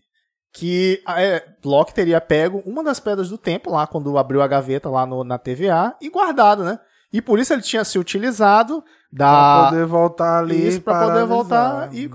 que 0.54 1.02
é, 1.18 1.44
Loki 1.66 1.94
teria 1.94 2.22
pego 2.22 2.62
uma 2.66 2.84
das 2.84 3.00
pedras 3.00 3.30
do 3.30 3.38
tempo 3.38 3.72
lá, 3.72 3.88
quando 3.88 4.18
abriu 4.18 4.42
a 4.42 4.48
gaveta 4.48 4.88
lá 4.90 5.06
no, 5.06 5.24
na 5.24 5.38
TVA, 5.40 5.96
e 6.00 6.10
guardado, 6.10 6.64
né? 6.64 6.78
E 7.12 7.22
por 7.22 7.40
isso 7.40 7.54
ele 7.54 7.62
tinha 7.62 7.84
se 7.84 7.98
utilizado 8.00 8.84
Pra 9.16 9.28
da. 9.64 9.70
poder 9.70 9.86
voltar 9.86 10.40
ali. 10.40 10.68
Isso, 10.68 10.82
pra 10.82 11.08
poder 11.08 11.26
voltar 11.26 11.94
e 11.94 12.10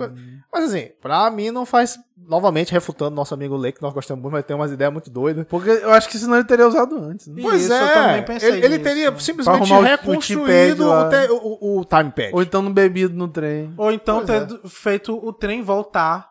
Mas 0.52 0.64
assim, 0.64 0.88
pra 1.00 1.30
mim 1.30 1.50
não 1.50 1.66
faz. 1.66 1.98
Novamente, 2.16 2.72
refutando 2.72 3.14
nosso 3.16 3.32
amigo 3.32 3.56
Lei, 3.56 3.72
que 3.72 3.80
nós 3.80 3.92
gostamos 3.94 4.20
muito, 4.22 4.34
mas 4.34 4.44
tem 4.44 4.54
umas 4.54 4.70
ideias 4.72 4.92
muito 4.92 5.08
doidas. 5.10 5.46
Porque 5.48 5.70
eu 5.70 5.90
acho 5.92 6.08
que 6.08 6.18
senão 6.18 6.34
ele 6.36 6.44
teria 6.44 6.66
usado 6.68 6.96
antes. 6.98 7.26
né? 7.28 7.40
Pois 7.40 7.62
Isso, 7.62 7.72
é, 7.72 7.82
eu 7.82 7.94
também 7.94 8.22
pensei 8.24 8.48
ele, 8.50 8.64
ele 8.66 8.78
teria 8.78 9.10
Pra 9.12 9.20
simplesmente 9.20 9.56
arrumar 9.56 9.76
o- 9.76 9.80
o 9.80 9.84
reconstruído 9.84 10.84
te- 11.10 11.30
o, 11.32 11.78
o 11.80 11.84
time 11.84 12.10
pad. 12.10 12.30
Ou 12.34 12.42
então 12.42 12.60
no 12.62 12.70
bebido 12.70 13.14
no 13.16 13.28
trem. 13.28 13.72
Ou 13.78 13.90
então 13.92 14.18
Pois 14.24 14.30
é. 14.30 14.44
ter 14.44 14.68
feito 14.68 15.16
o 15.16 15.32
trem 15.32 15.62
voltar. 15.62 16.28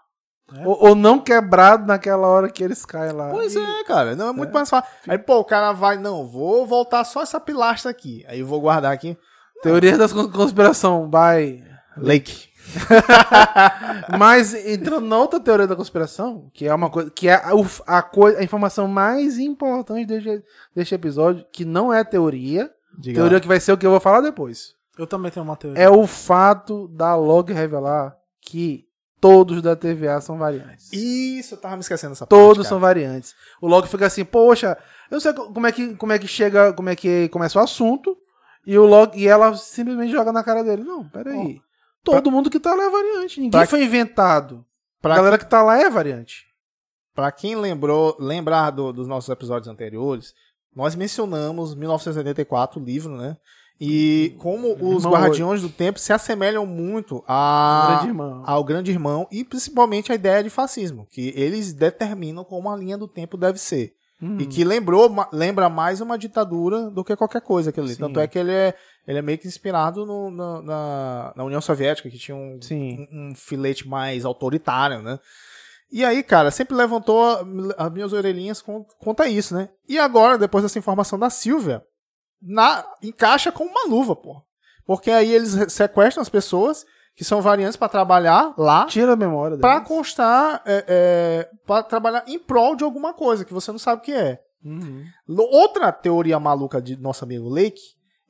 Ou, 0.65 0.89
ou 0.89 0.95
não 0.95 1.19
quebrado 1.19 1.85
naquela 1.87 2.27
hora 2.27 2.49
que 2.49 2.63
eles 2.63 2.85
caem 2.85 3.11
lá. 3.13 3.29
Pois 3.31 3.55
E- 3.55 3.59
é, 3.59 3.83
cara, 3.83 4.15
não 4.15 4.29
é 4.29 4.33
muito 4.33 4.53
mais 4.53 4.69
fácil. 4.69 4.89
Aí, 5.07 5.17
pô, 5.17 5.39
o 5.39 5.45
cara 5.45 5.71
vai, 5.73 5.97
não, 5.97 6.27
vou 6.27 6.65
voltar 6.65 7.03
só 7.05 7.21
essa 7.23 7.39
pilastra 7.39 7.89
aqui. 7.91 8.23
Aí 8.27 8.39
eu 8.41 8.47
vou 8.47 8.61
guardar 8.61 8.91
aqui. 8.93 9.17
Teoria 9.63 9.97
da 9.97 10.07
cons- 10.07 10.31
conspiração, 10.31 11.09
by. 11.09 11.63
Lake. 11.97 12.46
Mas 14.17 14.53
entrando 14.53 15.05
na 15.07 15.17
outra 15.17 15.39
teoria 15.39 15.67
da 15.67 15.75
conspiração, 15.75 16.49
que 16.53 16.67
é 16.67 16.73
uma 16.73 16.89
coisa, 16.89 17.09
que 17.11 17.27
é 17.27 17.33
a, 17.35 17.51
a, 17.85 18.01
coi- 18.01 18.35
a 18.35 18.43
informação 18.43 18.87
mais 18.87 19.37
importante 19.37 20.05
deste, 20.05 20.43
deste 20.75 20.95
episódio, 20.95 21.45
que 21.51 21.65
não 21.65 21.93
é 21.93 22.03
teoria, 22.03 22.69
Diga 22.97 23.15
teoria 23.19 23.37
lá. 23.37 23.41
que 23.41 23.47
vai 23.47 23.59
ser 23.59 23.71
o 23.73 23.77
que 23.77 23.85
eu 23.85 23.91
vou 23.91 23.99
falar 23.99 24.21
depois. 24.21 24.73
Eu 24.97 25.05
também 25.05 25.31
tenho 25.31 25.45
uma 25.45 25.55
teoria. 25.55 25.81
É 25.81 25.89
o 25.89 26.07
fato 26.07 26.87
da 26.87 27.15
log 27.15 27.51
revelar 27.53 28.15
que 28.41 28.85
todos 29.21 29.61
da 29.61 29.75
TVA 29.75 30.19
são 30.21 30.37
variantes. 30.37 30.91
Isso, 30.91 31.53
eu 31.55 31.57
tava 31.59 31.75
me 31.75 31.81
esquecendo 31.81 32.13
dessa 32.13 32.25
Todos 32.25 32.57
parte, 32.57 32.69
são 32.69 32.79
cara. 32.79 32.93
variantes. 32.93 33.35
O 33.61 33.67
log 33.67 33.87
fica 33.87 34.05
assim, 34.07 34.25
poxa, 34.25 34.77
eu 35.09 35.15
não 35.15 35.19
sei 35.19 35.33
co- 35.33 35.51
como 35.53 35.67
é 35.67 35.71
que, 35.71 35.95
como 35.95 36.11
é 36.13 36.19
que 36.19 36.27
chega, 36.27 36.73
como 36.73 36.89
é 36.89 36.95
que 36.95 37.29
começa 37.29 37.59
o 37.59 37.61
assunto, 37.61 38.17
e 38.65 38.77
o 38.77 38.85
log 38.85 39.11
e 39.17 39.27
ela 39.27 39.55
simplesmente 39.55 40.11
joga 40.11 40.31
na 40.31 40.43
cara 40.43 40.63
dele. 40.63 40.83
Não, 40.83 41.07
peraí. 41.07 41.61
Todo 42.15 42.31
mundo 42.31 42.49
que 42.49 42.59
tá 42.59 42.73
lá 42.73 42.83
é 42.85 42.89
variante. 42.89 43.39
Ninguém 43.39 43.51
Pra- 43.51 43.67
foi 43.67 43.83
inventado. 43.83 44.65
Pra, 45.01 45.13
A 45.13 45.17
galera 45.17 45.37
que 45.37 45.45
tá 45.45 45.61
lá 45.61 45.77
é 45.79 45.89
variante. 45.89 46.45
pra 47.13 47.31
quem 47.31 47.55
lembrou, 47.55 48.15
lembrar 48.19 48.69
do- 48.71 48.91
dos 48.93 49.07
nossos 49.07 49.29
episódios 49.29 49.67
anteriores, 49.67 50.33
nós 50.75 50.95
mencionamos 50.95 51.73
1984, 51.75 52.79
o 52.79 52.83
livro, 52.83 53.15
né? 53.17 53.37
E 53.79 54.35
como 54.39 54.73
os 54.73 55.03
Irmão 55.03 55.11
Guardiões 55.21 55.61
do 55.61 55.69
Tempo 55.69 55.99
se 55.99 56.11
assemelham 56.11 56.65
muito 56.65 57.23
a, 57.27 57.99
Grande 58.03 58.19
ao 58.45 58.63
Grande 58.63 58.91
Irmão 58.91 59.27
e 59.31 59.43
principalmente 59.43 60.11
a 60.11 60.15
ideia 60.15 60.43
de 60.43 60.49
fascismo, 60.49 61.07
que 61.11 61.31
eles 61.35 61.73
determinam 61.73 62.43
como 62.43 62.69
a 62.71 62.75
linha 62.75 62.97
do 62.97 63.07
tempo 63.07 63.37
deve 63.37 63.59
ser. 63.59 63.93
Hum. 64.21 64.37
E 64.39 64.47
que 64.47 64.63
lembrou, 64.63 65.13
lembra 65.31 65.69
mais 65.69 66.01
uma 66.01 66.17
ditadura 66.17 66.89
do 66.89 67.03
que 67.03 67.15
qualquer 67.15 67.41
coisa 67.41 67.69
aquilo 67.69 67.85
ali. 67.85 67.95
Tanto 67.95 68.19
é 68.19 68.27
que 68.27 68.39
ele 68.39 68.51
é, 68.51 68.73
ele 69.07 69.19
é 69.19 69.21
meio 69.21 69.37
que 69.37 69.47
inspirado 69.47 70.05
no- 70.07 70.31
na, 70.31 70.61
na, 70.63 71.33
na 71.35 71.43
União 71.43 71.61
Soviética, 71.61 72.09
que 72.09 72.17
tinha 72.17 72.35
um, 72.35 72.59
um, 72.71 73.07
um 73.31 73.35
filete 73.35 73.87
mais 73.87 74.25
autoritário, 74.25 75.01
né? 75.03 75.19
E 75.91 76.03
aí, 76.03 76.23
cara, 76.23 76.49
sempre 76.51 76.75
levantou 76.75 77.23
as 77.77 77.91
minhas 77.91 78.11
orelhinhas 78.11 78.61
con- 78.61 78.85
quanto 78.99 79.21
a 79.21 79.27
isso, 79.27 79.55
né? 79.55 79.69
E 79.87 79.97
agora, 79.99 80.37
depois 80.37 80.63
dessa 80.63 80.79
informação 80.79 81.17
da 81.19 81.29
Silvia, 81.29 81.83
na, 82.41 82.83
encaixa 83.03 83.51
com 83.51 83.63
uma 83.65 83.87
luva, 83.87 84.15
pô. 84.15 84.41
Porque 84.85 85.11
aí 85.11 85.31
eles 85.31 85.55
sequestram 85.71 86.21
as 86.21 86.29
pessoas 86.29 86.85
que 87.17 87.25
são 87.25 87.41
variantes 87.41 87.75
pra 87.75 87.89
trabalhar 87.89 88.53
lá, 88.55 88.85
Tira 88.85 89.13
a 89.13 89.15
memória 89.15 89.57
deles. 89.57 89.87
constar, 89.87 90.61
é, 90.65 90.85
é, 90.87 91.49
pra 91.65 91.81
trabalhar 91.81 92.23
em 92.27 92.37
prol 92.37 92.75
de 92.75 92.83
alguma 92.83 93.11
coisa 93.11 93.43
que 93.43 93.53
você 93.53 93.71
não 93.71 93.79
sabe 93.79 94.01
o 94.01 94.05
que 94.05 94.13
é. 94.13 94.39
Uhum. 94.63 95.03
Outra 95.27 95.91
teoria 95.91 96.39
maluca 96.39 96.79
de 96.79 96.95
nosso 96.95 97.23
amigo 97.25 97.49
Lake, 97.49 97.81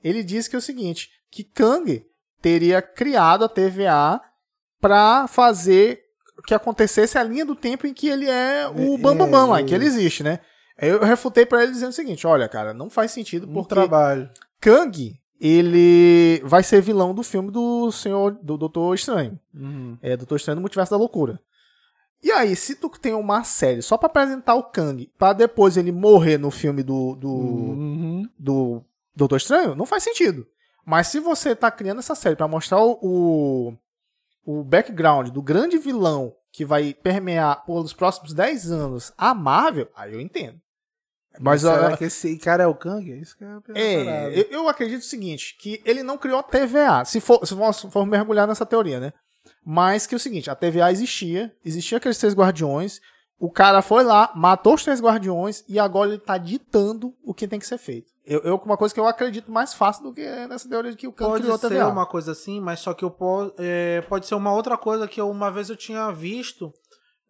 ele 0.02 0.24
diz 0.24 0.48
que 0.48 0.56
é 0.56 0.60
o 0.60 0.62
seguinte, 0.62 1.10
que 1.30 1.44
Kang 1.44 2.06
teria 2.42 2.82
criado 2.82 3.44
a 3.44 3.50
TVA 3.50 4.22
pra 4.80 5.28
fazer 5.28 6.02
que 6.46 6.54
acontecesse 6.54 7.18
a 7.18 7.24
linha 7.24 7.46
do 7.46 7.56
tempo 7.56 7.86
em 7.88 7.94
que 7.94 8.08
ele 8.08 8.30
é 8.30 8.70
o 8.70 8.96
É, 8.96 8.98
Bambambam 8.98 9.28
Bam 9.30 9.32
Bam 9.32 9.46
lá, 9.48 9.62
em 9.62 9.66
que 9.66 9.76
ele 9.76 9.86
existe, 9.86 10.24
né? 10.24 10.40
Eu 10.80 11.00
refutei 11.04 11.46
pra 11.46 11.62
ele 11.64 11.74
dizendo 11.74 11.90
o 11.90 11.94
seguinte, 11.94 12.26
olha, 12.26 12.48
cara, 12.48 12.74
não 12.74 12.90
faz 12.90 13.12
sentido 13.12 13.50
Um 13.50 13.54
porque 13.54 13.70
trabalho. 13.74 14.30
Kang, 14.62 15.20
ele 15.40 16.42
vai 16.44 16.64
ser 16.64 16.82
vilão 16.82 17.14
do 17.14 17.24
filme 17.24 17.52
do 17.52 17.92
Senhor, 17.92 18.32
do 18.42 18.58
Doutor 18.58 18.96
Estranho. 18.96 19.40
Uhum. 19.54 19.98
É, 20.02 20.18
Doutor 20.18 20.36
Estranho 20.38 20.56
no 20.56 20.62
Multiverso 20.62 20.92
da 20.92 20.98
Loucura. 20.98 21.40
E 22.24 22.32
aí, 22.32 22.56
se 22.56 22.76
tu 22.76 22.90
tem 22.90 23.14
uma 23.14 23.44
série 23.44 23.82
só 23.82 23.96
pra 23.98 24.08
apresentar 24.08 24.56
o 24.56 24.64
Kang, 24.64 25.08
pra 25.18 25.34
depois 25.34 25.78
ele 25.78 25.92
morrer 25.92 26.38
no 26.40 26.50
filme 26.50 26.82
do, 26.82 27.16
do, 27.16 27.30
Uhum. 27.30 28.30
do 28.38 28.82
Doutor 29.16 29.38
Estranho, 29.38 29.76
não 29.76 29.86
faz 29.86 30.04
sentido. 30.04 30.48
Mas 30.86 31.08
se 31.08 31.20
você 31.20 31.56
tá 31.56 31.70
criando 31.70 32.00
essa 32.00 32.16
série 32.16 32.36
pra 32.36 32.48
mostrar 32.48 32.82
o, 32.82 32.98
o, 33.02 33.74
o 34.46 34.64
background 34.64 35.30
do 35.30 35.42
grande 35.42 35.78
vilão 35.78 36.34
que 36.52 36.66
vai 36.66 36.94
permear 36.94 37.64
pelos 37.66 37.94
próximos 37.94 38.34
10 38.34 38.72
anos 38.72 39.14
a 39.18 39.34
Marvel, 39.36 39.88
aí 39.96 40.14
eu 40.14 40.20
entendo. 40.22 40.60
Mas 41.40 41.62
será 41.62 41.90
a- 41.90 41.98
que 41.98 42.04
esse 42.06 42.38
cara 42.38 42.64
é 42.64 42.68
o 42.68 42.76
Kang? 42.76 43.12
É 43.12 43.16
isso 43.18 43.38
que 43.38 43.44
é 43.44 43.58
é, 43.76 44.40
eu, 44.40 44.46
eu 44.52 44.70
acredito 44.70 45.02
o 45.02 45.06
seguinte, 45.06 45.56
que 45.60 45.82
ele 45.86 46.04
não 46.04 46.18
criou 46.18 46.40
a 46.40 46.44
TVA, 46.44 47.04
se 47.06 47.20
for, 47.20 47.46
se 47.46 47.56
for, 47.56 47.74
se 47.74 47.90
for 47.90 48.06
mergulhar 48.06 48.48
nessa 48.48 48.66
teoria, 48.66 49.00
né? 49.00 49.14
Mas 49.66 50.08
que 50.08 50.16
é 50.16 50.18
o 50.18 50.20
seguinte, 50.20 50.50
a 50.50 50.56
TVA 50.56 50.92
existia, 50.92 51.54
existia 51.64 51.98
aqueles 51.98 52.18
três 52.18 52.34
guardiões, 52.34 53.00
o 53.40 53.52
cara 53.52 53.82
foi 53.82 54.04
lá, 54.04 54.32
matou 54.36 54.74
os 54.74 54.84
três 54.84 55.00
guardiões 55.02 55.64
e 55.68 55.78
agora 55.78 56.10
ele 56.10 56.20
tá 56.20 56.38
ditando 56.38 57.14
o 57.24 57.34
que 57.34 57.48
tem 57.48 57.60
que 57.60 57.68
ser 57.68 57.78
feito. 57.78 58.12
Eu, 58.26 58.42
eu 58.42 58.56
uma 58.58 58.76
coisa 58.76 58.94
que 58.94 59.00
eu 59.00 59.08
acredito 59.08 59.52
mais 59.52 59.74
fácil 59.74 60.04
do 60.04 60.14
que 60.14 60.22
nessa 60.48 60.68
teoria 60.68 60.92
de 60.92 60.98
que 60.98 61.08
o 61.08 61.14
Kang 61.14 61.30
Pode 61.32 61.42
criou 61.44 61.56
a 61.56 61.60
ser 61.60 61.70
TVA. 61.70 61.88
uma 61.88 62.06
coisa 62.06 62.32
assim, 62.32 62.60
mas 62.60 62.80
só 62.80 62.94
que 62.94 63.06
eu 63.06 63.12
po 63.12 63.54
é, 63.58 64.02
pode 64.10 64.26
ser 64.26 64.36
uma 64.36 64.52
outra 64.52 64.78
coisa 64.78 65.08
que 65.08 65.20
eu, 65.22 65.30
uma 65.30 65.50
vez 65.52 65.70
eu 65.70 65.78
tinha 65.78 66.12
visto 66.12 66.74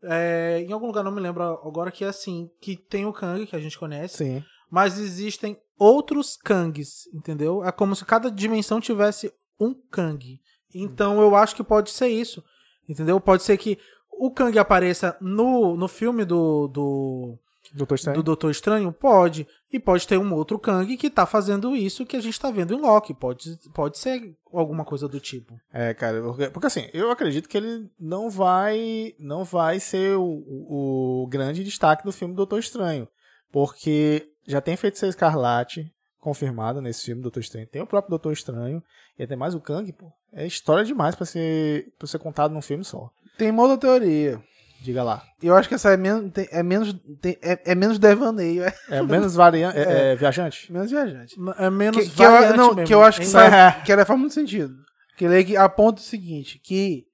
é, 0.03 0.63
em 0.67 0.71
algum 0.71 0.87
lugar, 0.87 1.03
não 1.03 1.11
me 1.11 1.21
lembro 1.21 1.43
agora, 1.43 1.91
que 1.91 2.03
é 2.03 2.07
assim, 2.07 2.49
que 2.61 2.75
tem 2.75 3.05
o 3.05 3.13
Kang, 3.13 3.45
que 3.45 3.55
a 3.55 3.59
gente 3.59 3.77
conhece, 3.77 4.17
Sim. 4.17 4.43
mas 4.69 4.99
existem 4.99 5.59
outros 5.77 6.37
Kangs, 6.37 7.07
entendeu? 7.13 7.63
É 7.63 7.71
como 7.71 7.95
se 7.95 8.05
cada 8.05 8.31
dimensão 8.31 8.79
tivesse 8.79 9.33
um 9.59 9.73
Kang. 9.91 10.39
Então 10.73 11.21
eu 11.21 11.35
acho 11.35 11.55
que 11.55 11.63
pode 11.63 11.89
ser 11.89 12.07
isso, 12.07 12.43
entendeu? 12.87 13.19
Pode 13.19 13.43
ser 13.43 13.57
que 13.57 13.77
o 14.11 14.31
Kang 14.31 14.57
apareça 14.57 15.17
no, 15.21 15.75
no 15.75 15.87
filme 15.87 16.25
do, 16.25 16.67
do, 16.67 17.39
Doutor 17.73 17.95
Estranho. 17.95 18.17
do 18.17 18.23
Doutor 18.23 18.51
Estranho? 18.51 18.91
Pode. 18.91 19.47
E 19.71 19.79
pode 19.79 20.07
ter 20.07 20.17
um 20.17 20.33
outro 20.33 20.57
Kang 20.57 20.95
que 20.95 21.09
tá 21.09 21.25
fazendo 21.25 21.75
isso 21.75 22.05
que 22.05 22.15
a 22.15 22.21
gente 22.21 22.39
tá 22.39 22.49
vendo 22.49 22.73
em 22.73 22.79
Loki. 22.79 23.13
Pode, 23.13 23.57
pode 23.73 23.97
ser 23.97 24.35
alguma 24.51 24.85
coisa 24.85 25.07
do 25.07 25.19
tipo. 25.19 25.59
É, 25.73 25.93
cara, 25.93 26.21
porque, 26.21 26.49
porque 26.49 26.67
assim, 26.67 26.89
eu 26.93 27.11
acredito 27.11 27.49
que 27.49 27.57
ele 27.57 27.89
não 27.99 28.29
vai 28.29 29.13
não 29.19 29.43
vai 29.43 29.79
ser 29.79 30.17
o, 30.17 31.23
o, 31.23 31.27
grande 31.27 31.63
destaque 31.63 32.03
do 32.03 32.11
filme 32.11 32.35
Doutor 32.35 32.59
Estranho. 32.59 33.07
Porque 33.51 34.29
já 34.45 34.61
tem 34.61 34.77
Feiticeiro 34.77 35.09
Escarlate 35.09 35.91
confirmado 36.19 36.81
nesse 36.81 37.05
filme 37.05 37.21
Doutor 37.21 37.39
Estranho. 37.39 37.67
Tem 37.67 37.81
o 37.81 37.87
próprio 37.87 38.11
Doutor 38.11 38.33
Estranho. 38.33 38.83
E 39.17 39.25
tem 39.25 39.37
mais 39.37 39.55
o 39.55 39.61
Kang, 39.61 39.91
pô. 39.93 40.11
É 40.31 40.45
história 40.45 40.83
demais 40.83 41.15
pra 41.15 41.25
ser, 41.25 41.91
pra 41.97 42.07
ser 42.07 42.19
contado 42.19 42.53
num 42.53 42.61
filme 42.61 42.83
só. 42.83 43.09
Tem 43.37 43.49
uma 43.49 43.63
outra 43.63 43.77
teoria. 43.77 44.41
Diga 44.81 45.03
lá. 45.03 45.23
Eu 45.41 45.55
acho 45.55 45.67
que 45.67 45.75
essa 45.75 45.91
é 45.91 45.97
menos, 45.97 46.31
tem- 46.31 46.47
é 46.51 46.63
menos, 46.63 46.95
tem- 47.21 47.37
é, 47.41 47.59
é 47.71 47.75
menos 47.75 47.97
devaneio, 47.99 48.63
é 48.63 48.73
É 48.89 49.01
menos 49.01 49.35
variante. 49.35 49.77
É, 49.79 50.11
é 50.11 50.15
viajante? 50.15 50.71
menos 50.71 50.89
viajante. 50.91 51.35
É 51.57 51.69
menos 51.69 52.03
Que, 52.05 52.09
que 52.11 52.23
eu, 52.23 52.55
não, 52.55 52.73
mesmo. 52.73 52.87
que 52.87 52.93
eu 52.93 53.03
acho 53.03 53.19
que, 53.19 53.25
sai, 53.27 53.83
que 53.83 53.91
ela 53.91 54.05
faz 54.05 54.19
muito 54.19 54.33
sentido. 54.33 54.75
Que 55.17 55.25
ele 55.25 55.43
que 55.43 55.57
aponta 55.57 55.99
o 55.99 56.03
seguinte, 56.03 56.59
que 56.63 57.05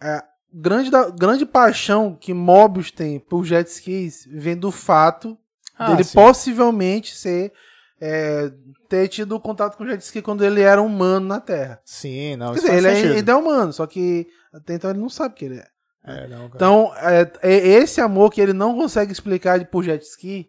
a 0.00 0.24
grande, 0.52 0.90
da, 0.90 1.10
grande 1.10 1.44
paixão 1.44 2.16
que 2.18 2.32
Mobius 2.32 2.90
tem 2.90 3.20
por 3.20 3.44
jet 3.44 3.68
skis 3.68 4.26
vem 4.30 4.56
do 4.56 4.70
fato 4.72 5.36
Ah, 5.78 5.90
dele 5.90 6.02
sim. 6.04 6.14
possivelmente 6.14 7.14
ser 7.14 7.52
é, 8.00 8.50
ter 8.88 9.08
tido 9.08 9.38
contato 9.40 9.76
com 9.76 9.86
jet 9.86 10.00
ski 10.02 10.20
quando 10.22 10.44
ele 10.44 10.60
era 10.62 10.80
humano 10.82 11.26
na 11.26 11.40
Terra. 11.40 11.80
Sim, 11.84 12.36
não. 12.36 12.48
Quer 12.52 12.58
isso 12.58 12.66
dizer, 12.70 12.82
faz 12.82 12.98
ele 12.98 13.12
é, 13.12 13.16
ainda 13.18 13.32
é 13.32 13.34
humano, 13.34 13.72
só 13.72 13.86
que 13.86 14.26
até 14.52 14.74
então 14.74 14.90
ele 14.90 14.98
não 15.00 15.08
sabe 15.08 15.34
que 15.34 15.44
ele 15.44 15.56
é. 15.58 15.66
É, 16.06 16.26
não, 16.28 16.48
cara. 16.48 16.54
Então, 16.54 16.92
é, 16.96 17.32
é 17.42 17.56
esse 17.56 18.00
amor 18.00 18.30
que 18.30 18.40
ele 18.40 18.52
não 18.52 18.76
consegue 18.76 19.10
explicar 19.12 19.58
de- 19.58 19.64
por 19.64 19.82
jet 19.82 20.02
ski 20.04 20.48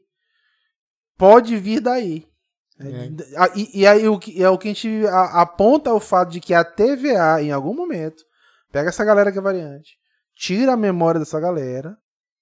pode 1.17 1.57
vir 1.57 1.79
daí. 1.81 2.27
É. 2.79 3.09
E, 3.55 3.81
e 3.81 3.87
aí 3.87 4.07
o 4.07 4.19
que, 4.19 4.41
é 4.43 4.47
o 4.49 4.57
que 4.57 4.67
a 4.67 4.71
gente 4.73 5.03
aponta 5.33 5.91
o 5.93 5.99
fato 5.99 6.29
de 6.29 6.39
que 6.39 6.53
a 6.53 6.63
TVA, 6.63 7.41
em 7.41 7.51
algum 7.51 7.73
momento, 7.73 8.23
pega 8.71 8.89
essa 8.89 9.03
galera 9.03 9.31
que 9.31 9.39
é 9.39 9.41
variante, 9.41 9.97
tira 10.35 10.73
a 10.73 10.77
memória 10.77 11.19
dessa 11.19 11.39
galera 11.39 11.97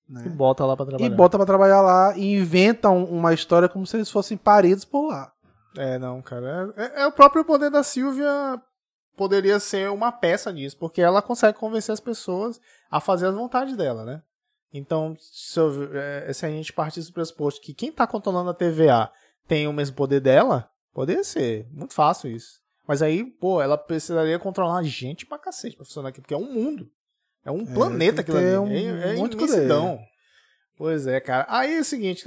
E 0.09 0.13
né, 0.13 0.24
bota 0.30 0.66
lá 0.66 0.76
pra 0.76 0.86
e 0.86 0.89
trabalhar. 0.89 1.16
bota 1.16 1.38
pra 1.38 1.45
trabalhar 1.45 1.82
lá 1.82 2.18
e 2.18 2.34
inventa 2.36 2.89
um- 2.89 3.05
uma 3.05 3.34
história 3.34 3.70
como 3.70 3.88
se 3.88 3.95
eles 3.95 4.11
fossem 4.11 4.36
paridos 4.38 4.84
por 4.84 5.07
lá. 5.07 5.32
É, 5.78 5.97
não, 5.97 6.22
cara. 6.22 6.74
É, 6.76 6.84
é- 6.84 7.01
é 7.03 7.07
o 7.07 7.11
próprio 7.13 7.45
poder 7.45 7.70
da 7.72 7.82
Silvia 7.84 8.30
poderia 9.16 9.57
ser 9.61 9.89
uma 9.89 10.11
peça 10.11 10.51
disso, 10.51 10.78
porque 10.78 11.01
ela 11.01 11.22
consegue 11.22 11.57
convencer 11.57 11.93
as 11.93 12.01
pessoas 12.01 12.59
a 12.90 13.00
fazer 13.00 13.28
as 13.28 13.36
vontades 13.36 13.76
dela, 13.76 14.04
né? 14.06 14.22
Então, 14.74 15.16
se, 15.20 15.60
eu- 15.60 15.90
é, 15.98 16.32
se 16.34 16.46
a 16.46 16.50
gente 16.50 16.74
partisse 16.74 17.08
do 17.08 17.14
pressuposto 17.14 17.62
que 17.62 17.74
quem 17.74 17.92
tá 17.92 18.06
controlando 18.06 18.50
a 18.50 18.54
TVA 18.54 19.10
tem 19.48 19.68
o 19.68 19.74
mesmo 19.74 19.96
poder 19.96 20.20
dela, 20.20 20.70
poderia 20.94 21.24
ser. 21.24 21.68
Muito 21.72 21.94
fácil 21.94 22.30
isso. 22.30 22.60
Mas 22.88 23.02
aí, 23.02 23.24
pô, 23.24 23.62
ela 23.62 23.78
precisaria 23.78 24.38
controlar 24.38 24.84
gente 24.84 25.26
pra 25.26 25.40
cacete 25.40 25.76
pra 25.76 25.86
funcionar 25.86 26.10
aqui, 26.10 26.22
porque 26.22 26.34
é 26.34 26.38
um 26.38 26.52
mundo. 26.52 26.90
É 27.44 27.52
um 27.52 27.66
planeta 27.66 28.24
tem 28.24 28.26
que 28.26 28.32
aquilo 28.32 28.38
ali. 28.38 28.58
um 28.92 28.98
é, 28.98 29.12
é 29.12 29.28
de 29.28 29.36
imensidão. 29.36 30.00
Pois 30.78 31.08
é, 31.08 31.20
cara. 31.22 31.46
Aí 31.48 31.76
é 31.76 31.80
o 31.80 31.86
seguinte, 31.86 32.26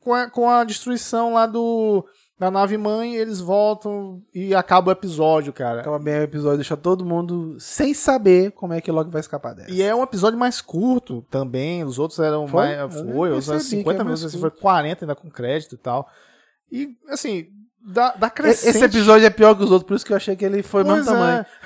com 0.00 0.14
a, 0.14 0.30
com 0.30 0.48
a 0.48 0.62
destruição 0.62 1.34
lá 1.34 1.46
do 1.46 2.06
da 2.38 2.50
nave 2.50 2.78
mãe, 2.78 3.16
eles 3.16 3.40
voltam 3.40 4.22
e 4.32 4.54
acaba 4.54 4.90
o 4.90 4.92
episódio, 4.92 5.52
cara. 5.52 5.80
Acaba 5.80 5.98
bem 5.98 6.20
o 6.20 6.22
episódio, 6.22 6.58
deixa 6.58 6.76
todo 6.76 7.04
mundo 7.04 7.58
sem 7.58 7.92
saber 7.92 8.52
como 8.52 8.72
é 8.72 8.80
que 8.80 8.90
o 8.90 8.94
Loki 8.94 9.10
vai 9.10 9.20
escapar 9.20 9.54
dessa. 9.54 9.70
E 9.70 9.82
é 9.82 9.94
um 9.94 10.02
episódio 10.02 10.38
mais 10.38 10.60
curto 10.60 11.22
também. 11.30 11.82
Os 11.82 11.98
outros 11.98 12.20
eram 12.20 12.46
Foi? 12.46 12.76
mais. 12.76 12.78
Eu 12.78 12.90
Foi, 12.90 13.30
os 13.30 13.48
outros 13.48 13.48
percebi 13.48 13.82
50 13.82 13.94
que 13.96 14.00
é 14.00 14.04
minutos, 14.04 14.24
esse 14.24 14.38
foi 14.38 14.50
40 14.50 15.04
ainda 15.04 15.16
com 15.16 15.28
crédito 15.28 15.74
e 15.74 15.78
tal. 15.78 16.08
E, 16.70 16.96
assim, 17.08 17.48
da, 17.80 18.12
da 18.12 18.30
crescente. 18.30 18.76
Esse 18.76 18.84
episódio 18.84 19.26
é 19.26 19.30
pior 19.30 19.54
que 19.54 19.64
os 19.64 19.70
outros, 19.70 19.86
por 19.86 19.94
isso 19.94 20.04
que 20.04 20.12
eu 20.12 20.16
achei 20.16 20.36
que 20.36 20.44
ele 20.44 20.62
foi 20.62 20.84
Pois 20.84 20.96
mesmo 20.96 21.10
é. 21.10 21.14
tamanho. 21.14 21.46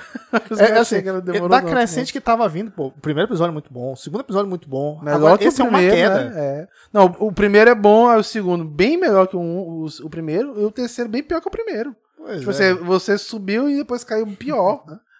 É, 0.57 0.79
assim, 0.79 1.01
que 1.01 1.21
demorou 1.21 1.49
da 1.49 1.61
tanto, 1.61 1.71
crescente 1.71 2.11
que 2.11 2.19
tava 2.19 2.47
vindo, 2.49 2.71
pô. 2.71 2.87
O 2.87 2.91
primeiro 2.91 3.29
episódio 3.29 3.51
é 3.51 3.53
muito 3.53 3.71
bom, 3.71 3.93
o 3.93 3.95
segundo 3.95 4.21
episódio 4.21 4.47
é 4.47 4.49
muito 4.49 4.67
bom. 4.67 4.99
Melhor 4.99 5.15
Agora, 5.15 5.37
que 5.37 5.45
esse 5.45 5.61
o 5.61 5.65
primeiro, 5.65 5.95
é 5.95 6.09
uma 6.09 6.17
queda. 6.17 6.29
né? 6.29 6.41
É. 6.41 6.67
Não, 6.91 7.05
o 7.19 7.31
primeiro 7.31 7.69
é 7.69 7.75
bom, 7.75 8.07
aí 8.07 8.19
o 8.19 8.23
segundo 8.23 8.63
bem 8.65 8.97
melhor 8.97 9.27
que 9.27 9.35
o, 9.35 9.39
o, 9.39 9.85
o 9.85 10.09
primeiro, 10.09 10.59
e 10.59 10.65
o 10.65 10.71
terceiro 10.71 11.09
bem 11.09 11.21
pior 11.21 11.39
que 11.39 11.47
o 11.47 11.51
primeiro. 11.51 11.95
Tipo, 12.15 12.31
é. 12.31 12.39
você, 12.39 12.73
você 12.73 13.17
subiu 13.17 13.69
e 13.69 13.77
depois 13.77 14.03
caiu 14.03 14.25
pior. 14.27 14.83
Né? 14.87 14.97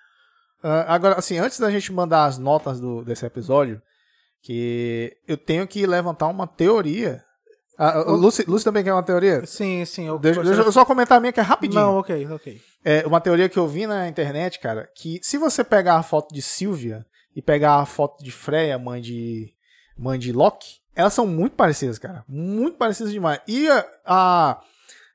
Ah, 0.66 0.96
agora, 0.96 1.16
assim, 1.20 1.38
antes 1.40 1.60
da 1.60 1.70
gente 1.70 1.92
mandar 1.92 2.24
as 2.24 2.38
notas 2.38 2.80
do, 2.80 3.04
desse 3.04 3.26
episódio, 3.26 3.82
que 4.42 5.14
eu 5.28 5.38
tenho 5.38 5.68
que 5.68 5.86
levantar 5.86 6.28
uma 6.28 6.48
teoria. 6.48 7.22
Ah, 7.78 8.04
o 8.12 8.16
Lucy, 8.16 8.44
Lucy 8.48 8.64
também 8.64 8.84
quer 8.84 8.94
uma 8.94 9.04
teoria? 9.04 9.46
Sim, 9.46 9.84
sim. 9.86 10.08
Eu 10.08 10.20
Deixa, 10.20 10.44
deixa 10.44 10.62
eu 10.62 10.72
só 10.72 10.86
comentar 10.86 11.18
a 11.18 11.22
minha 11.22 11.34
que 11.34 11.40
é 11.40 11.44
rapidinho. 11.44 11.82
Não, 11.82 11.98
ok, 11.98 12.28
ok. 12.32 12.62
É 12.86 13.06
uma 13.08 13.20
teoria 13.20 13.50
que 13.50 13.58
eu 13.58 13.68
vi 13.68 13.88
na 13.88 14.08
internet, 14.08 14.60
cara, 14.60 14.90
que 14.94 15.20
se 15.24 15.38
você 15.38 15.64
pegar 15.64 15.96
a 15.96 16.04
foto 16.04 16.34
de 16.34 16.42
Sylvia 16.42 17.06
e 17.36 17.42
pegar 17.42 17.76
a 17.78 17.86
foto 17.86 18.24
de 18.24 18.32
Freya, 18.32 18.78
mãe 18.78 19.02
de 19.02 19.54
mãe 19.98 20.20
de 20.20 20.32
Loki, 20.32 20.82
elas 20.96 21.14
são 21.14 21.26
muito 21.26 21.56
parecidas, 21.56 21.98
cara. 21.98 22.24
Muito 22.28 22.78
parecidas 22.78 23.12
demais. 23.12 23.40
E 23.48 23.68
a, 23.70 23.86
a, 24.06 24.62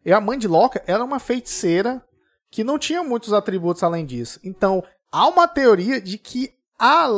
e 0.04 0.12
a 0.12 0.20
mãe 0.20 0.38
de 0.38 0.48
Loki 0.48 0.80
era 0.86 1.04
uma 1.04 1.18
feiticeira 1.20 2.02
que 2.50 2.64
não 2.64 2.78
tinha 2.78 3.02
muitos 3.02 3.32
atributos 3.32 3.82
além 3.82 4.04
disso. 4.04 4.40
Então, 4.42 4.82
há 5.12 5.28
uma 5.28 5.46
teoria 5.46 6.00
de 6.00 6.18
que 6.18 6.52
a, 6.78 7.08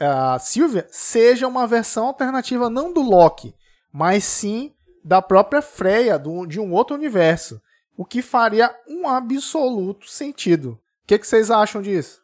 a 0.00 0.38
Sylvia 0.38 0.86
seja 0.90 1.46
uma 1.48 1.66
versão 1.66 2.06
alternativa 2.06 2.68
não 2.68 2.92
do 2.92 3.00
Loki, 3.00 3.54
mas 3.92 4.24
sim 4.24 4.72
da 5.04 5.20
própria 5.20 5.60
Freya, 5.60 6.18
do, 6.18 6.46
de 6.46 6.58
um 6.58 6.72
outro 6.72 6.96
universo. 6.96 7.60
O 7.96 8.04
que 8.04 8.22
faria 8.22 8.74
um 8.88 9.06
absoluto 9.06 10.08
sentido. 10.10 10.70
O 11.04 11.06
que, 11.06 11.18
que 11.18 11.26
vocês 11.26 11.50
acham 11.50 11.82
disso? 11.82 12.20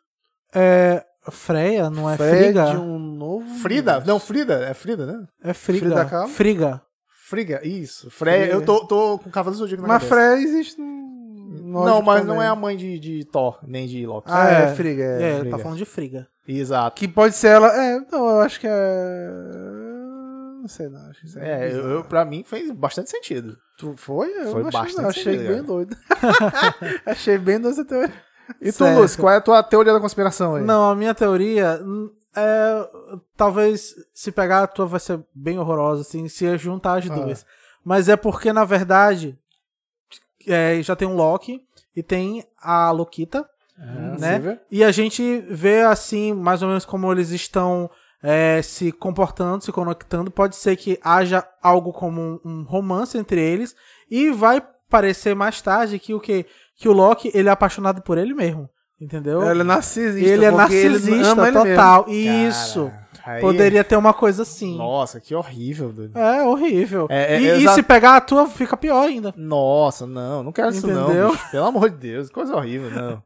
É. 0.53 1.05
Freya, 1.31 1.91
não 1.91 2.09
é 2.09 2.17
Fred, 2.17 2.45
Friga? 2.45 2.81
um 2.81 2.99
novo. 2.99 3.47
Frida? 3.57 4.03
Não, 4.07 4.19
Frida. 4.19 4.65
É 4.65 4.73
Frida, 4.73 5.05
né? 5.07 5.27
É 5.45 5.53
Friga. 5.53 5.87
Frida 5.87 6.05
Kahlo? 6.07 6.29
Friga. 6.29 6.83
Friga, 7.29 7.61
isso. 7.65 8.11
Freya. 8.11 8.39
Freya. 8.47 8.53
Eu 8.55 8.65
tô, 8.65 8.85
tô 8.87 9.19
com 9.19 9.29
o 9.29 9.33
Cavaleiro 9.33 9.59
do 9.59 9.69
Zodíaco 9.69 9.83
na 9.83 9.89
Mas 9.89 10.03
cabeça. 10.03 10.15
Freya 10.15 10.43
existe 10.43 10.81
no. 10.81 11.85
Não, 11.85 12.03
mas 12.03 12.25
não 12.25 12.43
é 12.43 12.49
a 12.49 12.55
mãe 12.57 12.77
de, 12.77 12.99
de 12.99 13.25
Thor, 13.27 13.59
nem 13.65 13.87
de 13.87 14.05
Loki. 14.07 14.29
Ah, 14.31 14.49
é, 14.51 14.63
É, 14.65 14.75
Friga. 14.75 15.03
É. 15.05 15.23
É, 15.23 15.39
Friga. 15.41 15.57
tá 15.57 15.63
falando 15.63 15.79
de 15.79 15.85
Friga. 15.85 16.27
Exato. 16.49 16.97
Que 16.97 17.07
pode 17.07 17.37
ser 17.37 17.49
ela. 17.49 17.69
É, 17.69 18.01
não, 18.11 18.29
eu 18.31 18.41
acho 18.41 18.59
que 18.59 18.67
é. 18.67 19.31
Não 20.61 20.69
sei, 20.69 20.89
não. 20.89 21.01
Acho 21.09 21.21
que 21.21 21.27
isso 21.27 21.39
É, 21.39 21.73
eu, 21.73 22.05
pra 22.05 22.25
mim 22.25 22.45
fez 22.45 22.71
bastante 22.71 23.11
sentido. 23.11 23.57
Tu 23.79 23.95
foi? 23.97 24.29
Eu 24.31 24.53
Foi 24.53 24.61
achei, 24.63 24.63
bastante 24.63 24.97
não. 25.03 25.09
Achei 25.09 25.23
sentido, 25.25 25.41
bem 25.47 25.51
cara. 25.57 25.63
doido. 25.63 25.97
achei 27.07 27.39
bem 27.39 27.59
doido 27.61 27.73
essa 27.73 27.85
teoria. 27.85 28.13
E 28.61 28.73
tu. 28.73 28.85
Lúcio, 28.85 29.19
qual 29.21 29.33
é 29.33 29.37
a 29.37 29.41
tua 29.41 29.63
teoria 29.63 29.93
da 29.93 30.01
conspiração 30.01 30.57
aí? 30.57 30.65
Não, 30.65 30.91
a 30.91 30.95
minha 30.97 31.15
teoria 31.15 31.81
hum, 31.83 32.11
é. 32.37 32.89
Talvez 33.37 33.95
se 34.13 34.31
pegar 34.31 34.63
a 34.65 34.67
tua 34.67 34.87
vai 34.87 35.01
ser 35.01 35.21
bem 35.35 35.59
horrorosa, 35.59 36.03
assim, 36.03 36.29
se 36.29 36.57
juntar 36.59 36.99
as 36.99 37.11
Ah. 37.11 37.15
duas. 37.15 37.47
Mas 37.85 38.09
é 38.09 38.17
porque, 38.17 38.53
na 38.53 38.65
verdade, 38.65 39.39
é, 40.47 40.81
já 40.83 40.95
tem 40.95 41.09
um 41.09 41.17
Loki 41.17 41.63
e 41.97 42.03
tem 42.03 42.45
a 42.61 42.91
Lokita, 42.91 43.49
Ah, 43.79 44.17
né? 44.19 44.61
E 44.71 44.85
a 44.85 44.91
gente 44.93 45.41
vê, 45.49 45.81
assim, 45.83 46.35
mais 46.35 46.61
ou 46.61 46.69
menos 46.69 46.85
como 46.85 47.11
eles 47.11 47.31
estão 47.31 47.91
é, 48.23 48.61
se 48.63 48.93
comportando, 48.93 49.65
se 49.65 49.73
conectando. 49.73 50.31
Pode 50.31 50.57
ser 50.57 50.77
que 50.77 50.99
haja 51.03 51.47
algo 51.63 51.93
como 51.93 52.21
um, 52.21 52.41
um 52.45 52.63
romance 52.65 53.17
entre 53.19 53.41
eles. 53.41 53.75
E 54.11 54.31
vai 54.31 54.63
parecer 54.89 55.35
mais 55.35 55.61
tarde 55.63 55.99
que 55.99 56.13
o 56.15 56.21
que 56.21 56.45
que 56.77 56.89
o 56.89 56.93
Loki 56.93 57.31
ele 57.35 57.49
é 57.49 57.53
apaixonado 57.53 58.01
por 58.03 58.17
ele 58.19 58.33
mesmo. 58.35 58.69
Entendeu? 59.01 59.43
Ele 59.51 59.61
é 59.61 59.65
narcisista. 59.65 60.29
Ele 60.29 60.45
é 60.45 60.49
ele 60.49 60.57
narcisista 60.57 61.49
ele 61.49 61.53
total. 61.53 62.05
Cara, 62.05 62.11
Isso. 62.17 62.93
aí- 63.25 63.41
Poderia 63.41 63.83
ter 63.85 63.97
uma 63.97 64.13
coisa 64.13 64.43
assim. 64.43 64.77
Nossa, 64.77 65.21
que 65.21 65.35
horrível. 65.35 65.91
doido. 65.93 66.19
É 66.19 66.43
horrível. 66.43 67.07
É, 67.11 67.37
é, 67.37 67.41
e, 67.41 67.45
e 67.45 67.49
exa- 67.63 67.75
se 67.75 67.83
pegar 67.83 68.17
a 68.17 68.21
tua, 68.21 68.47
fica 68.47 68.77
pior 68.77 69.07
ainda. 69.07 69.33
Nossa, 69.37 70.07
não, 70.07 70.43
não 70.43 70.53
quero 70.53 70.71
isso 70.71 70.87
não. 70.87 71.05
Entendeu? 71.05 71.31
bicho. 71.33 71.51
Pelo 71.51 71.67
amor 71.67 71.89
de 71.91 71.97
Deus, 71.97 72.31
coisa 72.31 72.55
horrível, 72.55 72.91
não. 72.91 73.23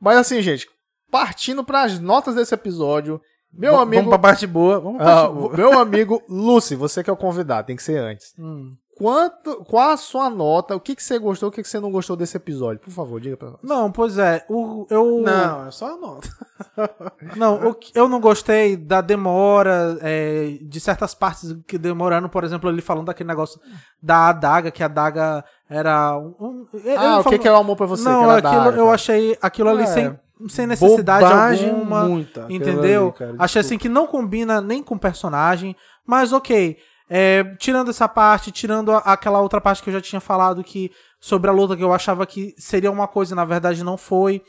Mas 0.00 0.18
assim, 0.18 0.42
gente, 0.42 0.66
partindo 1.10 1.64
pras 1.64 1.98
notas 1.98 2.34
desse 2.34 2.54
episódio, 2.54 3.20
meu 3.58 3.76
V- 3.76 3.82
amigo, 3.82 4.02
Vamos 4.04 4.10
pra 4.10 4.18
parte 4.30 4.46
boa. 4.46 4.80
Vamos 4.80 4.98
pra 4.98 5.12
ah, 5.12 5.22
parte 5.22 5.34
boa. 5.34 5.56
meu 5.56 5.78
amigo 5.78 6.22
Lucy, 6.28 6.74
você 6.76 7.02
que 7.04 7.10
é 7.10 7.12
o 7.12 7.16
convidado, 7.16 7.66
tem 7.66 7.76
que 7.76 7.82
ser 7.82 7.98
antes. 7.98 8.32
Hum. 8.38 8.70
Quanto, 8.96 9.64
qual 9.64 9.90
a 9.90 9.96
sua 9.96 10.28
nota? 10.28 10.74
O 10.74 10.80
que, 10.80 10.96
que 10.96 11.02
você 11.04 11.20
gostou, 11.20 11.50
o 11.50 11.52
que, 11.52 11.62
que 11.62 11.68
você 11.68 11.78
não 11.78 11.88
gostou 11.92 12.16
desse 12.16 12.36
episódio? 12.36 12.80
Por 12.80 12.90
favor, 12.90 13.20
diga 13.20 13.36
pra 13.36 13.50
nós. 13.50 13.58
Não, 13.62 13.92
pois 13.92 14.18
é. 14.18 14.44
O, 14.50 14.88
eu, 14.90 15.20
Não, 15.24 15.68
é 15.68 15.70
só 15.70 15.94
a 15.94 15.96
nota. 15.96 16.28
Não, 17.36 17.68
o 17.68 17.74
que- 17.74 17.92
eu 17.96 18.08
não 18.08 18.20
gostei 18.20 18.76
da 18.76 19.00
demora, 19.00 19.96
é, 20.02 20.58
de 20.60 20.80
certas 20.80 21.14
partes 21.14 21.54
que 21.66 21.78
demoraram, 21.78 22.28
por 22.28 22.42
exemplo, 22.42 22.68
ele 22.68 22.82
falando 22.82 23.06
daquele 23.06 23.28
negócio 23.28 23.60
da 24.02 24.28
adaga, 24.30 24.70
que 24.72 24.82
a 24.82 24.86
adaga 24.86 25.44
era 25.70 26.18
um. 26.18 26.34
um- 26.40 26.66
Ah, 26.96 27.14
o 27.14 27.18
que, 27.18 27.24
falou- 27.24 27.38
que 27.38 27.48
é 27.48 27.52
o 27.52 27.56
amor 27.56 27.76
pra 27.76 27.86
você? 27.86 28.02
Não, 28.02 28.24
que 28.24 28.30
era 28.30 28.48
aquilo, 28.48 28.80
eu 28.80 28.90
achei 28.90 29.38
aquilo 29.40 29.68
ali 29.68 29.82
É, 29.84 29.86
sem, 29.86 30.18
sem 30.48 30.66
necessidade 30.66 31.24
Bobagem 31.24 31.70
alguma. 31.70 32.04
muita, 32.08 32.46
Entendeu? 32.50 33.14
ali, 33.18 33.36
Achei 33.38 33.60
assim 33.60 33.78
que 33.78 33.88
não 33.88 34.06
combina 34.06 34.60
nem 34.60 34.82
com 34.82 34.94
o 34.94 34.98
personagem, 34.98 35.74
mas 36.06 36.32
ok. 36.32 36.76
É, 37.10 37.42
tirando 37.58 37.90
essa 37.90 38.06
parte, 38.06 38.52
tirando 38.52 38.92
a- 38.92 38.98
aquela 38.98 39.40
outra 39.40 39.60
parte 39.60 39.82
que 39.82 39.88
eu 39.88 39.94
já 39.94 40.00
tinha 40.00 40.20
falado 40.20 40.62
que 40.62 40.90
sobre 41.18 41.48
a 41.48 41.52
luta 41.52 41.74
que 41.76 41.82
eu 41.82 41.92
achava 41.92 42.26
que 42.26 42.54
seria 42.58 42.90
uma 42.90 43.08
coisa, 43.08 43.34
na 43.34 43.44
verdade 43.46 43.82
não 43.82 43.96
foi. 43.96 44.42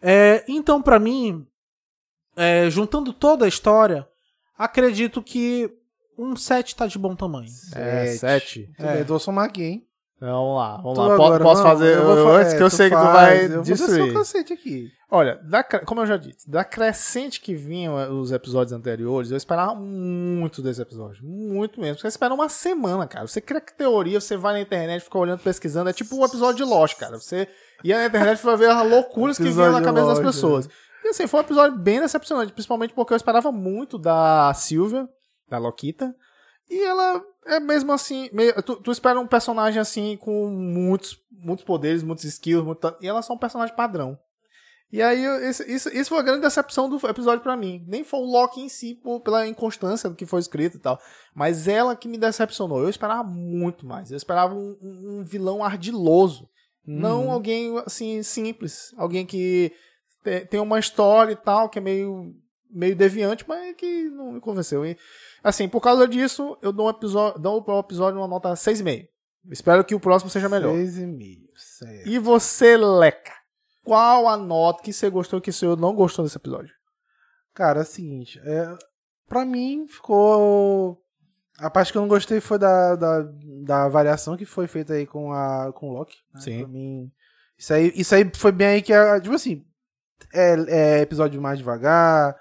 É, 0.00 0.44
então, 0.48 0.80
pra 0.80 0.98
mim, 1.00 1.44
é, 2.36 2.70
juntando 2.70 3.12
toda 3.12 3.44
a 3.44 3.48
história, 3.48 4.06
acredito 4.56 5.20
que 5.22 5.68
um 6.18 6.36
7 6.36 6.76
tá 6.76 6.86
de 6.86 6.98
bom 6.98 7.14
tamanho. 7.16 7.48
É, 7.74 8.06
sete. 8.16 8.70
Tudo 8.76 8.86
bem, 8.88 8.98
eu 9.00 9.04
vou 9.04 9.18
somar 9.18 9.44
aqui, 9.46 9.62
hein? 9.64 9.85
Vamos 10.18 10.56
lá, 10.56 10.76
vamos 10.78 10.94
Tu 10.94 11.00
lá. 11.02 11.14
Agora, 11.14 11.42
Posso 11.44 11.62
não, 11.62 11.70
fazer 11.70 11.96
eu 11.98 12.04
vou 12.04 12.16
eu- 12.16 12.28
antes 12.36 12.54
é, 12.54 12.56
que 12.56 12.62
eu 12.62 12.70
sei 12.70 12.88
que 12.88 12.96
tu 12.96 13.02
faz, 13.02 13.48
vai 13.48 13.58
Eu 13.58 13.62
destruir. 13.62 14.14
cacete 14.14 14.52
aqui. 14.54 14.88
Olha, 15.10 15.38
da 15.44 15.62
como 15.62 16.00
eu 16.00 16.06
já 16.06 16.16
disse, 16.16 16.50
da 16.50 16.64
crescente 16.64 17.38
que 17.40 17.54
vinham 17.54 17.98
eh, 18.00 18.08
os 18.08 18.32
episódios 18.32 18.72
anteriores, 18.72 19.30
eu 19.30 19.36
esperava 19.36 19.74
muito 19.74 20.62
desse 20.62 20.80
episódio. 20.80 21.22
Muito 21.24 21.78
mesmo. 21.80 22.00
Você 22.00 22.08
espera 22.08 22.32
uma 22.32 22.48
semana, 22.48 23.06
cara. 23.06 23.26
Você 23.26 23.40
cria 23.42 23.60
que 23.60 23.74
teoria, 23.76 24.18
você 24.20 24.36
vai 24.38 24.54
na 24.54 24.60
internet, 24.60 25.02
fica 25.04 25.18
olhando, 25.18 25.40
pesquisando. 25.40 25.90
É 25.90 25.92
tipo 25.92 26.16
o 26.16 26.24
episódio 26.24 26.64
de 26.64 26.70
Lost, 26.70 26.96
cara. 26.98 27.18
Você 27.20 27.46
ia 27.84 27.98
na 27.98 28.06
internet 28.06 28.40
e 28.40 28.44
vai 28.44 28.56
ver 28.56 28.70
as 28.70 28.88
loucuras 28.90 29.36
que 29.36 29.44
vinham 29.50 29.70
na 29.70 29.82
cabeça 29.82 30.06
das 30.06 30.18
Lost, 30.18 30.26
pessoas. 30.34 30.68
E 31.04 31.08
assim, 31.08 31.26
foi 31.26 31.40
um 31.40 31.42
episódio 31.44 31.78
bem 31.78 32.00
decepcionante, 32.00 32.52
principalmente 32.52 32.94
porque 32.94 33.12
eu 33.12 33.16
esperava 33.16 33.52
muito 33.52 33.98
da 33.98 34.52
Sylvia, 34.54 35.06
da 35.48 35.58
Lokita. 35.58 36.12
E 36.68 36.82
ela 36.82 37.22
é 37.46 37.60
mesmo 37.60 37.92
assim. 37.92 38.28
meio- 38.32 38.60
tu, 38.62 38.76
tu 38.76 38.90
espera 38.90 39.20
um 39.20 39.26
personagem 39.26 39.80
assim 39.80 40.16
com 40.16 40.48
muitos, 40.50 41.16
muitos 41.30 41.64
poderes, 41.64 42.02
muitos 42.02 42.24
skills, 42.24 42.64
muito, 42.64 42.96
e 43.00 43.06
ela 43.06 43.20
é 43.20 43.22
só 43.22 43.32
um 43.34 43.38
personagem 43.38 43.74
padrão. 43.76 44.18
E 44.92 45.02
aí, 45.02 45.24
esse, 45.48 45.64
isso, 45.70 45.88
isso 45.88 46.10
foi 46.10 46.18
a 46.20 46.22
grande 46.22 46.42
decepção 46.42 46.88
do 46.88 46.96
episódio 47.08 47.42
pra 47.42 47.56
mim. 47.56 47.84
Nem 47.88 48.04
foi 48.04 48.20
o 48.20 48.24
Loki 48.24 48.60
em 48.60 48.68
si, 48.68 48.94
por- 48.94 49.20
pela 49.20 49.46
inconstância 49.46 50.08
do 50.08 50.14
que 50.14 50.24
foi 50.24 50.38
escrito 50.38 50.76
e 50.76 50.80
tal. 50.80 50.98
Mas 51.34 51.66
ela 51.66 51.96
que 51.96 52.06
me 52.08 52.16
decepcionou. 52.16 52.80
Eu 52.82 52.88
esperava 52.88 53.24
muito 53.24 53.84
mais. 53.84 54.10
Eu 54.12 54.16
esperava 54.16 54.54
um, 54.54 54.76
um- 54.82 55.24
vilão 55.24 55.62
ardiloso. 55.64 56.48
Não 56.86 57.32
alguém, 57.32 57.76
assim, 57.84 58.22
simples. 58.22 58.94
Alguém 58.96 59.26
que 59.26 59.72
te- 60.22 60.46
tem 60.46 60.60
uma 60.60 60.78
história 60.78 61.32
e 61.32 61.36
tal, 61.36 61.68
que 61.68 61.78
é 61.80 61.82
meio, 61.82 62.32
meio 62.70 62.94
deviante, 62.96 63.44
mas 63.46 63.74
que 63.76 64.04
não 64.10 64.32
me 64.32 64.40
convenceu. 64.40 64.84
E, 64.84 64.96
assim, 65.42 65.68
por 65.68 65.80
causa 65.80 66.06
disso, 66.06 66.56
eu 66.62 66.72
dou 66.72 66.86
um 66.86 66.90
episódio, 66.90 67.40
dou 67.40 67.62
pro 67.62 67.78
episódio 67.78 68.18
uma 68.20 68.28
nota 68.28 68.50
6,5. 68.52 69.08
Espero 69.50 69.84
que 69.84 69.94
o 69.94 70.00
próximo 70.00 70.30
seja 70.30 70.48
melhor. 70.48 70.74
Seis 70.74 70.98
e 70.98 71.06
meio, 71.06 71.48
certo. 71.56 72.08
E 72.08 72.18
você, 72.18 72.76
Leca? 72.76 73.32
Qual 73.84 74.26
a 74.28 74.36
nota 74.36 74.82
que 74.82 74.92
você 74.92 75.08
gostou 75.08 75.40
que 75.40 75.52
você 75.52 75.64
não 75.76 75.94
gostou 75.94 76.24
desse 76.24 76.36
episódio? 76.36 76.74
Cara, 77.54 77.78
é 77.80 77.82
o 77.82 77.86
seguinte, 77.86 78.40
é, 78.44 78.76
pra 79.28 79.44
mim 79.44 79.86
ficou. 79.88 81.00
A 81.58 81.70
parte 81.70 81.90
que 81.90 81.96
eu 81.96 82.02
não 82.02 82.08
gostei 82.08 82.38
foi 82.40 82.58
da, 82.58 82.96
da, 82.96 83.22
da 83.64 83.88
variação 83.88 84.36
que 84.36 84.44
foi 84.44 84.66
feita 84.66 84.92
aí 84.92 85.06
com, 85.06 85.32
a, 85.32 85.72
com 85.72 85.88
o 85.88 85.92
Loki. 85.94 86.16
né? 86.34 86.40
Sim. 86.40 86.58
Pra 86.58 86.68
mim. 86.68 87.10
Isso 87.56 87.72
aí, 87.72 87.92
isso 87.96 88.14
aí 88.14 88.30
foi 88.34 88.52
bem 88.52 88.66
aí 88.66 88.82
que, 88.82 88.92
a- 88.92 89.18
tipo 89.20 89.34
assim, 89.34 89.64
é, 90.34 90.56
é 90.68 91.00
episódio 91.00 91.40
mais 91.40 91.56
devagar. 91.58 92.36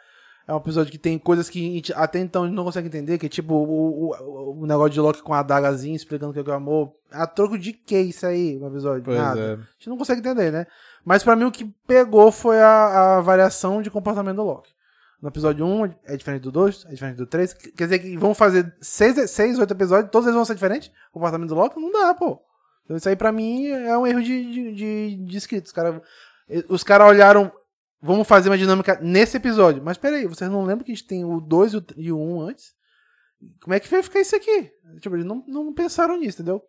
É 0.47 0.53
um 0.53 0.57
episódio 0.57 0.91
que 0.91 0.97
tem 0.97 1.17
coisas 1.17 1.49
que 1.49 1.59
a 1.59 1.73
gente 1.73 1.93
até 1.93 2.19
então 2.19 2.43
a 2.43 2.45
gente 2.45 2.55
não 2.55 2.63
consegue 2.63 2.87
entender, 2.87 3.17
que 3.17 3.25
é 3.25 3.29
tipo 3.29 3.55
o, 3.55 4.11
o, 4.11 4.61
o 4.61 4.65
negócio 4.67 4.91
de 4.91 4.99
Loki 4.99 5.23
com 5.23 5.33
a 5.33 5.39
adagazinha 5.39 5.95
explicando 5.95 6.31
o 6.31 6.43
que 6.43 6.49
é 6.49 6.53
o 6.53 6.55
amor. 6.55 6.93
A 7.11 7.25
troco 7.25 7.57
de 7.57 7.73
que 7.73 7.99
isso 7.99 8.27
aí, 8.27 8.55
no 8.59 8.67
episódio? 8.67 9.03
Pois 9.03 9.17
Nada. 9.17 9.39
é. 9.39 9.53
A 9.53 9.57
gente 9.77 9.89
não 9.89 9.97
consegue 9.97 10.19
entender, 10.19 10.51
né? 10.51 10.67
Mas 11.03 11.23
pra 11.23 11.35
mim 11.35 11.45
o 11.45 11.51
que 11.51 11.65
pegou 11.87 12.31
foi 12.31 12.61
a, 12.61 13.17
a 13.17 13.21
variação 13.21 13.81
de 13.81 13.89
comportamento 13.89 14.35
do 14.35 14.43
Loki. 14.43 14.75
No 15.19 15.29
episódio 15.29 15.65
1 15.65 15.93
é 16.05 16.17
diferente 16.17 16.43
do 16.43 16.51
2, 16.51 16.85
é 16.87 16.91
diferente 16.91 17.17
do 17.17 17.25
3. 17.25 17.53
Quer 17.53 17.85
dizer 17.85 17.99
que 17.99 18.15
vão 18.15 18.35
fazer 18.35 18.71
6, 18.79 19.31
seis 19.31 19.57
8 19.57 19.71
episódios, 19.71 20.11
todos 20.11 20.27
eles 20.27 20.35
vão 20.35 20.45
ser 20.45 20.53
diferentes? 20.53 20.91
O 21.09 21.13
comportamento 21.13 21.49
do 21.49 21.55
Loki? 21.55 21.79
Não 21.79 21.91
dá, 21.91 22.13
pô. 22.13 22.39
Então 22.83 22.95
isso 22.95 23.09
aí 23.09 23.15
pra 23.15 23.31
mim 23.31 23.65
é 23.67 23.97
um 23.97 24.05
erro 24.05 24.21
de, 24.21 24.51
de, 24.51 24.75
de, 24.75 25.15
de 25.25 25.37
escrito. 25.37 25.65
Os 25.65 25.71
caras 25.71 26.01
os 26.69 26.83
cara 26.83 27.07
olharam, 27.07 27.51
vamos 28.05 28.27
fazer 28.27 28.49
uma 28.49 28.57
dinâmica 28.57 28.99
nesse 29.01 29.37
episódio. 29.37 29.81
Mas 29.83 29.97
peraí, 29.97 30.25
vocês 30.27 30.49
não 30.49 30.63
lembram 30.63 30.85
que 30.85 30.91
a 30.91 30.95
gente 30.95 31.07
tem 31.07 31.25
o 31.25 31.39
2 31.41 31.73
e 31.73 31.77
o- 31.77 31.85
e 31.97 32.11
o 32.11 32.17
1 32.19 32.41
antes? 32.41 32.73
Como 33.61 33.73
é 33.73 33.79
que 33.79 33.89
vai 33.89 34.01
ficar 34.01 34.19
isso 34.21 34.35
aqui? 34.35 34.71
Tipo, 35.01 35.15
eles 35.15 35.25
não, 35.25 35.43
não 35.47 35.73
pensaram 35.73 36.17
nisso, 36.17 36.37
entendeu? 36.41 36.61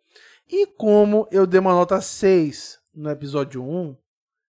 E 0.49 0.65
como 0.67 1.27
eu 1.31 1.47
dei 1.47 1.59
uma 1.59 1.71
nota 1.73 1.99
6 2.01 2.77
no 2.93 3.09
episódio 3.09 3.63
1, 3.63 3.95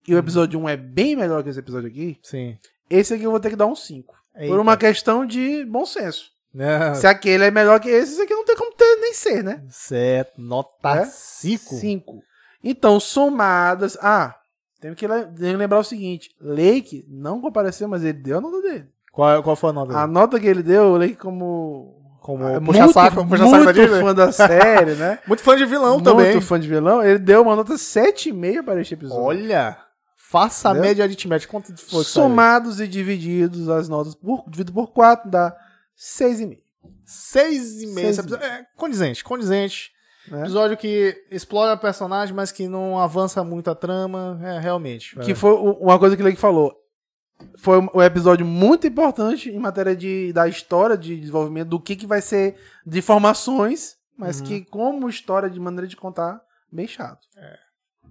e 0.07 0.15
o 0.15 0.19
episódio 0.19 0.59
1 0.61 0.69
é 0.69 0.77
bem 0.77 1.15
melhor 1.17 1.43
que 1.43 1.51
esse 1.51 1.59
episódio 1.59 1.89
aqui, 1.89 2.19
Sim. 2.23 2.59
esse 2.91 3.15
aqui 3.15 3.23
eu 3.25 3.31
vou 3.31 3.41
ter 3.41 3.51
que 3.51 3.57
dar 3.57 3.67
um 3.67 3.75
5. 3.77 4.17
Por 4.47 4.59
uma 4.61 4.77
questão 4.77 5.27
de 5.27 5.65
bom 5.65 5.85
senso. 5.85 6.31
É, 6.57 6.95
Se 6.95 7.07
aquele 7.07 7.45
é 7.45 7.51
melhor 7.51 7.79
que 7.81 7.89
esse, 7.89 8.13
esse 8.13 8.23
aqui 8.23 8.33
não 8.35 8.45
tem 8.45 8.57
como 8.57 8.73
ter 8.75 8.97
nem 8.97 9.13
ser, 9.13 9.43
né? 9.45 9.65
certo. 9.69 10.41
Nota 10.41 10.97
É? 11.01 11.05
5. 11.05 11.75
5. 11.77 12.23
Então, 12.65 12.99
somadas. 13.01 13.97
Ah, 14.01 14.35
tem 14.81 14.95
que 14.95 15.07
lembrar 15.07 15.79
o 15.79 15.85
seguinte: 15.85 16.31
Lake 16.41 17.05
não 17.09 17.41
compareceu, 17.41 17.89
mas 17.89 18.03
ele 18.03 18.15
deu 18.15 18.39
a 18.39 18.41
nota 18.41 18.61
dele. 18.63 18.87
Qual, 19.13 19.43
qual 19.43 19.57
foi 19.57 19.71
a 19.71 19.73
nota? 19.73 19.93
A 19.97 20.01
dele? 20.03 20.13
nota 20.13 20.39
que 20.41 20.47
ele 20.47 20.63
deu, 20.63 20.85
o 20.93 20.97
Lake, 20.97 21.17
como. 21.17 21.97
Como 22.21 22.47
é 22.47 22.61
puxa 22.61 22.89
saco, 22.89 23.27
puxa 23.27 23.47
saco 23.47 23.65
da 23.65 23.73
muito 23.73 24.01
fã 24.01 24.15
da 24.15 24.31
série, 24.33 24.95
né? 24.97 25.19
Muito 25.27 25.43
fã 25.43 25.57
de 25.57 25.65
vilão 25.65 25.95
muito 25.95 26.05
também. 26.05 26.39
fã 26.43 26.61
de 26.61 26.69
vilão. 26.69 27.03
Ele 27.03 27.19
deu 27.19 27.41
uma 27.41 27.57
nota 27.57 27.73
7,5 27.75 28.63
para 28.65 28.81
este 28.83 28.93
episódio. 28.93 29.23
Olha, 29.25 29.79
faça 30.15 30.69
a 30.69 30.73
Entendeu? 30.73 30.89
média 30.89 31.05
aritmética. 31.05 31.51
Quanto 31.51 31.75
foi? 31.89 32.05
Somados 32.05 32.81
e 32.81 32.87
divididos 32.87 33.71
as 33.71 33.89
notas 33.89 34.15
por, 34.15 34.45
dividido 34.47 34.75
por 34.75 34.89
4 34.89 35.31
dá 35.31 35.57
6,5. 35.97 36.59
Seis 37.07 37.81
e 37.81 37.87
meio. 37.87 37.95
Seis 37.95 38.09
Esse 38.11 38.21
episódio- 38.21 38.45
É, 38.45 38.67
condizente, 38.77 39.25
condizente. 39.25 39.91
Né? 40.31 40.41
Episódio 40.43 40.77
que 40.77 41.25
explora 41.31 41.77
personagem, 41.77 42.35
mas 42.35 42.51
que 42.53 42.69
não 42.69 42.99
avança 42.99 43.43
muito 43.45 43.71
a 43.71 43.75
trama. 43.75 44.39
É, 44.43 44.59
realmente. 44.59 45.17
Que 45.21 45.33
é. 45.33 45.35
foi 45.35 45.53
o- 45.53 45.73
uma 45.81 45.99
coisa 45.99 46.17
que 46.17 46.23
o 46.23 46.25
Lake 46.25 46.39
falou. 46.39 46.75
Foi 47.57 47.79
um 47.95 48.03
episódio 48.03 48.45
muito 48.45 48.87
importante 48.87 49.49
em 49.49 49.59
matéria 49.59 49.95
de, 49.95 50.33
da 50.33 50.49
história, 50.49 50.97
de 50.97 51.17
desenvolvimento, 51.21 51.69
do 51.69 51.79
que, 51.81 51.95
que 51.95 52.07
vai 52.07 52.21
ser 52.21 52.57
de 52.85 52.99
informações, 52.99 53.97
mas 54.17 54.41
Uhum. 54.41 54.47
que, 54.47 54.65
como 54.65 55.09
história 55.09 55.49
de 55.49 55.61
maneira 55.61 55.87
de 55.87 55.97
contar, 55.97 56.41
bem 56.71 56.87
chato. 56.89 57.27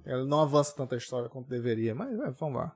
Ela 0.05 0.23
não 0.23 0.39
avança 0.41 0.73
tanta 0.73 0.95
história 0.95 1.27
quanto 1.27 1.49
deveria, 1.49 1.93
mas 1.93 2.17
é, 2.17 2.31
vamos 2.39 2.55
lá. 2.61 2.71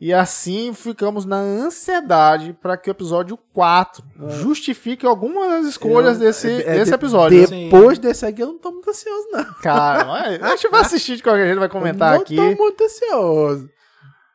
E 0.00 0.12
assim 0.12 0.74
ficamos 0.74 1.24
na 1.24 1.36
ansiedade 1.36 2.52
para 2.60 2.76
que 2.76 2.90
o 2.90 2.92
episódio 2.92 3.38
4 3.54 4.04
justifique 4.42 5.06
algumas 5.06 5.48
das 5.50 5.66
escolhas 5.66 6.20
É. 6.20 6.24
Eu- 6.24 6.26
desse, 6.26 6.48
é- 6.50 6.60
é 6.68 6.72
desse 6.74 6.90
de- 6.90 6.94
episódio. 6.94 7.46
Depois 7.48 7.98
desse 7.98 8.26
aqui, 8.26 8.42
eu 8.42 8.48
não 8.48 8.58
tô 8.58 8.70
muito 8.72 8.90
ansioso, 8.90 9.28
não. 9.32 9.44
Cara, 9.62 10.04
mas 10.04 10.42
a 10.42 10.48
gente 10.56 10.68
vai 10.68 10.80
assistir 10.80 11.16
de 11.16 11.22
qualquer 11.22 11.46
jeito, 11.46 11.60
vai 11.60 11.68
comentar 11.68 12.14
não 12.14 12.20
aqui. 12.22 12.36
tô 12.36 12.42
muito 12.54 12.84
ansioso. 12.84 13.70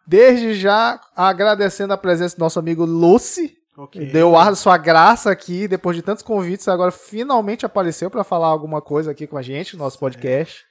Desde 0.07 0.55
já 0.55 0.99
agradecendo 1.16 1.93
a 1.93 1.97
presença 1.97 2.36
do 2.36 2.39
nosso 2.39 2.57
amigo 2.57 2.84
Lucy. 2.86 3.55
que 3.91 4.05
Deu 4.05 4.36
ar 4.36 4.49
da 4.49 4.55
sua 4.55 4.78
graça 4.78 5.30
aqui, 5.30 5.68
depois 5.68 5.95
de 5.95 6.01
tantos 6.01 6.24
convites, 6.24 6.68
agora 6.68 6.91
finalmente 6.91 7.66
apareceu 7.66 8.10
para 8.10 8.24
falar 8.24 8.47
alguma 8.47 8.82
coisa 8.82 9.12
aqui 9.12 9.28
com 9.28 9.38
a 9.38 9.41
gente 9.41 9.78
no 9.78 9.84
nosso 9.84 9.99
podcast. 9.99 10.66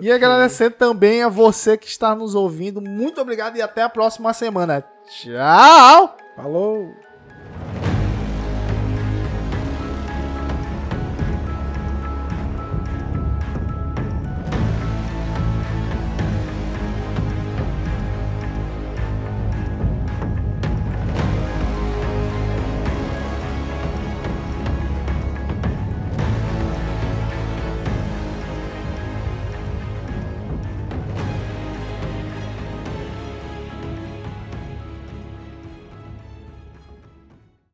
E 0.00 0.12
agradecer 0.12 0.70
também 0.70 1.22
a 1.22 1.28
você 1.28 1.76
que 1.76 1.88
está 1.88 2.14
nos 2.14 2.34
ouvindo. 2.34 2.80
Muito 2.80 3.20
obrigado 3.20 3.56
e 3.56 3.62
até 3.62 3.82
a 3.82 3.88
próxima 3.88 4.32
semana. 4.32 4.84
Tchau! 5.06 6.16
Falou. 6.36 7.07